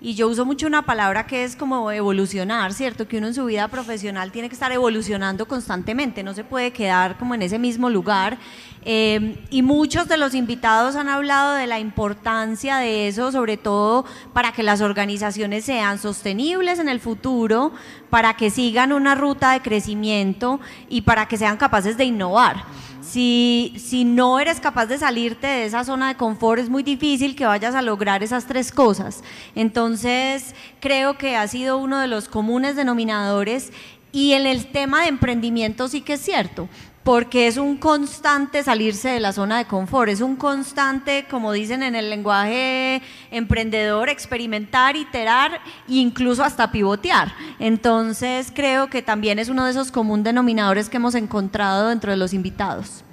Y 0.01 0.15
yo 0.15 0.29
uso 0.29 0.47
mucho 0.47 0.67
una 0.67 0.83
palabra 0.83 1.27
que 1.27 1.45
es 1.45 1.55
como 1.55 1.91
evolucionar, 1.91 2.73
¿cierto? 2.73 3.07
Que 3.07 3.19
uno 3.19 3.27
en 3.27 3.35
su 3.35 3.45
vida 3.45 3.69
profesional 3.69 4.33
tiene 4.33 4.49
que 4.49 4.55
estar 4.55 4.73
evolucionando 4.73 5.47
constantemente, 5.47 6.23
no 6.23 6.33
se 6.33 6.45
puede 6.45 6.73
quedar 6.73 7.19
como 7.19 7.35
en 7.35 7.43
ese 7.43 7.59
mismo 7.59 7.91
lugar. 7.91 8.39
Eh, 8.87 9.45
y 9.51 9.63
muchos 9.63 10.09
de 10.09 10.17
los 10.17 10.35
invitados 10.35 10.97
han 10.97 11.09
hablado 11.09 11.55
de 11.55 11.67
la 11.67 11.79
importancia 11.79 12.77
de 12.77 13.09
eso, 13.09 13.33
sobre 13.33 13.59
todo 13.59 14.07
para 14.33 14.53
que 14.53 14.63
las 14.63 14.81
organizaciones 14.81 15.65
sean 15.65 15.99
sostenibles 15.99 16.79
en 16.79 16.89
el 16.89 17.01
futuro, 17.01 17.73
para 18.09 18.35
que 18.35 18.49
sigan 18.49 18.93
una 18.93 19.15
ruta 19.15 19.53
de 19.53 19.61
crecimiento 19.61 20.59
y 20.89 21.03
para 21.03 21.27
que 21.29 21.37
sean 21.37 21.59
capaces 21.59 21.99
de 21.99 22.05
innovar. 22.05 22.65
Si, 23.07 23.73
si 23.79 24.05
no 24.05 24.41
eres 24.41 24.59
capaz 24.59 24.87
de 24.87 24.99
salirte 24.99 25.47
de 25.47 25.65
esa 25.65 25.85
zona 25.85 26.09
de 26.09 26.17
confort, 26.17 26.61
es 26.61 26.69
muy 26.69 26.83
difícil 26.83 27.37
que 27.37 27.47
vayas 27.47 27.75
a 27.75 27.83
lograr 27.83 28.23
esas 28.23 28.47
tres 28.47 28.73
cosas. 28.73 29.23
Entonces, 29.55 30.55
creo 30.81 31.17
que 31.17 31.37
ha 31.37 31.47
sido 31.47 31.79
uno 31.79 32.01
de 32.01 32.09
los 32.09 32.29
comunes 32.29 32.75
denominadores 32.75 33.73
y 34.11 34.33
en 34.33 34.47
el 34.47 34.67
tema 34.67 35.03
de 35.03 35.09
emprendimiento 35.09 35.89
sí 35.89 36.01
que 36.01 36.15
es 36.15 36.21
cierto, 36.21 36.69
porque 37.07 37.47
es 37.47 37.57
un 37.57 37.77
constante 37.77 38.65
salirse 38.65 39.11
de 39.11 39.21
la 39.21 39.33
zona 39.33 39.59
de 39.59 39.67
confort, 39.67 40.11
es 40.11 40.21
un 40.21 40.35
constante, 40.35 41.25
como 41.31 41.53
dicen 41.53 41.85
en 41.85 41.95
el 41.95 42.11
lenguaje 42.11 43.01
emprendedor, 43.31 44.09
experimentar, 44.09 44.97
iterar 44.97 45.61
incluso 45.87 46.43
hasta 46.43 46.73
pivotear. 46.73 47.33
Entonces 47.61 48.51
creo 48.53 48.91
que 48.91 49.03
también 49.03 49.39
es 49.39 49.49
uno 49.49 49.65
de 49.67 49.71
esos 49.71 49.93
comunes 49.93 50.25
denominadores 50.25 50.89
que 50.89 50.97
hemos 50.97 51.15
encontrado 51.15 51.91
dentro 51.91 52.11
de 52.11 52.17
los 52.17 52.35
invitados. 52.35 53.05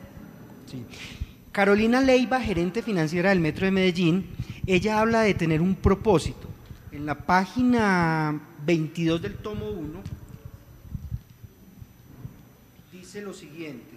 Carolina 1.52 2.02
Leiva, 2.02 2.42
gerente 2.42 2.82
financiera 2.82 3.30
del 3.30 3.42
Metro 3.42 3.66
de 3.66 3.74
Medellín, 3.74 4.28
ella 4.66 5.02
habla 5.02 5.22
de 5.22 5.36
tener 5.36 5.62
un 5.62 5.76
propósito. 5.76 6.50
En 6.92 7.06
la 7.06 7.14
página 7.14 8.42
22 8.66 9.22
del 9.22 9.36
tomo 9.36 9.70
1 9.70 10.23
dice 13.14 13.26
lo 13.26 13.34
siguiente. 13.34 13.96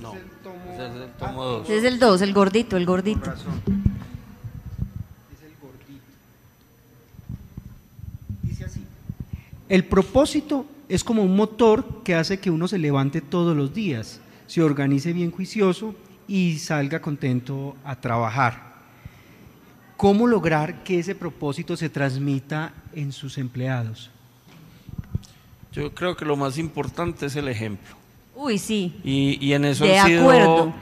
No, 0.00 0.14
ese 0.14 0.86
es 0.86 0.94
el 0.94 1.10
tomo 1.18 1.44
2. 1.44 1.64
Ese 1.64 1.76
es 1.76 1.84
el 1.84 1.98
2, 1.98 2.22
el 2.22 2.32
gordito, 2.32 2.76
el 2.78 2.86
gordito. 2.86 3.32
Es 3.32 3.40
el 5.42 5.54
gordito. 5.60 6.00
Dice 8.44 8.64
así. 8.64 8.82
El 9.68 9.84
propósito 9.84 10.64
es 10.88 11.04
como 11.04 11.22
un 11.22 11.36
motor 11.36 12.02
que 12.02 12.14
hace 12.14 12.40
que 12.40 12.50
uno 12.50 12.66
se 12.66 12.78
levante 12.78 13.20
todos 13.20 13.54
los 13.54 13.74
días, 13.74 14.20
se 14.46 14.62
organice 14.62 15.12
bien 15.12 15.32
juicioso 15.32 15.94
y 16.28 16.58
salga 16.58 17.00
contento 17.00 17.76
a 17.82 17.96
trabajar. 17.96 18.68
¿Cómo 19.96 20.28
lograr 20.28 20.84
que 20.84 21.00
ese 21.00 21.14
propósito 21.14 21.76
se 21.76 21.88
transmita 21.88 22.72
en 22.94 23.10
sus 23.10 23.38
empleados? 23.38 24.10
Yo 25.72 25.92
creo 25.92 26.16
que 26.16 26.24
lo 26.24 26.36
más 26.36 26.58
importante 26.58 27.26
es 27.26 27.34
el 27.34 27.48
ejemplo. 27.48 27.96
Uy, 28.36 28.58
sí. 28.58 28.94
Y, 29.02 29.52
en 29.52 29.64
eso 29.64 29.84
han, 29.84 30.06
sido, 30.06 30.72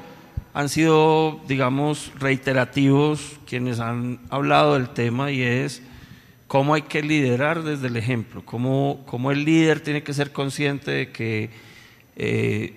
han 0.53 0.69
sido, 0.69 1.41
digamos, 1.49 2.13
reiterativos 2.19 3.39
quienes 3.47 3.81
han 3.81 4.21
hablado 4.29 4.75
del 4.75 4.91
tema 4.91 5.31
y 5.31 5.41
es 5.41 5.81
cómo 6.47 6.75
hay 6.75 6.83
que 6.83 7.03
liderar 7.03 7.63
desde 7.63 7.87
el 7.87 7.97
ejemplo, 7.97 8.43
cómo, 8.45 9.03
cómo 9.07 9.31
el 9.31 9.45
líder 9.45 9.81
tiene 9.81 10.03
que 10.03 10.13
ser 10.13 10.33
consciente 10.33 10.91
de 10.91 11.13
que 11.13 11.51
eh, 12.17 12.75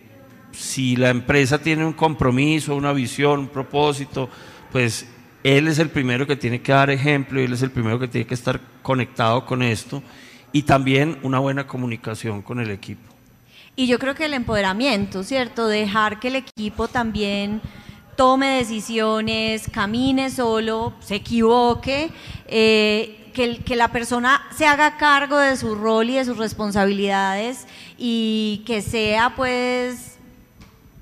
si 0.51 0.95
la 0.95 1.09
empresa 1.09 1.59
tiene 1.59 1.85
un 1.85 1.93
compromiso, 1.93 2.75
una 2.75 2.93
visión, 2.93 3.41
un 3.41 3.47
propósito, 3.47 4.29
pues 4.71 5.07
él 5.43 5.67
es 5.67 5.79
el 5.79 5.89
primero 5.89 6.27
que 6.27 6.35
tiene 6.35 6.61
que 6.61 6.71
dar 6.71 6.89
ejemplo 6.89 7.39
él 7.39 7.53
es 7.53 7.61
el 7.61 7.71
primero 7.71 7.97
que 7.97 8.07
tiene 8.07 8.27
que 8.27 8.33
estar 8.33 8.59
conectado 8.81 9.45
con 9.45 9.63
esto 9.63 10.03
y 10.51 10.63
también 10.63 11.17
una 11.23 11.39
buena 11.39 11.67
comunicación 11.67 12.41
con 12.41 12.59
el 12.59 12.71
equipo. 12.71 13.07
Y 13.75 13.87
yo 13.87 13.99
creo 13.99 14.15
que 14.15 14.25
el 14.25 14.33
empoderamiento, 14.33 15.23
¿cierto? 15.23 15.67
Dejar 15.67 16.19
que 16.19 16.29
el 16.29 16.35
equipo 16.37 16.87
también 16.87 17.61
tome 18.17 18.57
decisiones, 18.57 19.69
camine 19.71 20.29
solo, 20.29 20.93
se 20.99 21.15
equivoque, 21.15 22.09
eh, 22.47 23.31
que, 23.33 23.59
que, 23.59 23.75
la 23.77 23.89
persona 23.89 24.41
se 24.53 24.65
haga 24.65 24.97
cargo 24.97 25.37
de 25.37 25.55
su 25.55 25.75
rol 25.75 26.09
y 26.09 26.15
de 26.15 26.25
sus 26.25 26.37
responsabilidades 26.37 27.67
y 27.97 28.63
que 28.65 28.81
sea 28.81 29.35
pues 29.35 30.08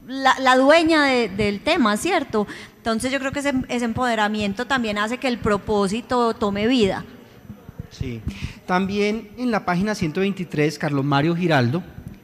la, 0.08 0.56
dueña 0.56 1.06
del 1.06 1.60
tema, 1.60 1.98
¿cierto? 1.98 2.48
Entonces 2.78 3.12
yo 3.12 3.20
creo 3.20 3.32
que 3.32 3.40
ese, 3.40 3.54
ese 3.68 3.86
empoderamiento 3.86 4.66
también 4.66 4.98
hace 4.98 5.18
que 5.18 5.28
el 5.28 5.38
propósito 5.38 6.34
tome 6.34 6.68
vida. 6.68 7.06
Sí, 7.92 8.22
también 8.66 9.30
en 9.38 9.52
la 9.52 9.66
página 9.66 9.96
123, 9.96 10.78
Carlos 10.78 11.06
Mario 11.06 11.36
Giraldo, 11.36 11.84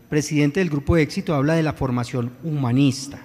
presidente 0.10 0.60
del 0.60 0.70
Grupo 0.70 0.96
de 0.96 1.04
Éxito, 1.04 1.36
habla 1.36 1.54
de 1.54 1.64
la 1.64 1.74
formación 1.74 2.32
humanista. 2.44 3.20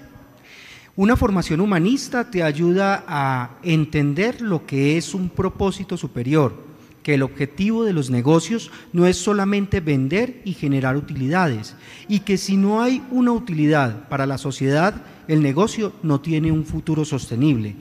Una 0.97 1.17
formación 1.17 1.61
humanista 1.61 2.31
te 2.31 2.43
ayuda 2.43 3.05
a 3.07 3.59
entender 3.63 4.41
lo 4.41 4.67
que 4.67 4.97
es 4.97 5.15
un 5.15 5.29
propósito 5.29 5.97
superior, 5.97 6.68
que 7.09 7.15
el 7.15 7.23
objetivo 7.23 7.85
de 7.85 7.95
los 7.95 8.11
negocios 8.11 8.71
no 8.93 9.07
es 9.07 9.17
solamente 9.17 9.81
vender 9.81 10.43
y 10.45 10.53
generar 10.53 10.95
utilidades, 10.95 11.75
y 12.07 12.21
que 12.21 12.37
si 12.37 12.59
no 12.59 12.83
hay 12.83 13.03
una 13.11 13.33
utilidad 13.33 14.07
para 14.11 14.27
la 14.27 14.37
sociedad, 14.37 14.95
el 15.27 15.43
negocio 15.43 15.95
no 16.03 16.21
tiene 16.21 16.53
un 16.53 16.67
futuro 16.67 17.07
sostenible. 17.07 17.77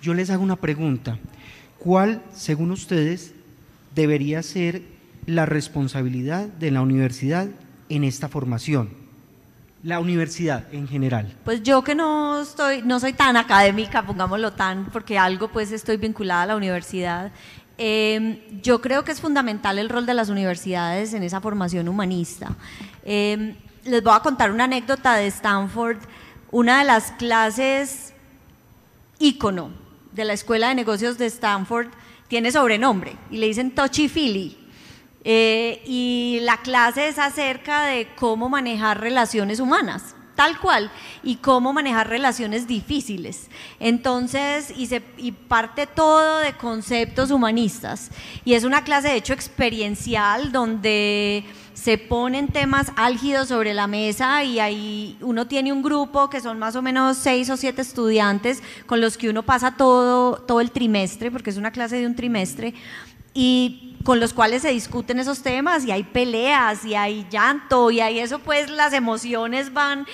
Yo 0.00 0.14
les 0.14 0.30
hago 0.30 0.42
una 0.42 0.56
pregunta. 0.56 1.18
¿Cuál, 1.78 2.22
según 2.32 2.70
ustedes, 2.70 3.34
debería 3.94 4.42
ser 4.42 4.80
la 5.26 5.44
responsabilidad 5.44 6.46
de 6.48 6.70
la 6.70 6.80
universidad 6.80 7.48
en 7.90 8.02
esta 8.02 8.30
formación? 8.30 9.04
la 9.84 10.00
universidad 10.00 10.64
en 10.72 10.88
general? 10.88 11.36
Pues 11.44 11.62
yo 11.62 11.84
que 11.84 11.94
no 11.94 12.40
estoy, 12.40 12.80
no 12.82 12.98
soy 12.98 13.12
tan 13.12 13.36
académica, 13.36 14.02
pongámoslo 14.02 14.54
tan, 14.54 14.86
porque 14.86 15.18
algo 15.18 15.48
pues 15.48 15.70
estoy 15.72 15.98
vinculada 15.98 16.44
a 16.44 16.46
la 16.46 16.56
universidad. 16.56 17.30
Em, 17.76 18.38
yo 18.62 18.80
creo 18.80 19.04
que 19.04 19.12
es 19.12 19.20
fundamental 19.20 19.78
el 19.78 19.88
rol 19.88 20.06
de 20.06 20.14
las 20.14 20.28
universidades 20.28 21.12
en 21.12 21.22
esa 21.22 21.40
formación 21.40 21.88
humanista. 21.88 22.54
Em, 23.04 23.56
les 23.84 24.02
voy 24.02 24.14
a 24.14 24.20
contar 24.20 24.50
una 24.52 24.64
anécdota 24.64 25.14
de 25.14 25.26
Stanford. 25.26 25.98
Una 26.50 26.78
de 26.78 26.84
las 26.84 27.12
clases 27.12 28.12
ícono 29.18 29.70
de 30.12 30.24
la 30.24 30.32
Escuela 30.32 30.68
de 30.68 30.74
Negocios 30.74 31.18
de 31.18 31.26
Stanford 31.26 31.88
tiene 32.28 32.52
sobrenombre 32.52 33.16
y 33.30 33.38
le 33.38 33.46
dicen 33.46 33.74
Touchy 33.74 34.08
Philly 34.08 34.56
eh, 35.24 35.82
y 35.86 36.38
la 36.42 36.58
clase 36.58 37.08
es 37.08 37.18
acerca 37.18 37.84
de 37.84 38.08
cómo 38.14 38.48
manejar 38.48 39.00
relaciones 39.00 39.58
humanas, 39.58 40.13
tal 40.34 40.58
cual, 40.58 40.90
y 41.22 41.36
cómo 41.36 41.72
manejar 41.72 42.08
relaciones 42.08 42.66
difíciles. 42.66 43.48
Entonces, 43.80 44.72
y, 44.76 44.86
se, 44.86 45.02
y 45.16 45.32
parte 45.32 45.86
todo 45.86 46.38
de 46.38 46.52
conceptos 46.54 47.30
humanistas. 47.30 48.10
Y 48.44 48.54
es 48.54 48.64
una 48.64 48.84
clase, 48.84 49.08
de 49.08 49.16
hecho, 49.16 49.32
experiencial 49.32 50.52
donde 50.52 51.44
se 51.74 51.98
ponen 51.98 52.48
temas 52.48 52.92
álgidos 52.96 53.48
sobre 53.48 53.74
la 53.74 53.86
mesa 53.86 54.44
y 54.44 54.60
ahí 54.60 55.18
uno 55.20 55.46
tiene 55.46 55.72
un 55.72 55.82
grupo 55.82 56.30
que 56.30 56.40
son 56.40 56.58
más 56.58 56.76
o 56.76 56.82
menos 56.82 57.16
seis 57.16 57.50
o 57.50 57.56
siete 57.56 57.82
estudiantes 57.82 58.62
con 58.86 59.00
los 59.00 59.18
que 59.18 59.28
uno 59.28 59.42
pasa 59.42 59.76
todo, 59.76 60.36
todo 60.36 60.60
el 60.60 60.70
trimestre, 60.70 61.30
porque 61.30 61.50
es 61.50 61.56
una 61.56 61.72
clase 61.72 61.96
de 61.96 62.06
un 62.06 62.14
trimestre, 62.14 62.74
y 63.34 63.93
con 64.04 64.20
los 64.20 64.32
cuales 64.32 64.62
se 64.62 64.70
discuten 64.70 65.18
esos 65.18 65.42
temas 65.42 65.84
y 65.84 65.90
hay 65.90 66.04
peleas 66.04 66.84
y 66.84 66.94
hay 66.94 67.26
llanto 67.30 67.90
y 67.90 68.00
hay 68.00 68.20
eso, 68.20 68.38
pues 68.38 68.70
las 68.70 68.92
emociones 68.92 69.72
van 69.72 70.06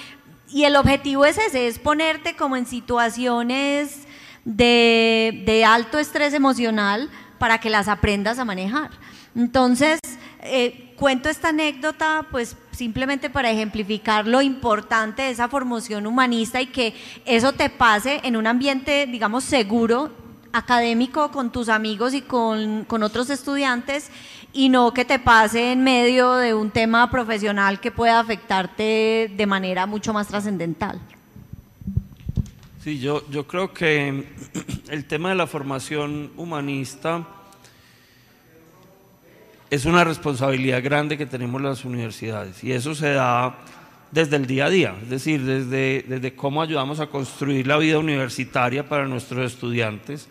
y 0.49 0.65
el 0.65 0.77
objetivo 0.77 1.25
es 1.27 1.39
ese, 1.39 1.67
es 1.67 1.79
ponerte 1.79 2.37
como 2.37 2.57
en 2.57 2.67
situaciones 2.67 4.07
de, 4.45 5.43
de 5.45 5.65
alto 5.65 5.99
estrés 5.99 6.33
emocional 6.33 7.11
para 7.39 7.59
que 7.59 7.71
las 7.71 7.89
aprendas 7.89 8.39
a 8.39 8.45
manejar. 8.45 8.91
Entonces, 9.35 10.01
eh, 10.43 10.95
cuento 10.97 11.29
esta 11.29 11.49
anécdota 11.49 12.27
pues 12.31 12.57
simplemente 12.73 13.29
para 13.29 13.51
ejemplificar 13.51 14.27
lo 14.27 14.41
importante 14.41 15.23
de 15.23 15.31
esa 15.31 15.49
formación 15.49 16.07
humanista 16.07 16.61
y 16.61 16.67
que 16.67 16.95
eso 17.25 17.53
te 17.53 17.71
pase 17.71 18.21
en 18.23 18.37
un 18.37 18.47
ambiente, 18.47 19.07
digamos, 19.07 19.45
seguro 19.45 20.13
académico 20.53 21.31
con 21.31 21.51
tus 21.51 21.69
amigos 21.69 22.15
y 22.15 22.23
con, 22.23 22.87
otros 23.03 23.31
estudiantes 23.31 24.11
y 24.53 24.69
no 24.69 24.93
que 24.93 25.05
te 25.05 25.19
pase 25.19 25.73
en 25.73 25.85
medio 25.85 26.35
de 26.35 26.55
un 26.55 26.71
tema 26.71 27.11
profesional 27.11 27.81
que 27.81 27.91
pueda 27.91 28.21
afectarte 28.21 29.33
de 29.35 29.47
manera 29.47 29.87
mucho 29.87 30.13
más 30.13 30.29
trascendental. 30.29 31.01
Sí, 32.83 32.99
yo, 32.99 33.29
yo 33.31 33.47
creo 33.47 33.73
que 33.73 34.27
el 34.89 35.05
tema 35.05 35.29
de 35.29 35.35
la 35.35 35.47
formación 35.47 36.33
humanista 36.37 37.27
es 39.69 39.85
una 39.85 40.03
responsabilidad 40.03 40.83
grande 40.83 41.17
que 41.17 41.27
tenemos 41.27 41.61
las 41.61 41.85
universidades 41.85 42.65
y 42.65 42.73
eso 42.73 42.95
se 42.95 43.11
da 43.13 43.57
desde 44.11 44.35
el 44.35 44.47
día 44.47 44.67
a 44.67 44.71
día, 44.71 44.97
es 45.03 45.11
decir, 45.11 45.45
desde, 45.45 46.05
desde 46.09 46.35
cómo 46.35 46.63
ayudamos 46.63 46.99
a 46.99 47.07
construir 47.07 47.69
la 47.69 47.77
vida 47.77 47.99
universitaria 47.99 48.89
para 48.89 49.07
nuestros 49.07 49.53
estudiantes 49.53 50.29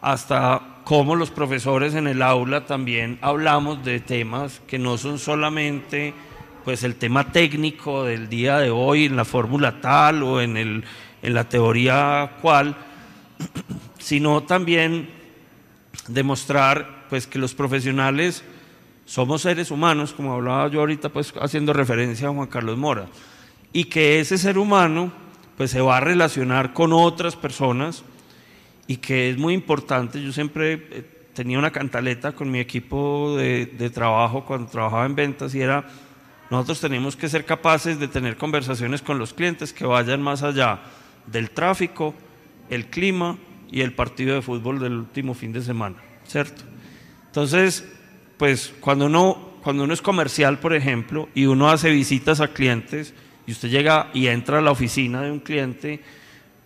hasta 0.00 0.62
cómo 0.84 1.14
los 1.14 1.30
profesores 1.30 1.94
en 1.94 2.06
el 2.06 2.22
aula 2.22 2.64
también 2.66 3.18
hablamos 3.20 3.84
de 3.84 4.00
temas 4.00 4.60
que 4.66 4.78
no 4.78 4.98
son 4.98 5.18
solamente 5.18 6.14
pues 6.64 6.82
el 6.84 6.96
tema 6.96 7.32
técnico 7.32 8.04
del 8.04 8.28
día 8.28 8.58
de 8.58 8.70
hoy 8.70 9.06
en 9.06 9.16
la 9.16 9.24
fórmula 9.24 9.80
tal 9.80 10.22
o 10.22 10.40
en, 10.40 10.56
el, 10.56 10.84
en 11.22 11.34
la 11.34 11.48
teoría 11.48 12.36
cual, 12.42 12.76
sino 13.98 14.42
también 14.42 15.08
demostrar 16.08 17.06
pues 17.08 17.26
que 17.26 17.38
los 17.38 17.54
profesionales 17.54 18.44
somos 19.04 19.42
seres 19.42 19.70
humanos, 19.70 20.12
como 20.12 20.34
hablaba 20.34 20.68
yo 20.68 20.80
ahorita 20.80 21.08
pues 21.08 21.34
haciendo 21.40 21.72
referencia 21.72 22.28
a 22.28 22.32
Juan 22.32 22.46
Carlos 22.46 22.78
Mora, 22.78 23.06
y 23.72 23.84
que 23.84 24.20
ese 24.20 24.38
ser 24.38 24.58
humano 24.58 25.12
pues 25.56 25.72
se 25.72 25.80
va 25.80 25.96
a 25.96 26.00
relacionar 26.00 26.72
con 26.72 26.92
otras 26.92 27.36
personas 27.36 28.04
y 28.90 28.96
que 28.96 29.30
es 29.30 29.38
muy 29.38 29.54
importante. 29.54 30.20
Yo 30.20 30.32
siempre 30.32 30.72
eh, 30.72 31.04
tenía 31.32 31.60
una 31.60 31.70
cantaleta 31.70 32.32
con 32.32 32.50
mi 32.50 32.58
equipo 32.58 33.36
de, 33.36 33.88
trabajo 33.94 34.44
cuando 34.44 34.68
trabajaba 34.68 35.06
en 35.06 35.14
ventas 35.14 35.54
y 35.54 35.60
era, 35.60 35.84
nosotros 36.50 36.80
tenemos 36.80 37.14
que 37.14 37.28
ser 37.28 37.44
capaces 37.44 38.00
de 38.00 38.08
tener 38.08 38.36
conversaciones 38.36 39.00
con 39.00 39.16
los 39.16 39.32
clientes 39.32 39.72
que 39.72 39.86
vayan 39.86 40.20
más 40.20 40.42
allá 40.42 40.80
del 41.28 41.50
tráfico, 41.50 42.16
el 42.68 42.86
clima 42.86 43.38
y 43.70 43.82
el 43.82 43.92
partido 43.92 44.34
de 44.34 44.42
fútbol 44.42 44.80
del 44.80 44.94
último 44.94 45.34
fin 45.34 45.52
de 45.52 45.62
semana, 45.62 45.94
¿cierto? 46.26 46.64
Entonces, 47.26 47.88
pues 48.38 48.74
cuando 48.80 49.06
uno, 49.06 49.52
cuando 49.62 49.84
uno 49.84 49.94
es 49.94 50.02
comercial, 50.02 50.58
por 50.58 50.74
ejemplo, 50.74 51.28
y 51.32 51.46
uno 51.46 51.70
hace 51.70 51.90
visitas 51.90 52.40
a 52.40 52.48
clientes, 52.48 53.14
y 53.46 53.52
usted 53.52 53.68
llega 53.68 54.10
y 54.14 54.26
entra 54.26 54.58
a 54.58 54.62
la 54.62 54.72
oficina 54.72 55.22
de 55.22 55.30
un 55.30 55.38
cliente, 55.38 56.00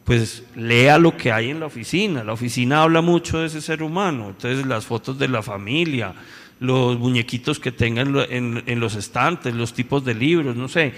pues 0.04 0.44
lea 0.54 0.98
lo 0.98 1.16
que 1.16 1.32
hay 1.32 1.50
en 1.50 1.60
la 1.60 1.66
oficina. 1.66 2.22
La 2.22 2.34
oficina 2.34 2.82
habla 2.82 3.00
mucho 3.00 3.38
de 3.38 3.46
ese 3.46 3.62
ser 3.62 3.82
humano, 3.82 4.28
entonces 4.28 4.66
las 4.66 4.84
fotos 4.84 5.18
de 5.18 5.28
la 5.28 5.42
familia, 5.42 6.14
los 6.60 6.98
muñequitos 6.98 7.58
que 7.58 7.72
tengan 7.72 8.14
en, 8.28 8.80
los 8.80 8.94
estantes, 8.94 9.54
los 9.54 9.72
tipos 9.72 10.04
de 10.04 10.14
libros, 10.14 10.54
no 10.54 10.68
sé. 10.68 10.92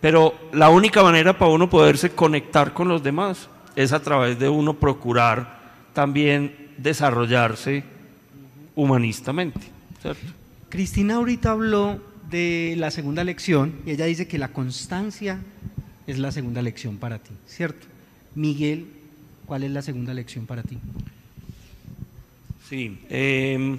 Pero 0.00 0.50
la 0.52 0.70
única 0.70 1.02
manera 1.02 1.36
para 1.36 1.50
uno 1.50 1.68
poderse 1.68 2.10
conectar 2.10 2.72
con 2.72 2.86
los 2.86 3.02
demás 3.02 3.48
es 3.74 3.92
a 3.92 4.00
través 4.00 4.38
de 4.38 4.48
uno 4.48 4.74
procurar 4.74 5.58
también 5.92 6.70
desarrollarse 6.78 7.82
humanistamente. 8.76 9.60
Cristina 10.68 11.16
ahorita 11.16 11.50
habló 11.50 12.00
de 12.30 12.74
la 12.78 12.92
segunda 12.92 13.24
lección 13.24 13.74
y 13.84 13.90
ella 13.90 14.04
dice 14.04 14.28
que 14.28 14.38
la 14.38 14.52
constancia 14.52 15.40
es 16.06 16.18
la 16.18 16.30
segunda 16.30 16.62
lección 16.62 16.98
para 16.98 17.18
ti, 17.18 17.32
¿cierto? 17.46 17.97
Miguel, 18.38 18.86
¿cuál 19.46 19.64
es 19.64 19.72
la 19.72 19.82
segunda 19.82 20.14
lección 20.14 20.46
para 20.46 20.62
ti? 20.62 20.78
Sí, 22.68 23.00
em, 23.08 23.76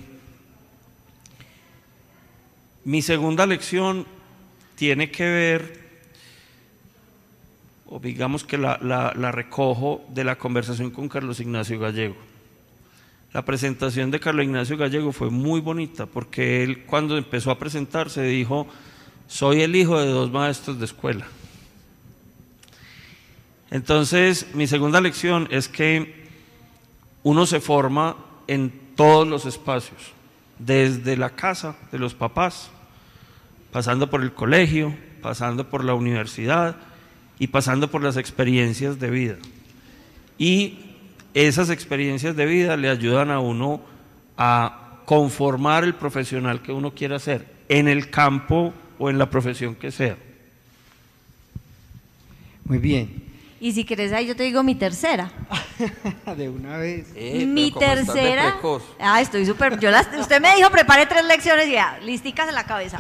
mi 2.84 3.02
segunda 3.02 3.46
lección 3.46 4.06
tiene 4.76 5.10
que 5.12 5.24
ver, 5.24 5.80
o 7.88 8.00
digamos 8.00 8.44
que 8.44 8.58
la, 8.58 8.78
la, 8.82 9.32
recojo 9.32 10.04
de 10.10 10.26
la 10.26 10.38
conversación 10.38 10.92
con 10.92 11.08
Carlos 11.08 11.40
Ignacio 11.40 11.80
Gallego. 11.80 12.18
La 13.32 13.46
presentación 13.46 14.12
de 14.12 14.20
Carlos 14.20 14.44
Ignacio 14.44 14.76
Gallego 14.76 15.14
fue 15.14 15.30
muy 15.30 15.62
bonita 15.62 16.06
porque 16.06 16.64
él 16.64 16.84
cuando 16.86 17.18
empezó 17.18 17.52
a 17.52 17.60
presentarse 17.60 18.24
dijo, 18.24 18.68
soy 19.26 19.62
el 19.62 19.74
hijo 19.78 19.98
de 20.02 20.08
dos 20.08 20.30
maestros 20.30 20.80
de 20.80 20.86
escuela. 20.86 21.28
Entonces, 23.72 24.48
mi 24.54 24.68
segunda 24.68 25.02
lección 25.02 25.48
es 25.52 25.68
que 25.68 26.28
uno 27.24 27.46
se 27.46 27.60
forma 27.60 28.16
en 28.48 28.74
todos 28.96 29.28
los 29.28 29.46
espacios, 29.46 30.12
desde 30.58 31.16
la 31.18 31.30
casa 31.32 31.76
de 31.92 32.00
los 32.00 32.16
papás, 32.16 32.72
pasando 33.72 34.10
por 34.10 34.24
el 34.24 34.34
colegio, 34.34 34.96
pasando 35.22 35.70
por 35.70 35.84
la 35.84 35.94
universidad 35.94 36.78
y 37.38 37.48
pasando 37.48 37.92
por 37.92 38.04
las 38.04 38.18
experiencias 38.18 39.00
de 39.00 39.10
vida. 39.10 39.36
Y 40.38 40.80
esas 41.34 41.70
experiencias 41.70 42.36
de 42.36 42.46
vida 42.46 42.76
le 42.76 42.90
ayudan 42.90 43.30
a 43.30 43.40
uno 43.40 43.82
a 44.38 45.02
conformar 45.06 45.84
el 45.84 45.94
profesional 45.94 46.62
que 46.62 46.72
uno 46.72 46.92
quiera 46.92 47.20
ser, 47.20 47.46
en 47.68 47.88
el 47.88 48.10
campo 48.10 48.74
o 48.98 49.10
en 49.10 49.18
la 49.20 49.30
profesión 49.30 49.76
que 49.76 49.92
sea. 49.92 50.18
Muy 52.66 52.80
bien. 52.80 53.29
Y 53.62 53.74
si 53.74 53.84
querés 53.84 54.14
ahí 54.14 54.26
yo 54.26 54.36
te 54.36 54.44
digo 54.44 54.64
mi 54.64 54.76
tercera. 54.76 55.32
de 56.38 56.50
una 56.50 56.78
vez. 56.78 57.08
Eh, 57.16 57.46
mi 57.46 57.72
tercera. 57.72 58.58
Ah, 59.00 59.20
estoy 59.20 59.46
súper. 59.46 59.80
Yo 59.80 59.92
las, 59.92 60.08
usted 60.18 60.40
me 60.40 60.56
dijo 60.56 60.70
prepare 60.70 61.06
tres 61.06 61.26
lecciones 61.26 61.68
y 61.68 61.74
ya, 61.74 62.00
listicas 62.02 62.48
en 62.48 62.56
la 62.56 62.66
cabeza. 62.66 62.98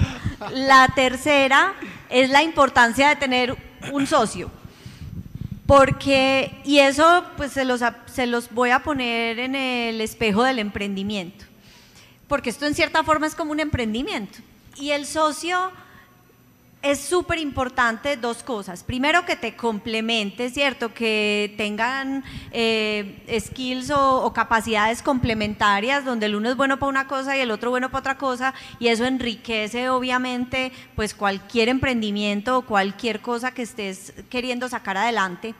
La 0.51 0.89
tercera 0.93 1.75
es 2.09 2.29
la 2.29 2.43
importancia 2.43 3.09
de 3.09 3.15
tener 3.15 3.55
un 3.91 4.05
socio. 4.05 4.51
Porque, 5.65 6.59
y 6.65 6.79
eso 6.79 7.23
pues 7.37 7.51
se 7.51 7.63
los, 7.63 7.81
se 8.11 8.25
los 8.25 8.51
voy 8.51 8.71
a 8.71 8.79
poner 8.79 9.39
en 9.39 9.55
el 9.55 10.01
espejo 10.01 10.43
del 10.43 10.59
emprendimiento. 10.59 11.45
Porque 12.27 12.49
esto 12.49 12.65
en 12.65 12.75
cierta 12.75 13.03
forma 13.03 13.27
es 13.27 13.35
como 13.35 13.51
un 13.51 13.59
emprendimiento. 13.59 14.39
Y 14.75 14.91
el 14.91 15.05
socio 15.05 15.71
es 16.81 16.99
súper 16.99 17.39
importante 17.39 18.15
dos 18.15 18.41
cosas. 18.41 18.83
Primero, 18.83 19.25
que 19.25 19.35
te 19.35 19.55
complemente, 19.55 20.49
¿cierto? 20.49 20.93
Que 20.93 21.53
tengan 21.57 22.23
eh, 22.51 23.21
skills 23.39 23.91
o, 23.91 24.23
o 24.23 24.31
capacidades 24.31 25.01
complementarias, 25.01 26.05
donde 26.05 26.27
el 26.27 26.35
uno 26.35 26.49
es 26.49 26.55
bueno 26.55 26.79
para 26.79 26.89
una 26.89 27.07
cosa 27.07 27.35
y 27.35 27.41
el 27.41 27.51
otro 27.51 27.71
bueno 27.71 27.89
para 27.89 27.99
otra 27.99 28.17
cosa, 28.17 28.53
y 28.79 28.87
eso 28.87 29.05
enriquece, 29.05 29.89
obviamente, 29.89 30.71
pues 30.95 31.13
cualquier 31.13 31.67
emprendimiento 31.67 32.59
o 32.59 32.61
cualquier 32.61 33.19
cosa 33.19 33.51
que 33.51 33.63
estés 33.63 34.13
queriendo 34.29 34.69
sacar 34.69 34.95
adelante. 34.95 35.55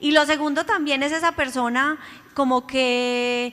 Y 0.00 0.12
lo 0.12 0.24
segundo 0.24 0.64
también 0.64 1.02
es 1.02 1.12
esa 1.12 1.32
persona 1.32 1.98
como 2.34 2.66
que 2.66 3.52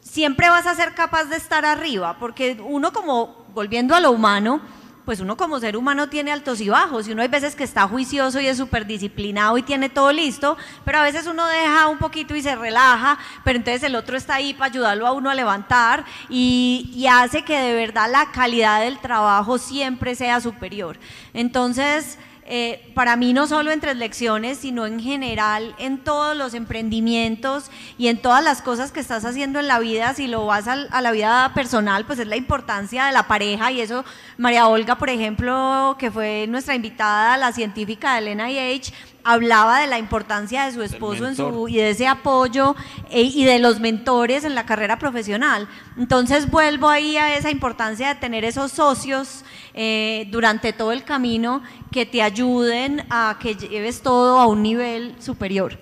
siempre 0.00 0.48
vas 0.48 0.66
a 0.66 0.74
ser 0.74 0.94
capaz 0.94 1.24
de 1.24 1.36
estar 1.36 1.64
arriba, 1.64 2.16
porque 2.18 2.56
uno 2.60 2.92
como, 2.92 3.46
volviendo 3.54 3.94
a 3.94 4.00
lo 4.00 4.10
humano, 4.10 4.60
pues 5.06 5.20
uno 5.20 5.36
como 5.36 5.60
ser 5.60 5.76
humano 5.76 6.08
tiene 6.08 6.32
altos 6.32 6.60
y 6.60 6.68
bajos, 6.68 7.06
y 7.06 7.12
uno 7.12 7.22
hay 7.22 7.28
veces 7.28 7.54
que 7.54 7.64
está 7.64 7.86
juicioso 7.86 8.40
y 8.40 8.48
es 8.48 8.58
súper 8.58 8.86
disciplinado 8.86 9.56
y 9.56 9.62
tiene 9.62 9.88
todo 9.88 10.12
listo, 10.12 10.58
pero 10.84 10.98
a 10.98 11.02
veces 11.02 11.28
uno 11.28 11.46
deja 11.46 11.86
un 11.86 11.98
poquito 11.98 12.34
y 12.34 12.42
se 12.42 12.56
relaja, 12.56 13.16
pero 13.44 13.56
entonces 13.56 13.84
el 13.84 13.94
otro 13.94 14.16
está 14.16 14.34
ahí 14.34 14.52
para 14.52 14.66
ayudarlo 14.66 15.06
a 15.06 15.12
uno 15.12 15.30
a 15.30 15.34
levantar 15.34 16.04
y, 16.28 16.90
y 16.92 17.06
hace 17.06 17.42
que 17.42 17.56
de 17.56 17.72
verdad 17.74 18.10
la 18.10 18.32
calidad 18.32 18.80
del 18.80 18.98
trabajo 18.98 19.58
siempre 19.58 20.16
sea 20.16 20.40
superior. 20.40 20.98
Entonces, 21.32 22.18
eh, 22.48 22.92
para 22.94 23.16
mí 23.16 23.32
no 23.32 23.46
solo 23.46 23.70
en 23.72 23.80
tres 23.80 23.96
lecciones, 23.96 24.58
sino 24.58 24.86
en 24.86 25.00
general 25.00 25.74
en 25.78 25.98
todos 25.98 26.36
los 26.36 26.54
emprendimientos 26.54 27.70
y 27.98 28.08
en 28.08 28.18
todas 28.22 28.42
las 28.42 28.62
cosas 28.62 28.92
que 28.92 29.00
estás 29.00 29.24
haciendo 29.24 29.58
en 29.60 29.66
la 29.68 29.78
vida, 29.78 30.14
si 30.14 30.26
lo 30.28 30.46
vas 30.46 30.68
al- 30.68 30.88
a, 30.92 31.00
la 31.00 31.10
vida 31.12 31.52
personal, 31.54 32.04
pues 32.06 32.18
es 32.18 32.26
la 32.26 32.36
importancia 32.36 33.06
de 33.06 33.12
la 33.12 33.24
pareja. 33.28 33.70
Y 33.72 33.80
eso, 33.80 34.04
María 34.38 34.68
Olga, 34.68 34.96
por 34.96 35.10
ejemplo, 35.10 35.96
que 35.98 36.10
fue 36.10 36.46
nuestra 36.48 36.74
invitada, 36.74 37.36
la 37.36 37.52
científica 37.52 38.12
de 38.14 38.18
Elena 38.18 38.46
H, 38.46 38.92
hablaba 39.26 39.80
de 39.80 39.88
la 39.88 39.98
importancia 39.98 40.64
de 40.64 40.72
su 40.72 40.82
esposo 40.82 41.26
en 41.26 41.34
su, 41.34 41.46
mentor. 41.46 41.70
y 41.70 41.76
de 41.76 41.90
ese 41.90 42.06
apoyo 42.06 42.76
eh, 43.10 43.22
y 43.22 43.44
de 43.44 43.58
los 43.58 43.80
mentores 43.80 44.44
en 44.44 44.54
la 44.54 44.64
carrera 44.64 45.00
profesional. 45.00 45.68
Entonces 45.98 46.48
vuelvo 46.48 46.88
ahí 46.88 47.16
a 47.16 47.36
esa 47.36 47.50
importancia 47.50 48.08
de 48.08 48.14
tener 48.20 48.44
esos 48.44 48.70
socios 48.70 49.44
eh, 49.74 50.28
durante 50.30 50.72
todo 50.72 50.92
el 50.92 51.02
camino 51.02 51.60
que 51.90 52.06
te 52.06 52.22
ayuden 52.22 53.04
a 53.10 53.36
que 53.40 53.56
lleves 53.56 54.00
todo 54.00 54.38
a 54.38 54.46
un 54.46 54.62
nivel 54.62 55.16
superior. 55.18 55.76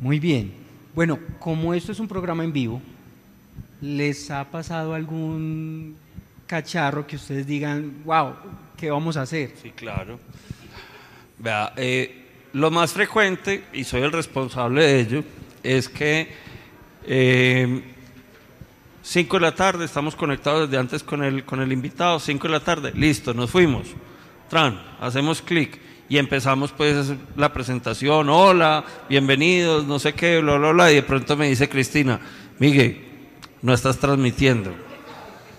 Muy 0.00 0.18
bien. 0.18 0.52
Bueno, 0.92 1.20
como 1.38 1.72
esto 1.72 1.92
es 1.92 2.00
un 2.00 2.08
programa 2.08 2.42
en 2.42 2.52
vivo, 2.52 2.82
¿les 3.80 4.28
ha 4.32 4.44
pasado 4.44 4.92
algún 4.92 5.96
cacharro 6.48 7.06
que 7.06 7.14
ustedes 7.14 7.46
digan, 7.46 8.02
wow, 8.04 8.34
¿qué 8.76 8.90
vamos 8.90 9.16
a 9.16 9.22
hacer? 9.22 9.52
Sí, 9.62 9.70
claro. 9.70 10.18
Vea, 11.38 11.72
eh, 11.76 12.25
lo 12.56 12.70
más 12.70 12.94
frecuente, 12.94 13.64
y 13.74 13.84
soy 13.84 14.00
el 14.00 14.12
responsable 14.12 14.82
de 14.82 15.00
ello, 15.00 15.24
es 15.62 15.90
que 15.90 16.32
eh, 17.04 17.82
5 19.02 19.36
de 19.36 19.40
la 19.42 19.54
tarde, 19.54 19.84
estamos 19.84 20.16
conectados 20.16 20.62
desde 20.62 20.80
antes 20.80 21.02
con 21.02 21.22
el, 21.22 21.44
con 21.44 21.60
el 21.60 21.70
invitado, 21.70 22.18
5 22.18 22.48
de 22.48 22.52
la 22.52 22.60
tarde, 22.60 22.92
listo, 22.94 23.34
nos 23.34 23.50
fuimos. 23.50 23.88
Tran, 24.48 24.82
hacemos 25.00 25.42
clic 25.42 25.78
y 26.08 26.16
empezamos 26.16 26.72
pues 26.72 27.12
la 27.36 27.52
presentación, 27.52 28.30
hola, 28.30 28.86
bienvenidos, 29.06 29.84
no 29.84 29.98
sé 29.98 30.14
qué, 30.14 30.40
bla, 30.40 30.56
bla, 30.56 30.72
bla, 30.72 30.90
y 30.90 30.94
de 30.94 31.02
pronto 31.02 31.36
me 31.36 31.50
dice 31.50 31.68
Cristina, 31.68 32.20
Miguel, 32.58 33.04
no 33.60 33.74
estás 33.74 33.98
transmitiendo. 33.98 34.72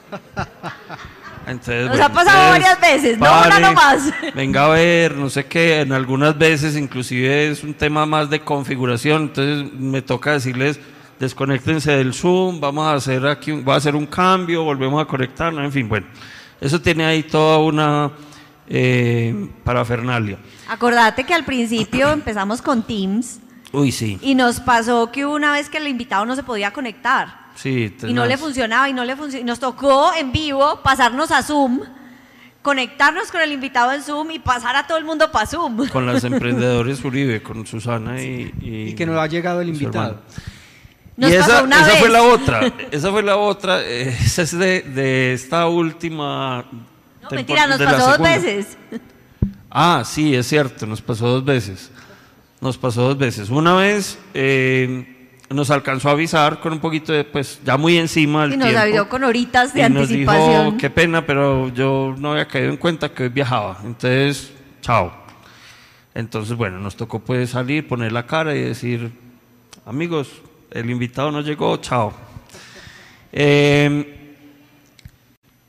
Entonces, 1.48 1.82
Nos 1.86 1.90
bueno, 1.92 2.06
ha 2.06 2.10
pasado 2.10 2.50
varias 2.50 2.82
veces, 2.82 3.18
no 3.18 3.26
una 3.26 3.60
nomás. 3.60 4.12
Venga 4.36 4.66
a 4.66 4.70
ver, 4.70 5.16
no 5.16 5.30
sé 5.30 5.46
qué, 5.46 5.82
en 5.82 5.94
algunas 5.94 6.38
veces 6.38 6.76
inclusive 6.76 7.50
es 7.50 7.64
un 7.64 7.74
tema 7.74 8.06
más 8.06 8.30
de 8.30 8.42
configuración, 8.42 9.24
entonces 9.24 9.72
me 9.74 10.02
toca 10.02 10.34
decirles, 10.34 10.80
desconéctense 11.20 11.92
del 11.92 12.14
Zoom, 12.14 12.60
vamos 12.60 12.86
a 12.86 12.94
hacer 12.96 13.26
aquí, 13.28 13.52
un- 13.52 13.64
voy 13.64 13.74
a 13.74 13.78
hacer 13.78 13.96
un 13.96 14.06
cambio, 14.06 14.64
volvemos 14.64 15.02
a 15.02 15.06
conectarnos, 15.06 15.64
en 15.64 15.72
fin, 15.72 15.88
bueno, 15.90 16.06
eso 16.60 16.82
tiene 16.82 17.06
ahí 17.06 17.24
toda 17.24 17.60
una 17.60 18.12
eh, 18.70 19.50
parafernalia. 19.64 20.38
Acordate 20.68 21.24
que 21.24 21.34
al 21.34 21.46
principio 21.46 22.10
empezamos 22.14 22.62
con 22.62 22.84
Teams 22.84 23.40
Uy, 23.72 23.92
sí, 23.92 24.18
y 24.22 24.36
nos 24.36 24.60
pasó 24.60 25.12
que 25.12 25.26
una 25.26 25.52
vez 25.54 25.70
que 25.70 25.78
el 25.78 25.88
invitado 25.88 26.26
no 26.26 26.36
se 26.36 26.44
podía 26.44 26.72
conectar. 26.72 27.47
Sí. 27.58 27.96
y 28.08 28.14
no 28.14 28.26
le 28.26 28.38
funcionaba 28.38 28.88
y 28.88 28.94
no 28.94 29.04
le 29.04 29.16
funcionaba. 29.16 29.48
Nos 29.48 29.60
tocó 29.60 30.14
en 30.14 30.32
vivo 30.32 30.82
pasarnos 30.84 31.32
a 31.32 31.44
Zoom, 31.44 31.82
conectarnos 32.62 33.32
con 33.32 33.42
el 33.42 33.52
invitado 33.52 33.92
en 33.94 34.02
Zoom 34.02 34.32
y 34.32 34.40
pasar 34.40 34.76
a 34.76 34.88
todo 34.88 34.98
el 34.98 35.06
mundo 35.06 35.32
para 35.32 35.46
Zoom. 35.46 35.88
Con 35.92 36.06
las 36.06 36.24
emprendedores 36.24 37.04
Uribe, 37.04 37.42
con 37.42 37.66
Susana 37.66 38.22
y... 38.22 38.54
Y 38.62 38.94
que 38.94 39.06
no 39.06 39.20
ha 39.20 39.28
llegado 39.28 39.62
el 39.62 39.70
invitado. 39.70 40.22
Nos 41.16 41.32
y 41.32 41.36
esa, 41.36 41.48
pasó 41.48 41.64
una 41.64 41.82
esa 41.82 41.88
vez. 41.88 42.00
fue 42.00 42.10
la 42.10 42.22
otra, 42.22 42.74
esa 42.92 43.12
fue 43.12 43.24
la 43.24 43.38
otra, 43.38 43.82
eh, 43.82 44.16
esa 44.24 44.44
es 44.44 44.58
de, 44.58 44.82
de 44.82 45.34
esta 45.34 45.68
última... 45.68 46.66
No, 47.24 47.30
mentira, 47.32 47.66
nos 47.68 47.82
pasó 47.82 48.12
dos 48.12 48.20
veces. 48.20 48.78
Ah, 49.70 50.04
sí, 50.06 50.36
es 50.36 50.48
cierto, 50.48 50.86
nos 50.86 51.02
pasó 51.02 51.28
dos 51.28 51.44
veces. 51.44 51.92
Nos 52.62 52.78
pasó 52.78 53.04
dos 53.04 53.18
veces. 53.18 53.50
Una 53.50 53.76
vez 53.76 54.18
eh, 54.34 55.17
nos 55.50 55.72
alcanzó 55.72 56.10
a 56.10 56.12
avisar 56.12 56.60
con 56.60 56.74
un 56.74 56.80
poquito 56.80 57.14
de, 57.14 57.24
pues, 57.24 57.60
ya 57.64 57.78
muy 57.78 57.98
encima 57.98 58.42
del 58.44 58.54
Y 58.54 58.58
nos 58.58 58.68
tiempo. 58.68 58.82
avisó 58.84 59.10
con 59.10 59.24
horitas 59.24 59.74
de 59.74 59.86
y 59.86 59.90
nos 59.90 60.10
dijo, 60.10 60.30
anticipación. 60.32 60.78
qué 60.78 60.90
pena, 60.90 61.26
pero 61.26 61.70
yo 61.70 62.14
no 62.18 62.32
había 62.34 62.48
caído 62.48 62.70
en 62.70 62.78
cuenta 62.78 63.10
que 63.10 63.24
hoy 63.24 63.30
viajaba. 63.30 63.80
Entonces, 63.84 64.52
chao. 64.82 65.14
Entonces, 66.14 66.58
bueno, 66.58 66.80
nos 66.80 66.96
tocó 66.98 67.20
pues 67.20 67.52
salir, 67.52 67.88
poner 67.88 68.12
la 68.12 68.26
cara 68.26 68.56
y 68.56 68.62
decir, 68.62 69.12
amigos, 69.86 70.30
el 70.72 70.90
invitado 70.90 71.32
no 71.32 71.42
llegó, 71.42 71.78
chao. 71.78 72.14
Eh, 73.32 74.36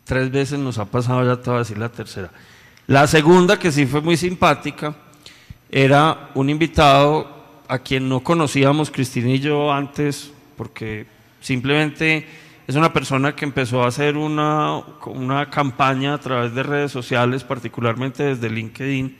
tres 0.04 0.30
veces 0.30 0.58
nos 0.58 0.78
ha 0.78 0.86
pasado, 0.86 1.24
ya 1.24 1.40
te 1.40 1.50
voy 1.50 1.56
a 1.56 1.58
decir 1.60 1.78
la 1.78 1.88
tercera. 1.90 2.30
La 2.86 3.06
segunda, 3.06 3.58
que 3.58 3.70
sí 3.70 3.84
fue 3.86 4.00
muy 4.00 4.16
simpática, 4.16 4.94
era 5.70 6.30
un 6.34 6.48
invitado 6.48 7.37
a 7.68 7.78
quien 7.78 8.08
no 8.08 8.20
conocíamos, 8.20 8.90
Cristina 8.90 9.28
y 9.30 9.40
yo, 9.40 9.72
antes, 9.72 10.32
porque 10.56 11.06
simplemente 11.40 12.26
es 12.66 12.74
una 12.74 12.92
persona 12.92 13.36
que 13.36 13.44
empezó 13.44 13.82
a 13.82 13.88
hacer 13.88 14.16
una, 14.16 14.78
una 15.06 15.50
campaña 15.50 16.14
a 16.14 16.18
través 16.18 16.54
de 16.54 16.62
redes 16.62 16.92
sociales, 16.92 17.44
particularmente 17.44 18.22
desde 18.24 18.50
LinkedIn, 18.50 19.16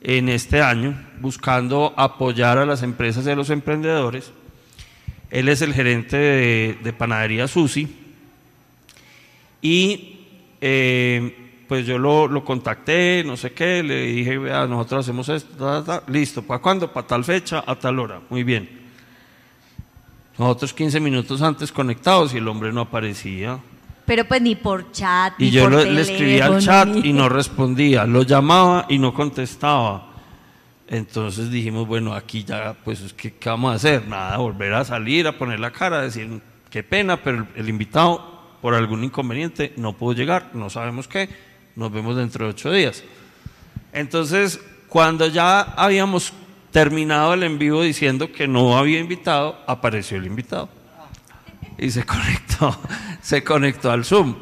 en 0.00 0.28
este 0.28 0.60
año, 0.60 0.96
buscando 1.20 1.92
apoyar 1.96 2.58
a 2.58 2.66
las 2.66 2.82
empresas 2.82 3.26
y 3.26 3.30
a 3.30 3.36
los 3.36 3.50
emprendedores. 3.50 4.32
Él 5.30 5.48
es 5.48 5.62
el 5.62 5.74
gerente 5.74 6.16
de, 6.16 6.78
de 6.82 6.92
panadería 6.92 7.48
Susi 7.48 7.88
y 9.60 10.26
eh, 10.60 11.47
pues 11.68 11.86
yo 11.86 11.98
lo, 11.98 12.26
lo 12.26 12.44
contacté, 12.44 13.22
no 13.26 13.36
sé 13.36 13.52
qué, 13.52 13.82
le 13.82 14.02
dije, 14.06 14.38
vea, 14.38 14.66
nosotros 14.66 15.04
hacemos 15.04 15.28
esto, 15.28 15.54
ta, 15.56 15.84
ta, 15.84 16.00
ta". 16.00 16.10
listo, 16.10 16.42
¿para 16.42 16.60
cuándo? 16.60 16.90
Para 16.92 17.06
tal 17.06 17.24
fecha, 17.24 17.62
a 17.66 17.74
tal 17.76 17.98
hora, 17.98 18.20
muy 18.30 18.42
bien. 18.42 18.88
Nosotros 20.38 20.72
15 20.72 21.00
minutos 21.00 21.42
antes 21.42 21.72
conectados 21.72 22.32
y 22.32 22.38
el 22.38 22.46
hombre 22.48 22.72
no 22.72 22.82
aparecía. 22.82 23.58
Pero 24.06 24.24
pues 24.24 24.40
ni 24.40 24.54
por 24.54 24.90
chat, 24.92 25.34
Y 25.38 25.44
ni 25.46 25.50
yo 25.50 25.64
por 25.64 25.72
lo- 25.72 25.84
le 25.84 26.00
escribía 26.00 26.46
al 26.46 26.52
teléfono, 26.52 26.60
chat 26.60 26.88
ni- 26.88 27.10
y 27.10 27.12
no 27.12 27.28
respondía, 27.28 28.04
lo 28.06 28.22
llamaba 28.22 28.86
y 28.88 28.98
no 28.98 29.12
contestaba. 29.12 30.06
Entonces 30.86 31.50
dijimos, 31.50 31.86
bueno, 31.86 32.14
aquí 32.14 32.44
ya, 32.44 32.74
pues, 32.82 33.12
¿qué, 33.14 33.34
qué 33.34 33.48
vamos 33.50 33.72
a 33.72 33.74
hacer? 33.74 34.08
Nada, 34.08 34.38
volver 34.38 34.72
a 34.72 34.84
salir, 34.84 35.26
a 35.26 35.36
poner 35.36 35.60
la 35.60 35.70
cara, 35.70 35.98
a 35.98 36.02
decir, 36.02 36.40
qué 36.70 36.82
pena, 36.82 37.18
pero 37.22 37.38
el, 37.54 37.60
el 37.64 37.68
invitado, 37.68 38.38
por 38.62 38.74
algún 38.74 39.04
inconveniente, 39.04 39.74
no 39.76 39.92
pudo 39.92 40.14
llegar, 40.14 40.50
no 40.54 40.70
sabemos 40.70 41.06
qué, 41.06 41.28
nos 41.78 41.92
vemos 41.92 42.16
dentro 42.16 42.44
de 42.44 42.50
ocho 42.50 42.70
días. 42.72 43.02
Entonces, 43.92 44.60
cuando 44.88 45.26
ya 45.26 45.60
habíamos 45.60 46.32
terminado 46.72 47.34
el 47.34 47.42
en 47.44 47.58
vivo 47.58 47.82
diciendo 47.82 48.30
que 48.32 48.46
no 48.48 48.76
había 48.76 48.98
invitado, 48.98 49.58
apareció 49.66 50.18
el 50.18 50.26
invitado. 50.26 50.68
y 51.78 51.90
se 51.90 52.04
conectó, 52.04 52.76
se 53.22 53.42
conectó 53.44 53.90
al 53.90 54.04
Zoom. 54.04 54.34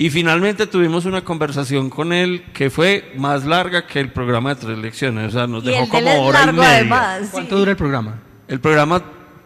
Y 0.00 0.10
finalmente 0.10 0.66
tuvimos 0.68 1.06
una 1.06 1.24
conversación 1.24 1.90
con 1.90 2.12
él 2.12 2.44
que 2.52 2.70
fue 2.70 3.12
más 3.16 3.44
larga 3.44 3.84
que 3.86 3.98
el 3.98 4.12
programa 4.12 4.54
de 4.54 4.60
tres 4.60 4.78
lecciones. 4.78 5.28
O 5.28 5.30
sea, 5.38 5.46
nos 5.48 5.64
Y 5.64 5.68
dejó 5.68 5.88
como 5.88 6.08
es 6.08 6.18
hora 6.20 6.42
y 6.42 6.52
media. 6.52 6.68
además. 6.76 7.28
¿Cuánto 7.32 7.58
dura 7.58 7.72
el 7.72 7.76
programa? 7.76 8.20
El 8.46 8.60
programa 8.60 9.02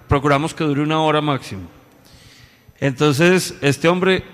procuramos 0.09 0.53
que 0.53 0.65
dure 0.65 0.83
una 0.83 1.01
hora 1.01 1.23
máximo. 1.23 1.63
Entonces, 2.81 3.55
este 3.63 3.89
hombre 3.89 4.25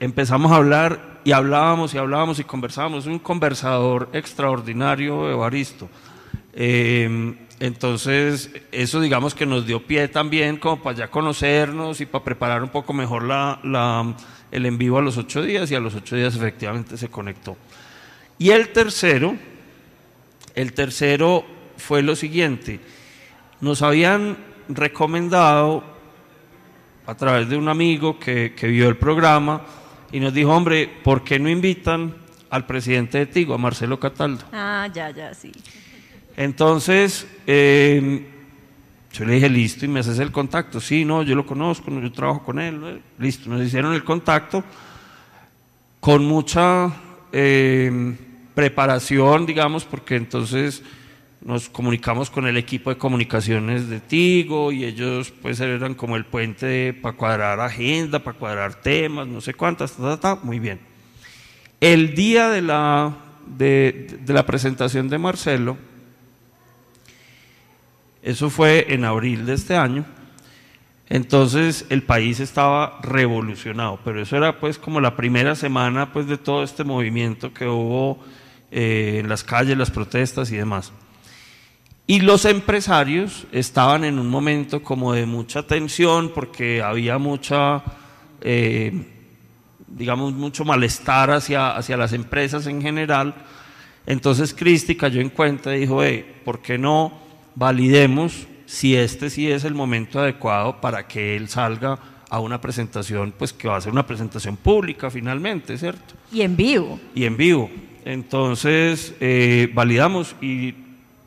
empezamos 0.00 0.50
a 0.52 0.56
hablar 0.56 1.15
y 1.26 1.32
hablábamos 1.32 1.92
y 1.92 1.98
hablábamos 1.98 2.38
y 2.38 2.44
conversábamos. 2.44 3.06
Un 3.06 3.18
conversador 3.18 4.10
extraordinario, 4.12 5.28
Evaristo. 5.28 5.88
Eh, 6.52 7.34
entonces, 7.58 8.52
eso 8.70 9.00
digamos 9.00 9.34
que 9.34 9.44
nos 9.44 9.66
dio 9.66 9.84
pie 9.84 10.06
también 10.06 10.56
como 10.56 10.80
para 10.80 10.98
ya 10.98 11.10
conocernos 11.10 12.00
y 12.00 12.06
para 12.06 12.22
preparar 12.22 12.62
un 12.62 12.68
poco 12.68 12.92
mejor 12.92 13.24
la, 13.24 14.14
el 14.52 14.66
en 14.66 14.78
vivo 14.78 14.98
a 14.98 15.02
los 15.02 15.16
ocho 15.16 15.42
días 15.42 15.68
y 15.72 15.74
a 15.74 15.80
los 15.80 15.96
ocho 15.96 16.14
días 16.14 16.36
efectivamente 16.36 16.96
se 16.96 17.08
conectó. 17.08 17.56
Y 18.38 18.50
el 18.50 18.68
tercero, 18.68 19.34
el 20.54 20.74
tercero 20.74 21.44
fue 21.76 22.02
lo 22.02 22.14
siguiente, 22.14 22.78
nos 23.60 23.82
habían 23.82 24.36
recomendado 24.68 25.82
a 27.04 27.16
través 27.16 27.48
de 27.48 27.56
un 27.56 27.68
amigo 27.68 28.16
que 28.20 28.52
vio 28.62 28.88
el 28.88 28.96
programa 28.96 29.62
y 30.12 30.20
nos 30.20 30.32
dijo, 30.32 30.50
hombre, 30.50 30.90
¿por 31.02 31.24
qué 31.24 31.38
no 31.38 31.48
invitan 31.48 32.14
al 32.50 32.66
presidente 32.66 33.18
de 33.18 33.26
Tigo, 33.26 33.54
a 33.54 33.58
Marcelo 33.58 33.98
Cataldo? 33.98 34.44
Ah, 34.52 34.88
ya, 34.92 35.10
ya, 35.10 35.34
sí. 35.34 35.52
Entonces, 36.36 37.26
eh, 37.46 38.26
yo 39.12 39.24
le 39.24 39.34
dije, 39.34 39.48
listo, 39.48 39.84
y 39.84 39.88
me 39.88 40.00
haces 40.00 40.18
el 40.18 40.30
contacto. 40.30 40.80
Sí, 40.80 41.04
no, 41.04 41.22
yo 41.22 41.34
lo 41.34 41.46
conozco, 41.46 41.90
no, 41.90 42.00
yo 42.00 42.12
trabajo 42.12 42.44
con 42.44 42.58
él. 42.58 42.80
¿no? 42.80 42.88
Listo, 43.18 43.48
nos 43.48 43.62
hicieron 43.62 43.94
el 43.94 44.04
contacto 44.04 44.62
con 46.00 46.24
mucha 46.24 46.92
eh, 47.32 48.16
preparación, 48.54 49.46
digamos, 49.46 49.84
porque 49.84 50.16
entonces 50.16 50.82
nos 51.46 51.68
comunicamos 51.68 52.28
con 52.28 52.48
el 52.48 52.56
equipo 52.56 52.90
de 52.90 52.98
comunicaciones 52.98 53.88
de 53.88 54.00
Tigo 54.00 54.72
y 54.72 54.84
ellos 54.84 55.32
pues 55.40 55.60
eran 55.60 55.94
como 55.94 56.16
el 56.16 56.24
puente 56.24 56.92
para 56.92 57.16
cuadrar 57.16 57.60
agenda, 57.60 58.18
para 58.18 58.36
cuadrar 58.36 58.74
temas, 58.74 59.28
no 59.28 59.40
sé 59.40 59.54
cuántas, 59.54 59.92
ta, 59.92 60.18
ta, 60.18 60.34
muy 60.42 60.58
bien. 60.58 60.80
El 61.80 62.16
día 62.16 62.48
de 62.48 62.62
la, 62.62 63.16
de, 63.46 64.18
de 64.22 64.32
la 64.32 64.44
presentación 64.44 65.08
de 65.08 65.18
Marcelo, 65.18 65.76
eso 68.24 68.50
fue 68.50 68.92
en 68.92 69.04
abril 69.04 69.46
de 69.46 69.54
este 69.54 69.76
año, 69.76 70.04
entonces 71.08 71.86
el 71.90 72.02
país 72.02 72.40
estaba 72.40 72.98
revolucionado, 73.02 74.00
pero 74.04 74.20
eso 74.20 74.36
era 74.36 74.58
pues 74.58 74.80
como 74.80 75.00
la 75.00 75.14
primera 75.14 75.54
semana 75.54 76.12
pues 76.12 76.26
de 76.26 76.38
todo 76.38 76.64
este 76.64 76.82
movimiento 76.82 77.54
que 77.54 77.68
hubo 77.68 78.18
eh, 78.72 79.18
en 79.20 79.28
las 79.28 79.44
calles, 79.44 79.78
las 79.78 79.92
protestas 79.92 80.50
y 80.50 80.56
demás. 80.56 80.92
Y 82.06 82.20
los 82.20 82.44
empresarios 82.44 83.46
estaban 83.50 84.04
en 84.04 84.18
un 84.18 84.28
momento 84.28 84.82
como 84.82 85.12
de 85.12 85.26
mucha 85.26 85.64
tensión 85.64 86.30
porque 86.32 86.80
había 86.80 87.18
mucha, 87.18 87.82
eh, 88.40 88.92
digamos, 89.88 90.32
mucho 90.32 90.64
malestar 90.64 91.32
hacia, 91.32 91.76
hacia 91.76 91.96
las 91.96 92.12
empresas 92.12 92.66
en 92.68 92.80
general. 92.80 93.34
Entonces 94.06 94.54
Cristi 94.54 94.94
cayó 94.94 95.20
en 95.20 95.30
cuenta 95.30 95.74
y 95.74 95.80
dijo, 95.80 96.04
"Hey, 96.04 96.24
¿por 96.44 96.60
qué 96.60 96.78
no 96.78 97.12
validemos 97.56 98.46
si 98.66 98.94
este 98.94 99.28
sí 99.28 99.50
es 99.50 99.64
el 99.64 99.74
momento 99.74 100.20
adecuado 100.20 100.80
para 100.80 101.08
que 101.08 101.36
él 101.36 101.48
salga 101.48 101.98
a 102.28 102.38
una 102.40 102.60
presentación, 102.60 103.32
pues 103.36 103.52
que 103.52 103.66
va 103.68 103.76
a 103.76 103.80
ser 103.80 103.92
una 103.92 104.06
presentación 104.06 104.56
pública 104.56 105.10
finalmente, 105.10 105.76
¿cierto? 105.78 106.14
Y 106.32 106.42
en 106.42 106.56
vivo. 106.56 107.00
y 107.14 107.24
en 107.24 107.36
vivo. 107.36 107.70
Entonces 108.04 109.14
eh, 109.20 109.68
validamos 109.74 110.36
y 110.40 110.74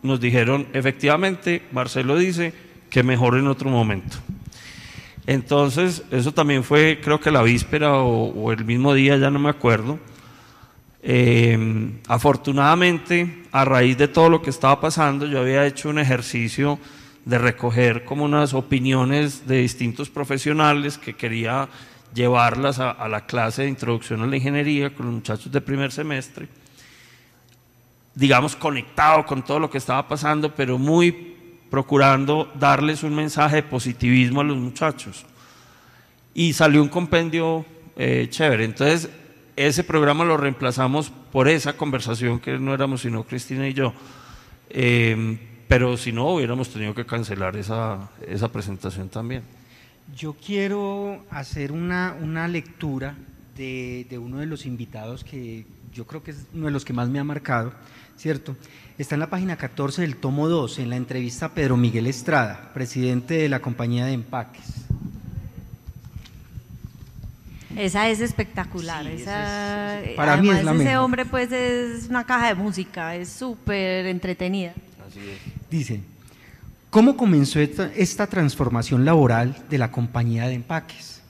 nos 0.01 0.19
dijeron, 0.19 0.67
efectivamente, 0.73 1.63
Marcelo 1.71 2.17
dice 2.17 2.53
que 2.89 3.03
mejor 3.03 3.37
en 3.37 3.47
otro 3.47 3.69
momento. 3.69 4.17
Entonces, 5.27 6.03
eso 6.09 6.33
también 6.33 6.63
fue, 6.63 6.99
creo 7.03 7.19
que 7.19 7.31
la 7.31 7.43
víspera 7.43 7.99
o, 7.99 8.51
el 8.51 8.65
mismo 8.65 8.93
día, 8.93 9.17
ya 9.17 9.29
no 9.29 9.37
me 9.39 9.49
acuerdo. 9.49 9.99
Eh, 11.03 11.91
afortunadamente, 12.07 13.43
a 13.51 13.63
raíz 13.63 13.97
de 13.97 14.07
todo 14.07 14.29
lo 14.29 14.41
que 14.41 14.49
estaba 14.49 14.81
pasando, 14.81 15.25
yo 15.27 15.39
había 15.39 15.65
hecho 15.65 15.89
un 15.89 15.99
ejercicio 15.99 16.79
de 17.25 17.37
recoger 17.37 18.05
como 18.05 18.25
unas 18.25 18.53
opiniones 18.53 19.47
de 19.47 19.57
distintos 19.57 20.09
profesionales 20.09 20.97
que 20.97 21.13
quería 21.13 21.69
llevarlas 22.13 22.79
a, 22.79 22.89
a 22.89 23.07
la 23.07 23.25
clase 23.27 23.63
de 23.63 23.69
introducción 23.69 24.23
a 24.23 24.25
la 24.25 24.35
ingeniería 24.35 24.89
con 24.95 25.05
los 25.05 25.15
muchachos 25.15 25.51
de 25.51 25.61
primer 25.61 25.91
semestre, 25.91 26.47
digamos 28.19 28.55
conectado 28.55 29.25
con 29.25 29.43
todo 29.43 29.59
lo 29.59 29.69
que 29.69 29.77
estaba 29.77 30.07
pasando, 30.07 30.53
pero 30.53 30.77
muy 30.77 31.35
procurando 31.69 32.51
darles 32.59 33.03
un 33.03 33.15
mensaje 33.15 33.57
de 33.57 33.63
positivismo 33.63 34.41
a 34.41 34.43
los 34.43 34.57
muchachos. 34.57 35.25
Y 36.33 36.51
salió 36.53 36.81
un 36.81 36.89
compendio 36.89 37.65
eh, 37.95 38.27
chévere. 38.29 38.65
Entonces, 38.65 39.09
ese 39.55 39.83
programa 39.85 40.25
lo 40.25 40.35
reemplazamos 40.35 41.11
por 41.31 41.47
esa 41.47 41.73
conversación 41.73 42.39
que 42.39 42.59
no 42.59 42.73
éramos 42.73 43.01
sino 43.01 43.23
Cristina 43.23 43.67
y 43.67 43.73
yo. 43.73 43.93
Eh, 44.69 45.37
pero 45.69 45.95
si 45.95 46.11
no, 46.11 46.27
hubiéramos 46.29 46.69
tenido 46.69 46.93
que 46.93 47.05
cancelar 47.05 47.55
esa, 47.55 48.09
esa 48.27 48.51
presentación 48.51 49.07
también. 49.07 49.43
Yo 50.13 50.33
quiero 50.33 51.23
hacer 51.29 51.71
una, 51.71 52.17
una 52.19 52.47
lectura 52.47 53.15
de, 53.55 54.05
de 54.09 54.17
uno 54.17 54.39
de 54.39 54.45
los 54.45 54.65
invitados 54.65 55.23
que 55.23 55.65
yo 55.93 56.05
creo 56.05 56.23
que 56.23 56.31
es 56.31 56.45
uno 56.53 56.65
de 56.65 56.71
los 56.71 56.85
que 56.85 56.93
más 56.93 57.09
me 57.09 57.19
ha 57.19 57.23
marcado, 57.23 57.73
¿cierto? 58.19 58.55
Está 58.97 59.15
en 59.15 59.19
la 59.21 59.29
página 59.29 59.55
14 59.55 60.01
del 60.01 60.17
tomo 60.17 60.47
2, 60.49 60.79
en 60.79 60.89
la 60.89 60.97
entrevista 60.97 61.47
a 61.47 61.49
Pedro 61.53 61.77
Miguel 61.77 62.05
Estrada, 62.05 62.69
presidente 62.73 63.35
de 63.35 63.49
la 63.49 63.61
compañía 63.61 64.05
de 64.05 64.11
empaques. 64.13 64.65
Esa 67.77 68.09
es 68.09 68.19
espectacular. 68.19 69.05
Sí, 69.05 69.21
esa, 69.21 70.01
es- 70.01 70.15
para 70.17 70.37
mí 70.37 70.49
es 70.49 70.63
la 70.63 70.71
ese 70.73 70.83
mejor. 70.83 70.97
hombre 71.03 71.25
pues 71.25 71.51
es 71.51 72.07
una 72.09 72.25
caja 72.25 72.47
de 72.47 72.55
música, 72.55 73.15
es 73.15 73.29
súper 73.29 74.05
entretenida. 74.07 74.73
Así 75.07 75.19
es. 75.19 75.37
Dice, 75.69 76.01
¿cómo 76.89 77.15
comenzó 77.15 77.59
esta, 77.59 77.89
esta 77.95 78.27
transformación 78.27 79.05
laboral 79.05 79.55
de 79.69 79.77
la 79.77 79.91
compañía 79.91 80.47
de 80.47 80.55
empaques? 80.55 81.21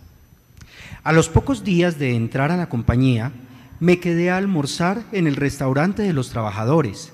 A 1.03 1.11
los 1.11 1.29
pocos 1.29 1.63
días 1.63 1.99
de 1.99 2.15
entrar 2.15 2.51
a 2.51 2.57
la 2.57 2.67
compañía, 2.69 3.31
me 3.79 3.99
quedé 3.99 4.29
a 4.29 4.37
almorzar 4.37 5.03
en 5.11 5.27
el 5.27 5.35
restaurante 5.35 6.03
de 6.03 6.13
los 6.13 6.29
trabajadores, 6.29 7.13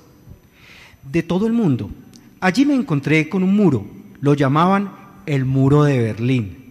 de 1.10 1.22
todo 1.22 1.46
el 1.46 1.52
mundo. 1.52 1.90
Allí 2.40 2.64
me 2.64 2.74
encontré 2.74 3.28
con 3.28 3.42
un 3.42 3.56
muro, 3.56 3.86
lo 4.20 4.34
llamaban 4.34 4.90
el 5.26 5.44
muro 5.44 5.84
de 5.84 6.00
Berlín. 6.00 6.66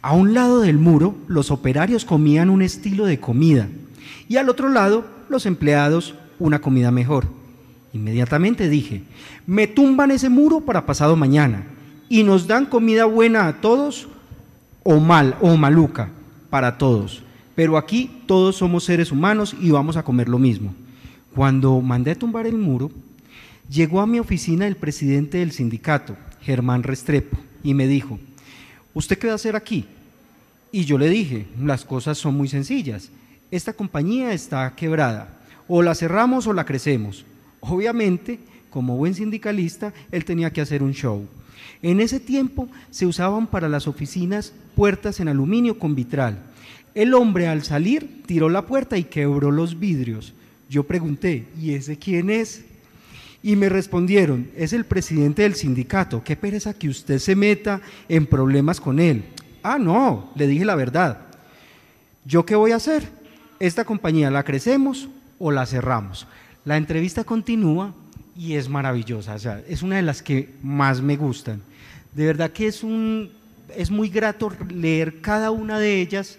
A 0.00 0.12
un 0.12 0.34
lado 0.34 0.60
del 0.60 0.78
muro, 0.78 1.16
los 1.28 1.50
operarios 1.50 2.04
comían 2.04 2.50
un 2.50 2.62
estilo 2.62 3.06
de 3.06 3.20
comida 3.20 3.68
y 4.28 4.36
al 4.36 4.48
otro 4.48 4.68
lado, 4.68 5.04
los 5.28 5.46
empleados 5.46 6.14
una 6.38 6.60
comida 6.60 6.90
mejor. 6.90 7.26
Inmediatamente 7.92 8.68
dije, 8.68 9.02
me 9.46 9.66
tumban 9.66 10.10
ese 10.10 10.28
muro 10.28 10.60
para 10.60 10.86
pasado 10.86 11.14
mañana 11.16 11.64
y 12.08 12.22
nos 12.22 12.46
dan 12.46 12.66
comida 12.66 13.04
buena 13.04 13.46
a 13.46 13.60
todos 13.60 14.08
o 14.82 14.98
mal 14.98 15.36
o 15.40 15.56
maluca 15.56 16.10
para 16.50 16.78
todos. 16.78 17.22
Pero 17.54 17.76
aquí 17.76 18.10
todos 18.26 18.56
somos 18.56 18.84
seres 18.84 19.12
humanos 19.12 19.54
y 19.60 19.70
vamos 19.70 19.96
a 19.96 20.02
comer 20.02 20.28
lo 20.28 20.38
mismo. 20.38 20.74
Cuando 21.34 21.80
mandé 21.80 22.14
tumbar 22.14 22.46
el 22.46 22.56
muro, 22.58 22.90
llegó 23.68 24.00
a 24.00 24.06
mi 24.06 24.18
oficina 24.18 24.66
el 24.66 24.76
presidente 24.76 25.38
del 25.38 25.52
sindicato, 25.52 26.16
Germán 26.40 26.82
Restrepo, 26.82 27.36
y 27.62 27.74
me 27.74 27.86
dijo, 27.86 28.18
¿usted 28.94 29.18
qué 29.18 29.28
va 29.28 29.34
a 29.34 29.36
hacer 29.36 29.56
aquí? 29.56 29.86
Y 30.70 30.84
yo 30.84 30.96
le 30.96 31.08
dije, 31.10 31.46
las 31.60 31.84
cosas 31.84 32.16
son 32.16 32.34
muy 32.34 32.48
sencillas. 32.48 33.10
Esta 33.50 33.74
compañía 33.74 34.32
está 34.32 34.74
quebrada. 34.74 35.38
O 35.68 35.82
la 35.82 35.94
cerramos 35.94 36.46
o 36.46 36.54
la 36.54 36.64
crecemos. 36.64 37.26
Obviamente, 37.60 38.40
como 38.70 38.96
buen 38.96 39.14
sindicalista, 39.14 39.92
él 40.10 40.24
tenía 40.24 40.50
que 40.50 40.62
hacer 40.62 40.82
un 40.82 40.92
show. 40.92 41.26
En 41.82 42.00
ese 42.00 42.20
tiempo 42.20 42.68
se 42.90 43.06
usaban 43.06 43.46
para 43.46 43.68
las 43.68 43.86
oficinas 43.86 44.52
puertas 44.74 45.20
en 45.20 45.28
aluminio 45.28 45.78
con 45.78 45.94
vitral. 45.94 46.38
El 46.94 47.14
hombre 47.14 47.48
al 47.48 47.62
salir 47.62 48.22
tiró 48.26 48.48
la 48.48 48.66
puerta 48.66 48.98
y 48.98 49.04
quebró 49.04 49.50
los 49.50 49.78
vidrios. 49.78 50.34
Yo 50.68 50.84
pregunté, 50.84 51.46
¿y 51.58 51.72
ese 51.72 51.98
quién 51.98 52.28
es? 52.28 52.64
Y 53.42 53.56
me 53.56 53.68
respondieron, 53.68 54.50
es 54.56 54.72
el 54.72 54.84
presidente 54.84 55.42
del 55.42 55.54
sindicato, 55.54 56.22
qué 56.22 56.36
pereza 56.36 56.74
que 56.74 56.88
usted 56.88 57.18
se 57.18 57.34
meta 57.34 57.80
en 58.08 58.26
problemas 58.26 58.80
con 58.80 59.00
él. 59.00 59.24
Ah, 59.62 59.78
no, 59.78 60.30
le 60.36 60.46
dije 60.46 60.64
la 60.64 60.76
verdad. 60.76 61.18
¿Yo 62.24 62.46
qué 62.46 62.54
voy 62.54 62.72
a 62.72 62.76
hacer? 62.76 63.08
¿Esta 63.58 63.84
compañía 63.84 64.30
la 64.30 64.44
crecemos 64.44 65.08
o 65.38 65.50
la 65.50 65.66
cerramos? 65.66 66.26
La 66.64 66.76
entrevista 66.76 67.24
continúa 67.24 67.94
y 68.36 68.54
es 68.54 68.68
maravillosa, 68.68 69.34
o 69.34 69.38
sea, 69.38 69.62
es 69.68 69.82
una 69.82 69.96
de 69.96 70.02
las 70.02 70.22
que 70.22 70.50
más 70.62 71.02
me 71.02 71.16
gustan. 71.16 71.62
De 72.14 72.26
verdad 72.26 72.50
que 72.50 72.66
es 72.66 72.84
un, 72.84 73.30
es 73.76 73.90
muy 73.90 74.08
grato 74.08 74.52
leer 74.68 75.20
cada 75.20 75.50
una 75.50 75.78
de 75.78 76.00
ellas 76.00 76.38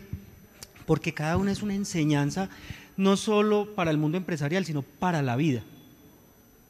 porque 0.86 1.14
cada 1.14 1.38
una 1.38 1.52
es 1.52 1.62
una 1.62 1.76
enseñanza 1.76 2.50
no 2.98 3.18
solo 3.18 3.74
para 3.76 3.92
el 3.92 3.98
mundo 3.98 4.18
empresarial, 4.18 4.66
sino 4.66 4.82
para 4.82 5.22
la 5.22 5.36
vida. 5.36 5.64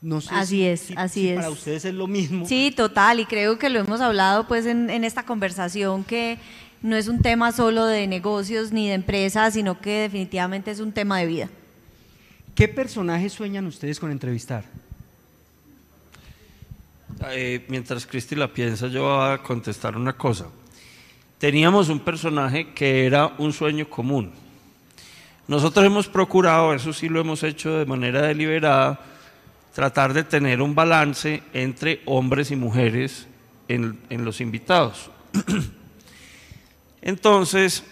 No 0.01 0.19
sé 0.19 0.29
así 0.33 0.63
es, 0.65 0.91
así 0.95 1.29
es. 1.29 1.37
Para 1.37 1.49
ustedes 1.49 1.85
es 1.85 1.93
lo 1.93 2.07
mismo. 2.07 2.45
Sí, 2.45 2.73
total, 2.75 3.21
y 3.21 3.25
creo 3.25 3.57
que 3.57 3.69
lo 3.69 3.79
hemos 3.79 4.01
hablado 4.01 4.47
pues 4.47 4.65
en, 4.65 4.89
en 4.89 5.03
esta 5.03 5.23
conversación 5.23 6.03
que 6.03 6.39
no 6.81 6.97
es 6.97 7.07
un 7.07 7.21
tema 7.21 7.53
solo 7.53 7.85
de 7.85 8.05
negocios 8.07 8.73
ni 8.73 8.89
de 8.89 8.95
empresas, 8.95 9.53
sino 9.53 9.79
que 9.79 10.01
definitivamente 10.01 10.71
es 10.71 10.81
un 10.81 10.91
tema 10.91 11.19
de 11.19 11.27
vida. 11.27 11.49
¿Qué 12.53 12.67
personajes 12.67 13.31
sueñan 13.33 13.65
ustedes 13.65 13.99
con 13.99 14.11
entrevistar? 14.11 14.65
Eh, 17.31 17.63
mientras 17.69 18.05
Cristi 18.05 18.35
la 18.35 18.51
piensa, 18.51 18.87
yo 18.87 19.03
voy 19.03 19.31
a 19.31 19.37
contestar 19.41 19.95
una 19.95 20.13
cosa. 20.13 20.47
Teníamos 21.43 21.89
un 21.89 21.99
personaje 21.99 22.71
que 22.73 23.05
era 23.05 23.33
un 23.37 23.51
sueño 23.51 23.89
común. 23.89 24.31
Nosotros 25.45 25.85
hemos 25.85 26.07
procurado, 26.07 26.73
eso 26.73 26.93
sí 26.93 27.09
lo 27.09 27.19
hemos 27.19 27.43
hecho 27.43 27.79
de 27.79 27.85
manera 27.85 28.21
deliberada, 28.21 29.01
tratar 29.73 30.13
de 30.13 30.23
tener 30.23 30.61
un 30.61 30.73
balance 30.73 31.43
entre 31.53 31.99
hombres 32.05 32.49
y 32.51 32.55
mujeres 32.55 33.27
en, 33.67 33.99
en 34.09 34.23
los 34.23 34.39
invitados. 34.39 35.11
Entonces, 37.01 37.83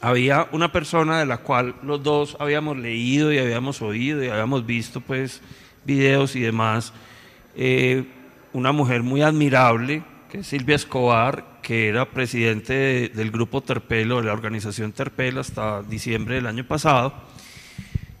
había 0.00 0.48
una 0.52 0.72
persona 0.72 1.18
de 1.18 1.26
la 1.26 1.36
cual 1.36 1.74
los 1.82 2.02
dos 2.02 2.38
habíamos 2.40 2.78
leído 2.78 3.30
y 3.30 3.36
habíamos 3.40 3.82
oído 3.82 4.24
y 4.24 4.28
habíamos 4.28 4.64
visto 4.64 5.02
pues 5.02 5.42
videos 5.84 6.34
y 6.34 6.40
demás 6.40 6.94
eh, 7.56 8.06
una 8.54 8.72
mujer 8.72 9.02
muy 9.02 9.20
admirable, 9.20 10.02
Silvia 10.42 10.76
Escobar, 10.76 11.60
que 11.62 11.88
era 11.88 12.10
presidente 12.10 13.10
del 13.14 13.30
grupo 13.30 13.60
Terpelo, 13.60 14.16
de 14.16 14.24
la 14.24 14.32
organización 14.32 14.92
Terpel 14.92 15.36
hasta 15.36 15.82
diciembre 15.82 16.36
del 16.36 16.46
año 16.46 16.64
pasado, 16.66 17.12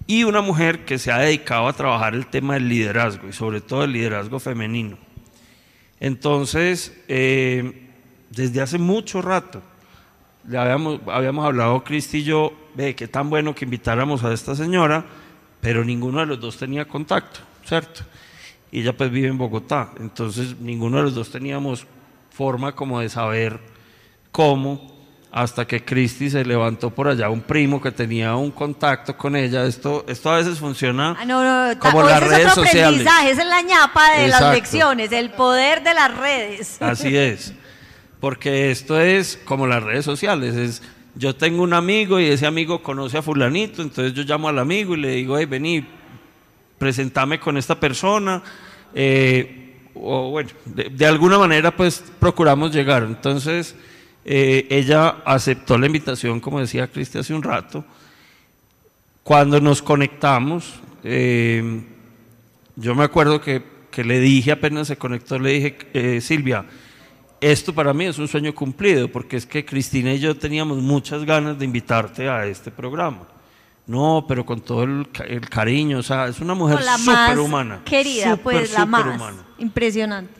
y 0.06 0.24
una 0.24 0.42
mujer 0.42 0.84
que 0.84 0.98
se 0.98 1.10
ha 1.10 1.18
dedicado 1.18 1.68
a 1.68 1.72
trabajar 1.72 2.14
el 2.14 2.26
tema 2.26 2.54
del 2.54 2.68
liderazgo 2.68 3.28
y 3.28 3.32
sobre 3.32 3.60
todo 3.62 3.84
el 3.84 3.92
liderazgo 3.92 4.38
femenino. 4.38 4.98
Entonces, 6.00 6.92
eh, 7.08 7.88
desde 8.30 8.60
hace 8.60 8.78
mucho 8.78 9.22
rato, 9.22 9.62
le 10.46 10.58
habíamos, 10.58 11.00
habíamos 11.06 11.46
hablado 11.46 11.82
Cristi 11.82 12.18
y 12.18 12.24
yo 12.24 12.52
de 12.74 12.94
qué 12.94 13.08
tan 13.08 13.30
bueno 13.30 13.54
que 13.54 13.64
invitáramos 13.64 14.22
a 14.22 14.32
esta 14.32 14.54
señora, 14.54 15.04
pero 15.60 15.84
ninguno 15.84 16.20
de 16.20 16.26
los 16.26 16.40
dos 16.40 16.58
tenía 16.58 16.86
contacto, 16.86 17.40
¿cierto? 17.64 18.02
y 18.72 18.80
ella 18.80 18.96
pues 18.96 19.10
vive 19.10 19.28
en 19.28 19.38
Bogotá. 19.38 19.92
Entonces 20.00 20.58
ninguno 20.58 20.96
de 20.96 21.02
los 21.04 21.14
dos 21.14 21.30
teníamos 21.30 21.86
forma 22.32 22.74
como 22.74 23.00
de 23.00 23.08
saber 23.08 23.60
cómo, 24.30 24.92
hasta 25.30 25.66
que 25.66 25.84
Cristi 25.84 26.28
se 26.28 26.44
levantó 26.44 26.90
por 26.90 27.08
allá 27.08 27.30
un 27.30 27.40
primo 27.40 27.80
que 27.80 27.90
tenía 27.90 28.34
un 28.36 28.50
contacto 28.50 29.16
con 29.16 29.34
ella. 29.34 29.64
Esto, 29.64 30.04
esto 30.06 30.30
a 30.30 30.36
veces 30.36 30.58
funciona 30.58 31.16
ah, 31.18 31.74
como 31.78 32.02
las 32.02 32.22
redes 32.22 32.52
sociales. 32.52 33.06
es 33.26 33.36
la 33.38 33.62
ñapa 33.62 34.18
de 34.18 34.28
las 34.28 34.52
lecciones, 34.52 35.12
el 35.12 35.30
poder 35.30 35.82
de 35.82 35.94
las 35.94 36.16
redes. 36.16 36.80
Así 36.80 37.16
es, 37.16 37.54
porque 38.20 38.70
esto 38.70 39.00
es 39.00 39.38
como 39.44 39.66
las 39.66 39.82
redes 39.82 40.04
sociales, 40.04 40.54
es 40.54 40.82
yo 41.14 41.36
tengo 41.36 41.62
un 41.62 41.74
amigo 41.74 42.18
y 42.18 42.26
ese 42.26 42.46
amigo 42.46 42.82
conoce 42.82 43.18
a 43.18 43.22
fulanito, 43.22 43.82
entonces 43.82 44.14
yo 44.14 44.22
llamo 44.22 44.48
al 44.48 44.58
amigo 44.58 44.94
y 44.94 45.00
le 45.00 45.10
digo, 45.10 45.38
hey, 45.38 45.44
vení, 45.44 45.86
presentame 46.78 47.38
con 47.38 47.58
esta 47.58 47.78
persona. 47.78 48.42
Eh, 48.94 49.61
o 49.94 50.30
bueno, 50.30 50.50
de, 50.64 51.06
alguna 51.06 51.38
manera 51.38 51.74
pues 51.74 52.04
procuramos 52.18 52.72
llegar. 52.74 53.02
Entonces 53.02 53.74
eh, 54.24 54.66
ella 54.70 55.16
aceptó 55.24 55.76
la 55.78 55.86
invitación, 55.86 56.40
como 56.40 56.60
decía 56.60 56.88
Cristi 56.88 57.18
hace 57.18 57.34
un 57.34 57.42
rato. 57.42 57.84
Cuando 59.22 59.60
nos 59.60 59.82
conectamos, 59.82 60.74
eh, 61.04 61.82
yo 62.76 62.94
me 62.94 63.04
acuerdo 63.04 63.40
que, 63.40 63.62
que, 63.90 64.02
le 64.04 64.18
dije, 64.20 64.52
apenas 64.52 64.88
se 64.88 64.96
conectó, 64.96 65.38
le 65.38 65.50
dije, 65.50 66.20
Silvia, 66.20 66.64
esto 67.42 67.74
para 67.74 67.92
mí 67.92 68.04
es 68.04 68.18
un 68.18 68.28
sueño 68.28 68.54
cumplido, 68.54 69.08
porque 69.08 69.36
es 69.36 69.46
que 69.46 69.64
Cristina 69.64 70.14
y 70.14 70.20
yo 70.20 70.36
teníamos 70.36 70.78
muchas 70.78 71.24
ganas 71.24 71.58
de 71.58 71.64
invitarte 71.64 72.28
a 72.28 72.46
este 72.46 72.70
programa. 72.70 73.26
No, 73.92 74.24
pero 74.26 74.46
con 74.46 74.62
todo 74.62 74.84
el, 74.84 75.06
cariño, 75.50 75.98
o 75.98 76.02
sea, 76.02 76.26
es 76.26 76.40
una 76.40 76.54
mujer 76.54 76.78
súper 76.82 77.38
humana. 77.38 77.82
Querida, 77.84 78.38
pues 78.38 78.72
la 78.72 78.86
más 78.86 79.34
impresionante. 79.58 80.32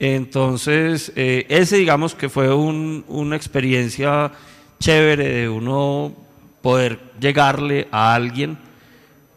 Entonces, 0.00 1.12
eh, 1.14 1.46
ese 1.48 1.76
digamos 1.76 2.16
que 2.16 2.28
fue 2.28 2.52
una 2.52 3.36
experiencia 3.36 4.32
chévere 4.80 5.28
de 5.28 5.48
uno 5.48 6.12
poder 6.60 6.98
llegarle 7.20 7.86
a 7.92 8.16
alguien. 8.16 8.58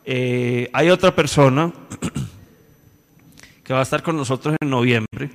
Eh, 0.06 0.68
hay 0.74 0.90
otra 0.90 1.14
persona 1.14 1.72
que 3.64 3.74
va 3.74 3.82
a 3.82 3.84
estar 3.84 4.02
con 4.02 4.18
nosotros 4.18 4.56
en 4.60 4.72
noviembre, 4.72 5.30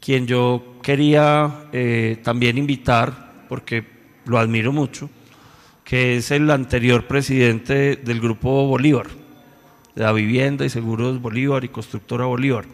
quien 0.00 0.26
yo 0.26 0.78
quería 0.82 1.66
eh, 1.70 2.18
también 2.24 2.56
invitar, 2.56 3.44
porque 3.46 3.84
lo 4.24 4.38
admiro 4.38 4.72
mucho 4.72 5.10
que 5.90 6.18
es 6.18 6.30
el 6.30 6.48
anterior 6.52 7.08
presidente 7.08 7.96
del 7.96 8.20
Grupo 8.20 8.64
Bolívar, 8.64 9.08
de 9.96 10.04
la 10.04 10.12
Vivienda 10.12 10.64
y 10.64 10.70
Seguros 10.70 11.20
Bolívar 11.20 11.64
y 11.64 11.68
Constructora 11.68 12.26
Bolívar, 12.26 12.64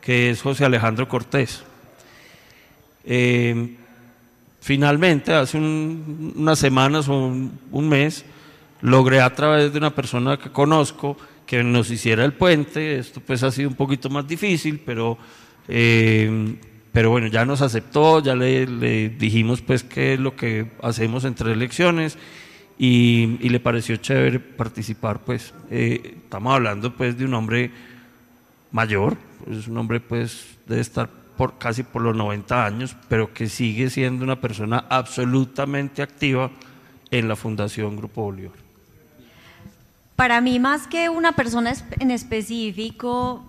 que 0.00 0.30
es 0.30 0.40
José 0.40 0.64
Alejandro 0.64 1.06
Cortés. 1.06 1.62
Eh, 3.04 3.76
finalmente, 4.62 5.34
hace 5.34 5.58
unas 5.58 6.58
semanas 6.58 7.06
o 7.10 7.12
un, 7.70 7.88
mes, 7.90 8.24
logré 8.80 9.20
a 9.20 9.34
través 9.34 9.70
de 9.70 9.78
una 9.78 9.94
persona 9.94 10.38
que 10.38 10.50
conozco 10.50 11.18
que 11.44 11.62
nos 11.62 11.90
hiciera 11.90 12.24
el 12.24 12.32
puente. 12.32 12.98
Esto 12.98 13.20
pues 13.20 13.42
ha 13.42 13.50
sido 13.50 13.68
un 13.68 13.76
poquito 13.76 14.08
más 14.08 14.26
difícil, 14.26 14.80
pero, 14.86 15.18
eh, 15.68 16.56
pero 16.92 17.10
bueno, 17.10 17.26
ya 17.26 17.44
nos 17.44 17.62
aceptó, 17.62 18.22
ya 18.22 18.34
le, 18.34 18.66
dijimos 19.10 19.60
pues 19.60 19.84
qué 19.84 20.14
es 20.14 20.20
lo 20.20 20.36
que 20.36 20.70
hacemos 20.82 21.24
entre 21.24 21.52
elecciones 21.52 22.18
y, 22.78 23.38
le 23.48 23.60
pareció 23.60 23.96
chévere 23.96 24.40
participar, 24.40 25.20
pues 25.20 25.52
eh, 25.70 26.16
estamos 26.24 26.54
hablando 26.54 26.94
pues 26.94 27.18
de 27.18 27.24
un 27.24 27.34
hombre 27.34 27.70
mayor, 28.72 29.16
es 29.50 29.68
un 29.68 29.76
hombre 29.78 30.00
pues 30.00 30.58
debe 30.66 30.80
estar 30.80 31.08
por, 31.36 31.58
casi 31.58 31.82
por 31.82 32.02
los 32.02 32.16
90 32.16 32.64
años, 32.64 32.96
pero 33.08 33.32
que 33.32 33.48
sigue 33.48 33.90
siendo 33.90 34.24
una 34.24 34.40
persona 34.40 34.84
absolutamente 34.88 36.02
activa 36.02 36.50
en 37.10 37.28
la 37.28 37.36
Fundación 37.36 37.96
Grupo 37.96 38.22
Bolívar. 38.22 38.58
Para 40.16 40.40
mí 40.40 40.58
más 40.58 40.86
que 40.88 41.08
una 41.08 41.32
persona 41.32 41.72
en 42.00 42.10
específico, 42.10 43.44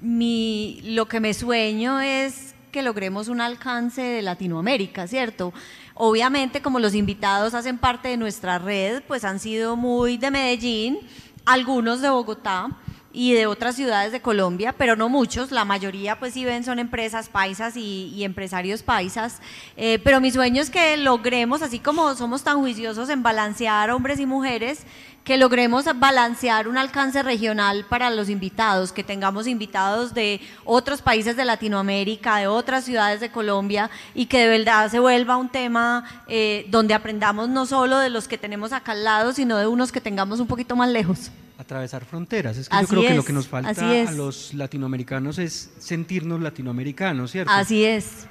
mi, 0.00 0.80
lo 0.84 1.06
que 1.06 1.18
me 1.20 1.34
sueño 1.34 2.00
es 2.00 2.54
que 2.76 2.82
logremos 2.82 3.28
un 3.28 3.40
alcance 3.40 4.02
de 4.02 4.20
Latinoamérica, 4.20 5.06
¿cierto? 5.06 5.54
Obviamente, 5.94 6.60
como 6.60 6.78
los 6.78 6.94
invitados 6.94 7.54
hacen 7.54 7.78
parte 7.78 8.08
de 8.08 8.18
nuestra 8.18 8.58
red, 8.58 9.02
pues 9.08 9.24
han 9.24 9.40
sido 9.40 9.76
muy 9.76 10.18
de 10.18 10.30
Medellín, 10.30 10.98
algunos 11.46 12.02
de 12.02 12.10
Bogotá 12.10 12.68
y 13.14 13.32
de 13.32 13.46
otras 13.46 13.76
ciudades 13.76 14.12
de 14.12 14.20
Colombia, 14.20 14.74
pero 14.76 14.94
no 14.94 15.08
muchos, 15.08 15.52
la 15.52 15.64
mayoría 15.64 16.18
pues 16.18 16.34
si 16.34 16.44
ven 16.44 16.64
son 16.64 16.78
empresas 16.78 17.30
paisas 17.30 17.78
y, 17.78 18.22
empresarios 18.24 18.82
paisas, 18.82 19.40
eh, 19.78 19.98
pero 20.04 20.20
mi 20.20 20.30
sueño 20.30 20.60
es 20.60 20.68
que 20.68 20.98
logremos, 20.98 21.62
así 21.62 21.78
como 21.78 22.14
somos 22.14 22.44
tan 22.44 22.58
juiciosos 22.58 23.08
en 23.08 23.22
balancear 23.22 23.90
hombres 23.90 24.20
y 24.20 24.26
mujeres, 24.26 24.84
que 25.26 25.36
logremos 25.36 25.86
balancear 25.98 26.68
un 26.68 26.78
alcance 26.78 27.20
regional 27.20 27.84
para 27.88 28.10
los 28.10 28.28
invitados, 28.30 28.92
que 28.92 29.02
tengamos 29.02 29.48
invitados 29.48 30.14
de 30.14 30.40
otros 30.64 31.02
países 31.02 31.36
de 31.36 31.44
Latinoamérica, 31.44 32.36
de 32.36 32.46
otras 32.46 32.84
ciudades 32.84 33.18
de 33.18 33.32
Colombia 33.32 33.90
y 34.14 34.26
que 34.26 34.38
de 34.38 34.46
verdad 34.46 34.88
se 34.88 35.00
vuelva 35.00 35.36
un 35.36 35.48
tema 35.48 36.22
eh, 36.28 36.64
donde 36.68 36.94
aprendamos 36.94 37.48
no 37.48 37.66
solo 37.66 37.98
de 37.98 38.08
los 38.08 38.28
que 38.28 38.38
tenemos 38.38 38.72
acá 38.72 38.92
al 38.92 39.02
lado, 39.02 39.32
sino 39.32 39.58
de 39.58 39.66
unos 39.66 39.90
que 39.90 40.00
tengamos 40.00 40.38
un 40.38 40.46
poquito 40.46 40.76
más 40.76 40.88
lejos. 40.90 41.32
Atravesar 41.58 42.04
fronteras. 42.04 42.56
Es 42.56 42.68
que 42.68 42.80
yo 42.80 42.86
creo 42.86 43.02
que 43.02 43.14
lo 43.14 43.24
que 43.24 43.32
nos 43.32 43.48
falta 43.48 43.90
a 44.06 44.12
los 44.12 44.54
latinoamericanos 44.54 45.40
es 45.40 45.72
sentirnos 45.80 46.40
latinoamericanos, 46.40 47.32
¿cierto? 47.32 47.50
Así 47.52 47.84
es. 47.84 48.28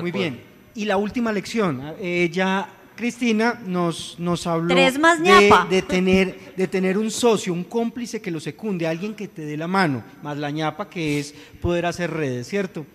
Muy 0.00 0.12
bien. 0.12 0.42
Y 0.74 0.86
la 0.86 0.96
última 0.96 1.30
lección, 1.30 1.94
ella 2.00 2.68
Cristina 2.96 3.60
nos, 3.64 4.18
nos 4.18 4.46
habló 4.46 4.74
de, 4.74 5.82
tener, 5.82 6.54
de 6.56 6.66
tener 6.66 6.98
un 6.98 7.10
socio, 7.10 7.52
un 7.52 7.64
cómplice 7.64 8.20
que 8.20 8.30
lo 8.30 8.40
secunde, 8.40 8.86
alguien 8.86 9.14
que 9.14 9.28
te 9.28 9.42
dé 9.42 9.56
la 9.56 9.68
mano, 9.68 10.02
más 10.22 10.36
la 10.38 10.50
ñapa 10.50 10.88
que 10.88 11.20
es 11.20 11.34
poder 11.60 11.86
hacer 11.86 12.10
redes, 12.10 12.48
¿cierto? 12.48 12.86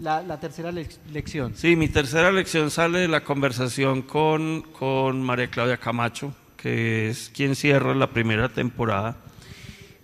La, 0.00 0.40
tercera 0.40 0.72
lección. 0.72 1.54
Sí, 1.54 1.76
mi 1.76 1.88
tercera 1.88 2.32
lección 2.32 2.70
sale 2.70 2.98
de 2.98 3.08
la 3.08 3.22
conversación 3.22 4.02
con, 4.02 4.62
con 4.62 5.22
María 5.22 5.48
Claudia 5.48 5.76
Camacho, 5.76 6.34
que 6.56 7.10
es 7.10 7.30
quien 7.32 7.54
cierra 7.54 7.94
la 7.94 8.10
primera 8.10 8.48
temporada. 8.48 9.16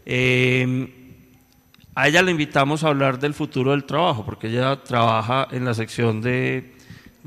Eh, 0.07 0.95
a 1.97 2.07
ella 2.07 2.23
le 2.23 2.31
invitamos 2.31 2.85
a 2.85 2.89
hablar 2.89 3.19
del 3.19 3.35
futuro 3.35 3.73
del 3.73 3.83
trabajo, 3.83 4.25
porque 4.25 4.47
ella 4.47 4.85
trabaja 4.85 5.49
en 5.51 5.65
la 5.65 5.75
sección 5.75 6.21
de, 6.21 6.78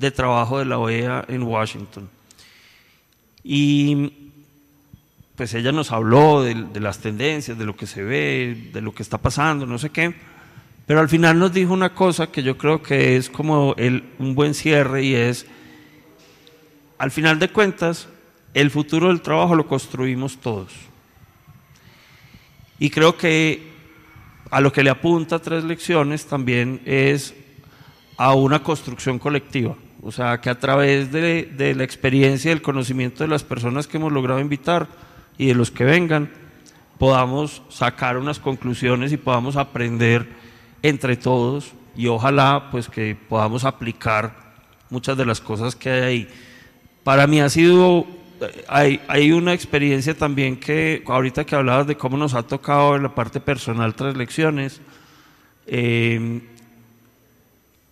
de 0.02 0.12
trabajo 0.12 0.60
de 0.60 0.66
la 0.66 0.80
OEA 0.80 1.24
en 1.28 1.43
Washington. 1.43 2.10
Y 3.43 4.14
pues 5.36 5.54
ella 5.54 5.72
nos 5.72 5.91
habló 5.91 6.43
de, 6.43 6.56
las 6.80 6.99
tendencias, 6.99 7.58
de 7.58 7.66
lo 7.66 7.76
que 7.76 7.88
se 7.88 8.04
ve, 8.04 8.70
de 8.74 8.82
lo 8.82 8.93
que 8.93 9.04
está 9.04 9.18
pasando, 9.18 9.66
no 9.66 9.78
sé 9.78 9.89
qué, 9.89 10.14
pero 10.86 10.99
al 10.99 11.10
final 11.10 11.39
nos 11.39 11.54
dijo 11.54 11.74
una 11.74 11.93
cosa 11.93 12.32
que 12.32 12.43
yo 12.43 12.58
creo 12.58 12.82
que 12.84 13.16
es 13.16 13.30
como 13.30 13.74
el, 13.78 14.04
un 14.20 14.36
buen 14.36 14.54
cierre 14.54 15.04
y 15.04 15.16
es, 15.16 15.45
al 16.97 17.12
final 17.12 17.39
de 17.39 17.49
cuentas, 17.49 18.08
el 18.54 18.70
futuro 18.70 19.08
del 19.08 19.22
trabajo 19.22 19.56
lo 19.56 19.68
construimos 19.68 20.38
todos. 20.38 20.74
Y 22.78 22.89
creo 22.89 23.16
que 23.16 23.72
a 24.49 24.60
lo 24.60 24.72
que 24.72 24.84
le 24.84 24.89
apunta 24.89 25.39
tres 25.39 25.64
lecciones 25.64 26.26
también 26.26 26.82
es 26.86 27.34
a 28.18 28.36
una 28.36 28.62
construcción 28.62 29.18
colectiva. 29.18 29.76
O 30.02 30.12
sea, 30.12 30.41
que 30.41 30.49
a 30.49 30.60
través 30.60 31.12
de, 31.12 31.43
de 31.45 31.76
la 31.76 31.84
experiencia 31.84 32.49
y 32.49 32.54
el 32.54 32.62
conocimiento 32.62 33.24
de 33.24 33.30
las 33.30 33.43
personas 33.43 33.88
que 33.88 33.97
hemos 33.97 34.12
logrado 34.12 34.39
invitar, 34.39 34.88
y 35.38 35.47
de 35.47 35.56
los 35.56 35.72
que 35.72 35.84
vengan 35.84 36.30
podamos 36.99 37.64
sacar 37.70 38.16
unas 38.18 38.38
conclusiones 38.38 39.12
y 39.12 39.18
podamos 39.18 39.56
aprender 39.56 40.28
entre 40.84 41.16
todos 41.16 41.74
y 41.95 42.06
ojalá 42.06 42.70
pues 42.70 42.88
que 42.88 43.18
podamos 43.28 43.66
aplicar 43.66 44.54
muchas 44.91 45.18
de 45.18 45.26
las 45.26 45.41
cosas 45.41 45.76
que 45.76 45.89
hay 45.89 46.02
ahí. 46.02 46.28
Para 47.04 47.26
mí 47.26 47.41
ha 47.41 47.49
sido, 47.49 48.06
hay, 48.68 49.02
hay 49.08 49.32
una 49.32 49.54
experiencia 49.54 50.14
también 50.16 50.58
que 50.58 51.04
ahorita 51.08 51.43
que 51.43 51.56
hablabas 51.56 51.88
de 51.88 51.97
cómo 51.97 52.18
nos 52.18 52.36
ha 52.36 52.43
tocado 52.43 52.95
en 52.95 53.02
la 53.02 53.16
parte 53.16 53.39
personal 53.39 53.95
tras 53.95 54.16
lecciones, 54.16 54.80
eh, 55.66 56.39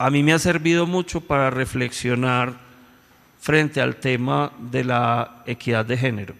a 0.01 0.09
mí 0.09 0.23
me 0.23 0.31
ha 0.31 0.39
servido 0.39 0.87
mucho 0.87 1.19
para 1.19 1.49
reflexionar 1.49 2.53
frente 3.37 3.81
al 3.81 3.97
tema 3.97 4.53
de 4.57 4.85
la 4.85 5.43
equidad 5.45 5.85
de 5.85 5.97
género. 5.97 6.33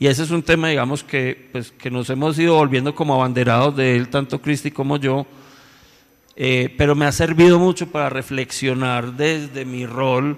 Y 0.00 0.08
ese 0.08 0.24
es 0.24 0.32
un 0.32 0.42
tema, 0.42 0.68
digamos, 0.68 1.04
que, 1.04 1.48
pues, 1.52 1.70
que 1.70 1.92
nos 1.92 2.10
hemos 2.10 2.36
ido 2.36 2.56
volviendo 2.56 2.96
como 2.96 3.14
abanderados 3.14 3.76
de 3.76 3.96
él, 3.96 4.08
tanto 4.08 4.42
Cristi 4.42 4.72
como 4.72 4.96
yo, 4.96 5.24
eh, 6.34 6.74
pero 6.76 6.96
me 6.96 7.06
ha 7.06 7.12
servido 7.12 7.60
mucho 7.60 7.86
para 7.86 8.10
reflexionar 8.10 9.12
desde 9.12 9.64
mi 9.64 9.86
rol 9.86 10.36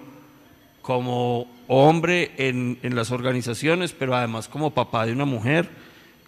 como 0.83 1.51
hombre 1.69 2.33
en, 2.37 2.79
en, 2.83 2.95
las 2.95 3.11
organizaciones, 3.11 3.95
pero 3.95 4.15
además 4.15 4.47
como 4.47 4.75
papá 4.75 5.07
de 5.07 5.13
una 5.13 5.25
mujer, 5.25 5.71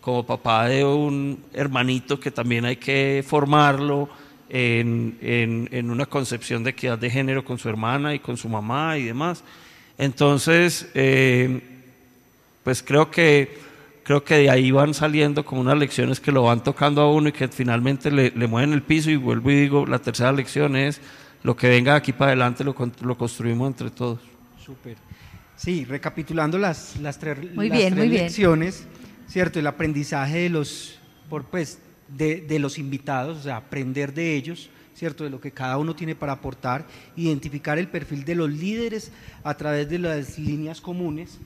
como 0.00 0.24
papá 0.24 0.68
de 0.68 0.86
un 0.86 1.44
hermanito 1.52 2.18
que 2.18 2.30
también 2.30 2.64
hay 2.64 2.76
que 2.76 3.22
formarlo 3.28 4.08
en, 4.48 5.18
en, 5.20 5.68
en 5.72 5.90
una 5.90 6.06
concepción 6.06 6.64
de 6.64 6.70
equidad 6.70 6.98
de 6.98 7.10
género 7.10 7.44
con 7.44 7.58
su 7.58 7.68
hermana 7.68 8.14
y 8.14 8.18
con 8.18 8.36
su 8.36 8.48
mamá 8.48 8.98
y 8.98 9.04
demás. 9.04 9.44
Entonces, 9.98 10.88
eh, 10.94 11.60
pues 12.62 12.82
creo 12.82 13.10
que, 13.10 13.58
creo 14.04 14.22
que 14.24 14.34
de 14.34 14.50
ahí 14.50 14.70
van 14.70 14.94
saliendo 14.94 15.44
como 15.44 15.60
unas 15.60 15.76
lecciones 15.76 16.20
que 16.20 16.32
lo 16.32 16.44
van 16.44 16.62
tocando 16.62 17.00
a 17.02 17.12
uno 17.12 17.28
y 17.28 17.32
que 17.32 17.48
finalmente 17.48 18.10
le, 18.10 18.30
le 18.30 18.46
mueven 18.46 18.72
el 18.72 18.82
piso 18.82 19.10
y 19.10 19.16
vuelvo 19.16 19.50
y 19.50 19.60
digo, 19.60 19.86
la 19.86 19.98
tercera 19.98 20.32
lección 20.32 20.76
es 20.76 21.00
lo 21.42 21.56
que 21.56 21.68
venga 21.68 21.94
aquí 21.94 22.12
para 22.12 22.32
adelante 22.32 22.64
lo, 22.64 22.74
lo 23.02 23.18
construimos 23.18 23.68
entre 23.68 23.90
todos. 23.90 24.20
Súper. 24.64 24.96
Sí, 25.56 25.84
recapitulando 25.84 26.56
las, 26.58 26.96
las, 27.00 27.18
tres, 27.18 27.38
muy 27.54 27.68
las 27.68 27.78
bien, 27.78 27.94
tres 27.94 28.06
muy 28.06 28.16
lecciones, 28.16 28.86
¿cierto? 29.26 29.58
El 29.58 29.66
aprendizaje 29.66 30.38
de 30.38 30.50
los, 30.50 31.00
por, 31.28 31.44
pues, 31.44 31.80
de, 32.08 32.58
los 32.58 32.78
invitados, 32.78 33.38
o 33.38 33.42
sea, 33.42 33.56
aprender 33.56 34.14
de 34.14 34.34
ellos, 34.34 34.70
¿cierto? 34.94 35.24
De 35.24 35.30
lo 35.30 35.40
que 35.40 35.52
cada 35.52 35.78
uno 35.78 35.94
tiene 35.94 36.14
para 36.14 36.32
aportar, 36.32 36.86
identificar 37.16 37.78
el 37.78 37.88
perfil 37.88 38.24
de 38.24 38.34
los 38.34 38.50
líderes 38.50 39.12
a 39.44 39.54
través 39.56 39.88
de 39.88 39.98
las 39.98 40.38
líneas 40.38 40.80
comunes, 40.80 41.38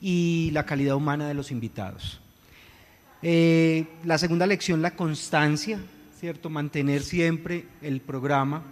y 0.00 0.50
la 0.52 0.64
calidad 0.64 0.96
humana 0.96 1.28
de 1.28 1.34
los 1.34 1.50
invitados. 1.50 2.20
Eh, 3.22 3.84
la 4.04 4.16
segunda 4.18 4.46
lección, 4.46 4.80
la 4.80 4.92
constancia, 4.92 5.78
¿cierto? 6.18 6.48
Mantener 6.48 7.02
siempre 7.02 7.66
el 7.82 8.00
programa. 8.00 8.62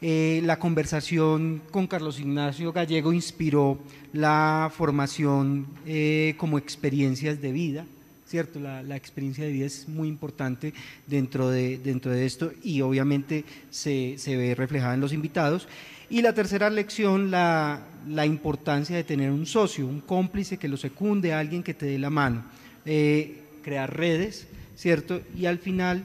Eh, 0.00 0.40
la 0.44 0.58
conversación 0.58 1.60
con 1.70 1.86
Carlos 1.86 2.20
Ignacio 2.20 2.72
Gallego 2.72 3.12
inspiró 3.12 3.78
la 4.12 4.72
formación 4.74 5.66
eh, 5.84 6.34
como 6.38 6.56
experiencias 6.56 7.40
de 7.42 7.52
vida, 7.52 7.86
¿cierto? 8.30 8.60
La, 8.60 8.80
la, 8.84 8.94
experiencia 8.94 9.44
de 9.44 9.50
vida 9.50 9.66
es 9.66 9.88
muy 9.88 10.06
importante 10.06 10.72
dentro 11.08 11.50
de, 11.50 11.78
dentro 11.78 12.12
de 12.12 12.24
esto 12.26 12.52
y 12.62 12.80
obviamente 12.80 13.44
se, 13.70 14.14
se 14.18 14.36
ve 14.36 14.54
reflejada 14.54 14.94
en 14.94 15.00
los 15.00 15.12
invitados. 15.12 15.66
Y 16.08 16.22
la 16.22 16.32
tercera 16.32 16.70
lección, 16.70 17.32
la, 17.32 17.82
la, 18.08 18.26
importancia 18.26 18.94
de 18.94 19.02
tener 19.02 19.32
un 19.32 19.46
socio, 19.46 19.84
un 19.84 20.00
cómplice 20.00 20.58
que 20.58 20.68
lo 20.68 20.76
secunde, 20.76 21.32
alguien 21.32 21.64
que 21.64 21.74
te 21.74 21.86
dé 21.86 21.98
la 21.98 22.10
mano. 22.10 22.44
Eh, 22.84 23.42
crear 23.64 23.94
redes, 23.96 24.46
¿cierto? 24.76 25.20
Y 25.36 25.46
al 25.46 25.58
final 25.58 26.04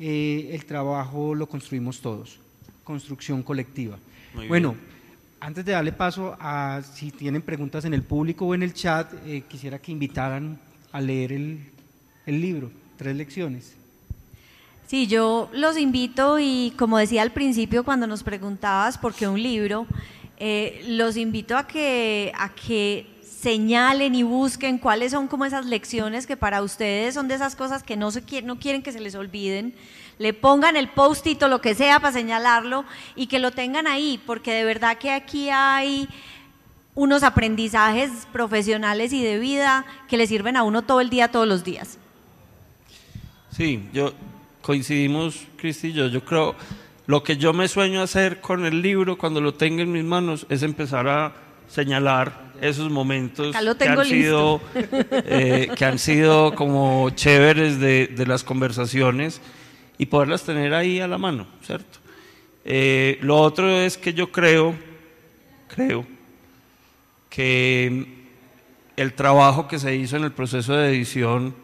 eh, 0.00 0.50
el 0.52 0.64
trabajo 0.64 1.32
lo 1.34 1.46
construimos 1.46 2.00
todos, 2.00 2.40
construcción 2.82 3.42
colectiva. 3.44 3.98
Muy 4.34 4.48
bueno, 4.48 4.72
bien. 4.72 4.84
antes 5.38 5.64
de 5.64 5.72
darle 5.72 5.92
paso 5.92 6.36
a 6.40 6.82
si 6.82 7.12
tienen 7.12 7.42
preguntas 7.42 7.84
en 7.84 7.94
el 7.94 8.02
público 8.02 8.46
o 8.46 8.54
en 8.54 8.64
el 8.64 8.74
chat, 8.74 9.12
eh, 9.26 9.44
quisiera 9.48 9.78
que 9.78 9.92
invitaran 9.92 10.58
a 10.92 11.00
leer 11.00 11.32
el, 11.32 11.60
el 12.26 12.40
libro, 12.40 12.70
tres 12.96 13.16
lecciones. 13.16 13.74
Sí, 14.86 15.06
yo 15.06 15.48
los 15.54 15.78
invito 15.78 16.38
y 16.38 16.74
como 16.76 16.98
decía 16.98 17.22
al 17.22 17.32
principio 17.32 17.82
cuando 17.82 18.06
nos 18.06 18.22
preguntabas 18.22 18.98
por 18.98 19.14
qué 19.14 19.26
un 19.26 19.42
libro, 19.42 19.86
eh, 20.36 20.82
los 20.86 21.16
invito 21.16 21.56
a 21.56 21.66
que, 21.66 22.30
a 22.36 22.52
que 22.54 23.06
señalen 23.22 24.14
y 24.14 24.22
busquen 24.22 24.78
cuáles 24.78 25.12
son 25.12 25.28
como 25.28 25.44
esas 25.44 25.66
lecciones 25.66 26.26
que 26.26 26.36
para 26.36 26.62
ustedes 26.62 27.14
son 27.14 27.26
de 27.26 27.36
esas 27.36 27.56
cosas 27.56 27.82
que 27.82 27.96
no, 27.96 28.10
se 28.10 28.22
quieren, 28.22 28.46
no 28.46 28.58
quieren 28.58 28.82
que 28.82 28.92
se 28.92 29.00
les 29.00 29.14
olviden, 29.14 29.74
le 30.18 30.34
pongan 30.34 30.76
el 30.76 30.88
post-it 30.88 31.42
o 31.42 31.48
lo 31.48 31.60
que 31.60 31.74
sea 31.74 31.98
para 31.98 32.12
señalarlo 32.12 32.84
y 33.16 33.28
que 33.28 33.38
lo 33.38 33.50
tengan 33.50 33.86
ahí, 33.86 34.20
porque 34.26 34.52
de 34.52 34.64
verdad 34.64 34.98
que 34.98 35.10
aquí 35.10 35.48
hay 35.48 36.08
unos 36.94 37.22
aprendizajes 37.22 38.10
profesionales 38.32 39.12
y 39.12 39.22
de 39.22 39.38
vida 39.38 39.86
que 40.08 40.16
le 40.16 40.26
sirven 40.26 40.56
a 40.56 40.62
uno 40.62 40.82
todo 40.82 41.00
el 41.00 41.10
día, 41.10 41.28
todos 41.28 41.48
los 41.48 41.64
días. 41.64 41.98
Sí, 43.50 43.88
yo 43.92 44.12
coincidimos, 44.60 45.46
Cristi 45.56 45.88
y 45.88 45.92
yo, 45.92 46.06
yo 46.08 46.24
creo, 46.24 46.54
lo 47.06 47.22
que 47.22 47.36
yo 47.36 47.52
me 47.52 47.68
sueño 47.68 48.02
hacer 48.02 48.40
con 48.40 48.64
el 48.64 48.80
libro 48.80 49.18
cuando 49.18 49.40
lo 49.40 49.54
tenga 49.54 49.82
en 49.82 49.92
mis 49.92 50.04
manos 50.04 50.46
es 50.48 50.62
empezar 50.62 51.08
a 51.08 51.32
señalar 51.68 52.52
esos 52.60 52.90
momentos 52.90 53.56
que 53.76 53.88
han, 53.88 54.04
sido, 54.04 54.60
eh, 54.74 55.68
que 55.74 55.84
han 55.84 55.98
sido 55.98 56.54
como 56.54 57.10
chéveres 57.10 57.80
de, 57.80 58.06
de, 58.06 58.26
las 58.26 58.44
conversaciones 58.44 59.40
y 59.98 60.06
poderlas 60.06 60.44
tener 60.44 60.72
ahí 60.72 61.00
a 61.00 61.08
la 61.08 61.18
mano, 61.18 61.46
¿cierto? 61.62 61.98
Eh, 62.64 63.18
lo 63.22 63.40
otro 63.40 63.68
es 63.68 63.98
que 63.98 64.14
yo 64.14 64.30
creo, 64.30 64.74
creo, 65.68 66.06
que 67.32 68.04
el 68.94 69.14
trabajo 69.14 69.66
que 69.66 69.78
se 69.78 69.96
hizo 69.96 70.18
en 70.18 70.24
el 70.24 70.32
proceso 70.32 70.74
de 70.74 70.90
edición 70.90 71.54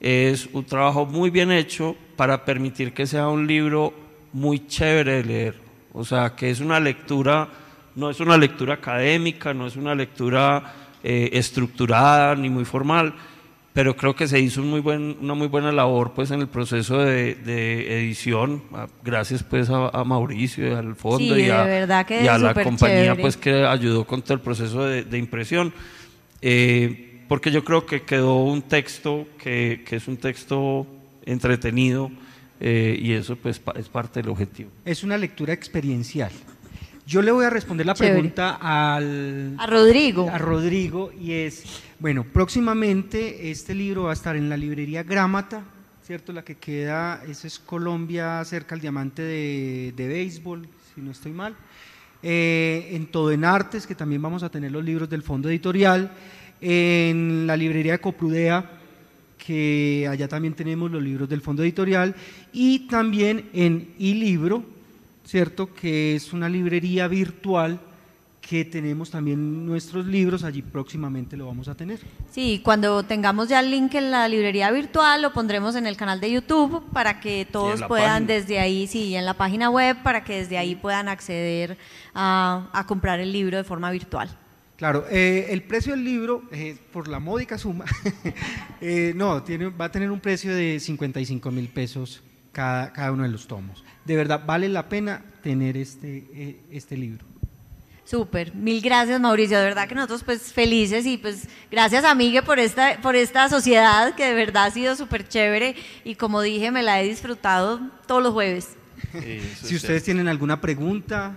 es 0.00 0.48
un 0.52 0.64
trabajo 0.64 1.06
muy 1.06 1.30
bien 1.30 1.52
hecho 1.52 1.94
para 2.16 2.44
permitir 2.44 2.92
que 2.92 3.06
sea 3.06 3.28
un 3.28 3.46
libro 3.46 3.94
muy 4.32 4.66
chévere 4.66 5.22
de 5.22 5.24
leer. 5.24 5.60
O 5.92 6.04
sea, 6.04 6.34
que 6.34 6.50
es 6.50 6.58
una 6.58 6.80
lectura, 6.80 7.48
no 7.94 8.10
es 8.10 8.18
una 8.18 8.36
lectura 8.36 8.74
académica, 8.74 9.54
no 9.54 9.68
es 9.68 9.76
una 9.76 9.94
lectura 9.94 10.74
eh, 11.04 11.30
estructurada 11.32 12.34
ni 12.34 12.50
muy 12.50 12.64
formal, 12.64 13.14
pero 13.74 13.96
creo 13.96 14.14
que 14.14 14.28
se 14.28 14.38
hizo 14.38 14.62
un 14.62 14.70
muy 14.70 14.78
buen, 14.78 15.16
una 15.20 15.34
muy 15.34 15.48
buena 15.48 15.72
labor 15.72 16.12
pues 16.14 16.30
en 16.30 16.40
el 16.40 16.46
proceso 16.46 17.00
de, 17.00 17.34
de 17.34 17.98
edición, 17.98 18.62
gracias 19.02 19.42
pues 19.42 19.68
a, 19.68 19.88
a, 19.88 20.04
Mauricio 20.04 20.68
y 20.68 20.72
al 20.72 20.94
fondo 20.94 21.34
sí, 21.34 21.42
y 21.42 21.50
a, 21.50 21.84
y 22.08 22.28
a 22.28 22.38
la 22.38 22.54
compañía 22.54 23.02
chévere. 23.02 23.20
pues 23.20 23.36
que 23.36 23.66
ayudó 23.66 24.06
con 24.06 24.22
todo 24.22 24.34
el 24.34 24.40
proceso 24.40 24.84
de, 24.84 25.02
de 25.02 25.18
impresión. 25.18 25.74
Eh, 26.40 27.22
porque 27.28 27.50
yo 27.50 27.64
creo 27.64 27.84
que 27.84 28.02
quedó 28.02 28.44
un 28.44 28.62
texto 28.62 29.26
que, 29.38 29.82
que 29.84 29.96
es 29.96 30.06
un 30.06 30.18
texto 30.18 30.86
entretenido 31.26 32.12
eh, 32.60 32.96
y 33.00 33.12
eso 33.12 33.34
pues 33.34 33.60
es 33.74 33.88
parte 33.88 34.22
del 34.22 34.30
objetivo. 34.30 34.70
Es 34.84 35.02
una 35.02 35.18
lectura 35.18 35.52
experiencial. 35.52 36.30
Yo 37.06 37.20
le 37.20 37.30
voy 37.32 37.44
a 37.44 37.50
responder 37.50 37.84
la 37.86 37.94
Chévere. 37.94 38.14
pregunta 38.14 38.58
al, 38.60 39.56
a 39.58 39.66
Rodrigo. 39.66 40.28
A 40.30 40.38
Rodrigo 40.38 41.12
y 41.20 41.32
es, 41.32 41.82
bueno, 41.98 42.24
próximamente 42.24 43.50
este 43.50 43.74
libro 43.74 44.04
va 44.04 44.10
a 44.10 44.14
estar 44.14 44.36
en 44.36 44.48
la 44.48 44.56
librería 44.56 45.02
Grámata, 45.02 45.64
¿cierto? 46.06 46.32
La 46.32 46.44
que 46.44 46.54
queda, 46.56 47.22
esa 47.28 47.46
es 47.46 47.58
Colombia, 47.58 48.42
cerca 48.44 48.74
al 48.74 48.80
diamante 48.80 49.20
de, 49.20 49.92
de 49.94 50.08
béisbol, 50.08 50.66
si 50.94 51.02
no 51.02 51.10
estoy 51.10 51.32
mal. 51.32 51.54
Eh, 52.22 52.88
en 52.92 53.04
Todo 53.06 53.32
en 53.32 53.44
Artes, 53.44 53.86
que 53.86 53.94
también 53.94 54.22
vamos 54.22 54.42
a 54.42 54.48
tener 54.48 54.72
los 54.72 54.82
libros 54.82 55.10
del 55.10 55.22
fondo 55.22 55.50
editorial. 55.50 56.10
En 56.62 57.46
la 57.46 57.54
librería 57.54 57.92
de 57.92 57.98
Coprudea, 57.98 58.70
que 59.36 60.08
allá 60.10 60.26
también 60.26 60.54
tenemos 60.54 60.90
los 60.90 61.02
libros 61.02 61.28
del 61.28 61.42
fondo 61.42 61.62
editorial 61.62 62.14
y 62.50 62.88
también 62.88 63.50
en 63.52 63.92
iLibro, 63.98 64.64
¿cierto? 65.24 65.74
Que 65.74 66.16
es 66.16 66.32
una 66.32 66.48
librería 66.48 67.08
virtual 67.08 67.80
que 68.48 68.64
tenemos 68.64 69.10
también 69.10 69.64
nuestros 69.64 70.04
libros, 70.04 70.44
allí 70.44 70.60
próximamente 70.60 71.36
lo 71.36 71.46
vamos 71.46 71.68
a 71.68 71.74
tener. 71.74 72.00
Sí, 72.30 72.60
cuando 72.62 73.02
tengamos 73.02 73.48
ya 73.48 73.60
el 73.60 73.70
link 73.70 73.94
en 73.94 74.10
la 74.10 74.28
librería 74.28 74.70
virtual, 74.70 75.22
lo 75.22 75.32
pondremos 75.32 75.76
en 75.76 75.86
el 75.86 75.96
canal 75.96 76.20
de 76.20 76.30
YouTube 76.30 76.84
para 76.92 77.20
que 77.20 77.46
todos 77.50 77.82
puedan 77.84 78.26
desde 78.26 78.58
ahí, 78.58 78.86
sí, 78.86 79.16
en 79.16 79.24
la 79.24 79.34
página 79.34 79.70
web, 79.70 79.96
para 80.02 80.24
que 80.24 80.36
desde 80.36 80.58
ahí 80.58 80.74
puedan 80.74 81.08
acceder 81.08 81.78
a, 82.14 82.84
comprar 82.86 83.18
el 83.18 83.32
libro 83.32 83.56
de 83.56 83.64
forma 83.64 83.90
virtual. 83.90 84.28
Claro, 84.76 85.06
eh, 85.10 85.46
el 85.50 85.62
precio 85.62 85.92
del 85.92 86.04
libro, 86.04 86.42
eh, 86.52 86.76
por 86.92 87.08
la 87.08 87.20
módica 87.20 87.56
suma, 87.56 87.86
eh, 88.80 89.12
no, 89.16 89.42
tiene, 89.42 89.68
va 89.68 89.86
a 89.86 89.90
tener 89.90 90.10
un 90.10 90.20
precio 90.20 90.54
de 90.54 90.80
55 90.80 91.50
mil 91.50 91.68
pesos 91.68 92.22
cada, 92.54 92.94
cada 92.94 93.12
uno 93.12 93.24
de 93.24 93.28
los 93.28 93.46
tomos. 93.46 93.84
De 94.06 94.16
verdad, 94.16 94.44
vale 94.46 94.70
la 94.70 94.88
pena 94.88 95.22
tener 95.42 95.76
este, 95.76 96.58
este 96.70 96.96
libro. 96.96 97.26
Súper, 98.06 98.54
mil 98.54 98.82
gracias 98.82 99.18
Mauricio, 99.18 99.58
de 99.58 99.64
verdad 99.64 99.88
que 99.88 99.94
nosotros 99.94 100.24
pues 100.24 100.52
felices 100.52 101.06
y 101.06 101.16
pues 101.16 101.48
gracias 101.70 102.04
a 102.04 102.14
Miguel 102.14 102.44
por 102.44 102.58
esta, 102.58 103.00
por 103.00 103.16
esta 103.16 103.48
sociedad 103.48 104.14
que 104.14 104.26
de 104.26 104.34
verdad 104.34 104.64
ha 104.66 104.70
sido 104.70 104.94
súper 104.94 105.26
chévere 105.26 105.74
y 106.04 106.14
como 106.14 106.42
dije 106.42 106.70
me 106.70 106.82
la 106.82 107.00
he 107.00 107.08
disfrutado 107.08 107.80
todos 108.06 108.22
los 108.22 108.34
jueves. 108.34 108.76
si 109.62 109.74
ustedes 109.74 110.04
tienen 110.04 110.28
alguna 110.28 110.60
pregunta 110.60 111.34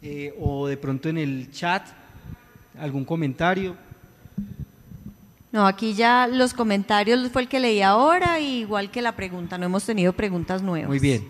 eh, 0.00 0.34
o 0.40 0.66
de 0.66 0.78
pronto 0.78 1.10
en 1.10 1.18
el 1.18 1.50
chat 1.50 1.86
algún 2.78 3.04
comentario. 3.04 3.76
No, 5.52 5.66
aquí 5.66 5.94
ya 5.94 6.26
los 6.26 6.54
comentarios 6.54 7.30
fue 7.30 7.42
el 7.42 7.48
que 7.48 7.60
leí 7.60 7.80
ahora, 7.80 8.40
igual 8.40 8.90
que 8.90 9.00
la 9.00 9.12
pregunta, 9.16 9.56
no 9.58 9.66
hemos 9.66 9.84
tenido 9.84 10.12
preguntas 10.12 10.62
nuevas. 10.62 10.88
Muy 10.88 10.98
bien. 10.98 11.24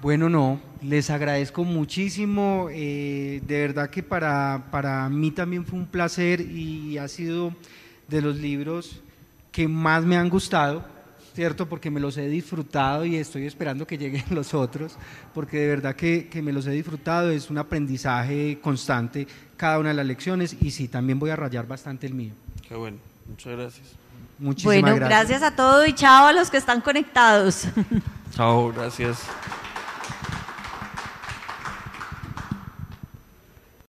Bueno, 0.00 0.28
no, 0.28 0.60
les 0.80 1.10
agradezco 1.10 1.64
muchísimo. 1.64 2.68
Eh, 2.70 3.42
de 3.46 3.60
verdad 3.60 3.90
que 3.90 4.02
para, 4.02 4.68
para 4.70 5.08
mí 5.08 5.32
también 5.32 5.64
fue 5.64 5.78
un 5.78 5.86
placer 5.86 6.40
y 6.40 6.98
ha 6.98 7.08
sido 7.08 7.52
de 8.06 8.22
los 8.22 8.36
libros 8.36 9.00
que 9.50 9.66
más 9.66 10.04
me 10.04 10.16
han 10.16 10.28
gustado, 10.28 10.84
¿cierto? 11.34 11.68
Porque 11.68 11.90
me 11.90 11.98
los 11.98 12.16
he 12.16 12.28
disfrutado 12.28 13.04
y 13.04 13.16
estoy 13.16 13.44
esperando 13.46 13.88
que 13.88 13.98
lleguen 13.98 14.24
los 14.30 14.54
otros, 14.54 14.96
porque 15.34 15.58
de 15.58 15.66
verdad 15.66 15.96
que, 15.96 16.28
que 16.28 16.42
me 16.42 16.52
los 16.52 16.66
he 16.68 16.70
disfrutado, 16.70 17.30
es 17.30 17.50
un 17.50 17.58
aprendizaje 17.58 18.60
constante 18.62 19.26
cada 19.56 19.80
una 19.80 19.88
de 19.88 19.96
las 19.96 20.06
lecciones 20.06 20.56
y 20.60 20.70
sí, 20.70 20.86
también 20.86 21.18
voy 21.18 21.30
a 21.30 21.36
rayar 21.36 21.66
bastante 21.66 22.06
el 22.06 22.14
mío. 22.14 22.34
Qué 22.68 22.76
bueno, 22.76 22.98
muchas 23.28 23.56
gracias. 23.56 23.86
Muchísimas 24.38 24.80
bueno, 24.82 24.96
gracias. 24.96 25.28
gracias 25.28 25.42
a 25.42 25.56
todos 25.56 25.88
y 25.88 25.92
chao 25.92 26.26
a 26.26 26.32
los 26.32 26.50
que 26.50 26.56
están 26.56 26.80
conectados. 26.80 27.64
Chao, 28.34 28.72
gracias. 28.72 29.18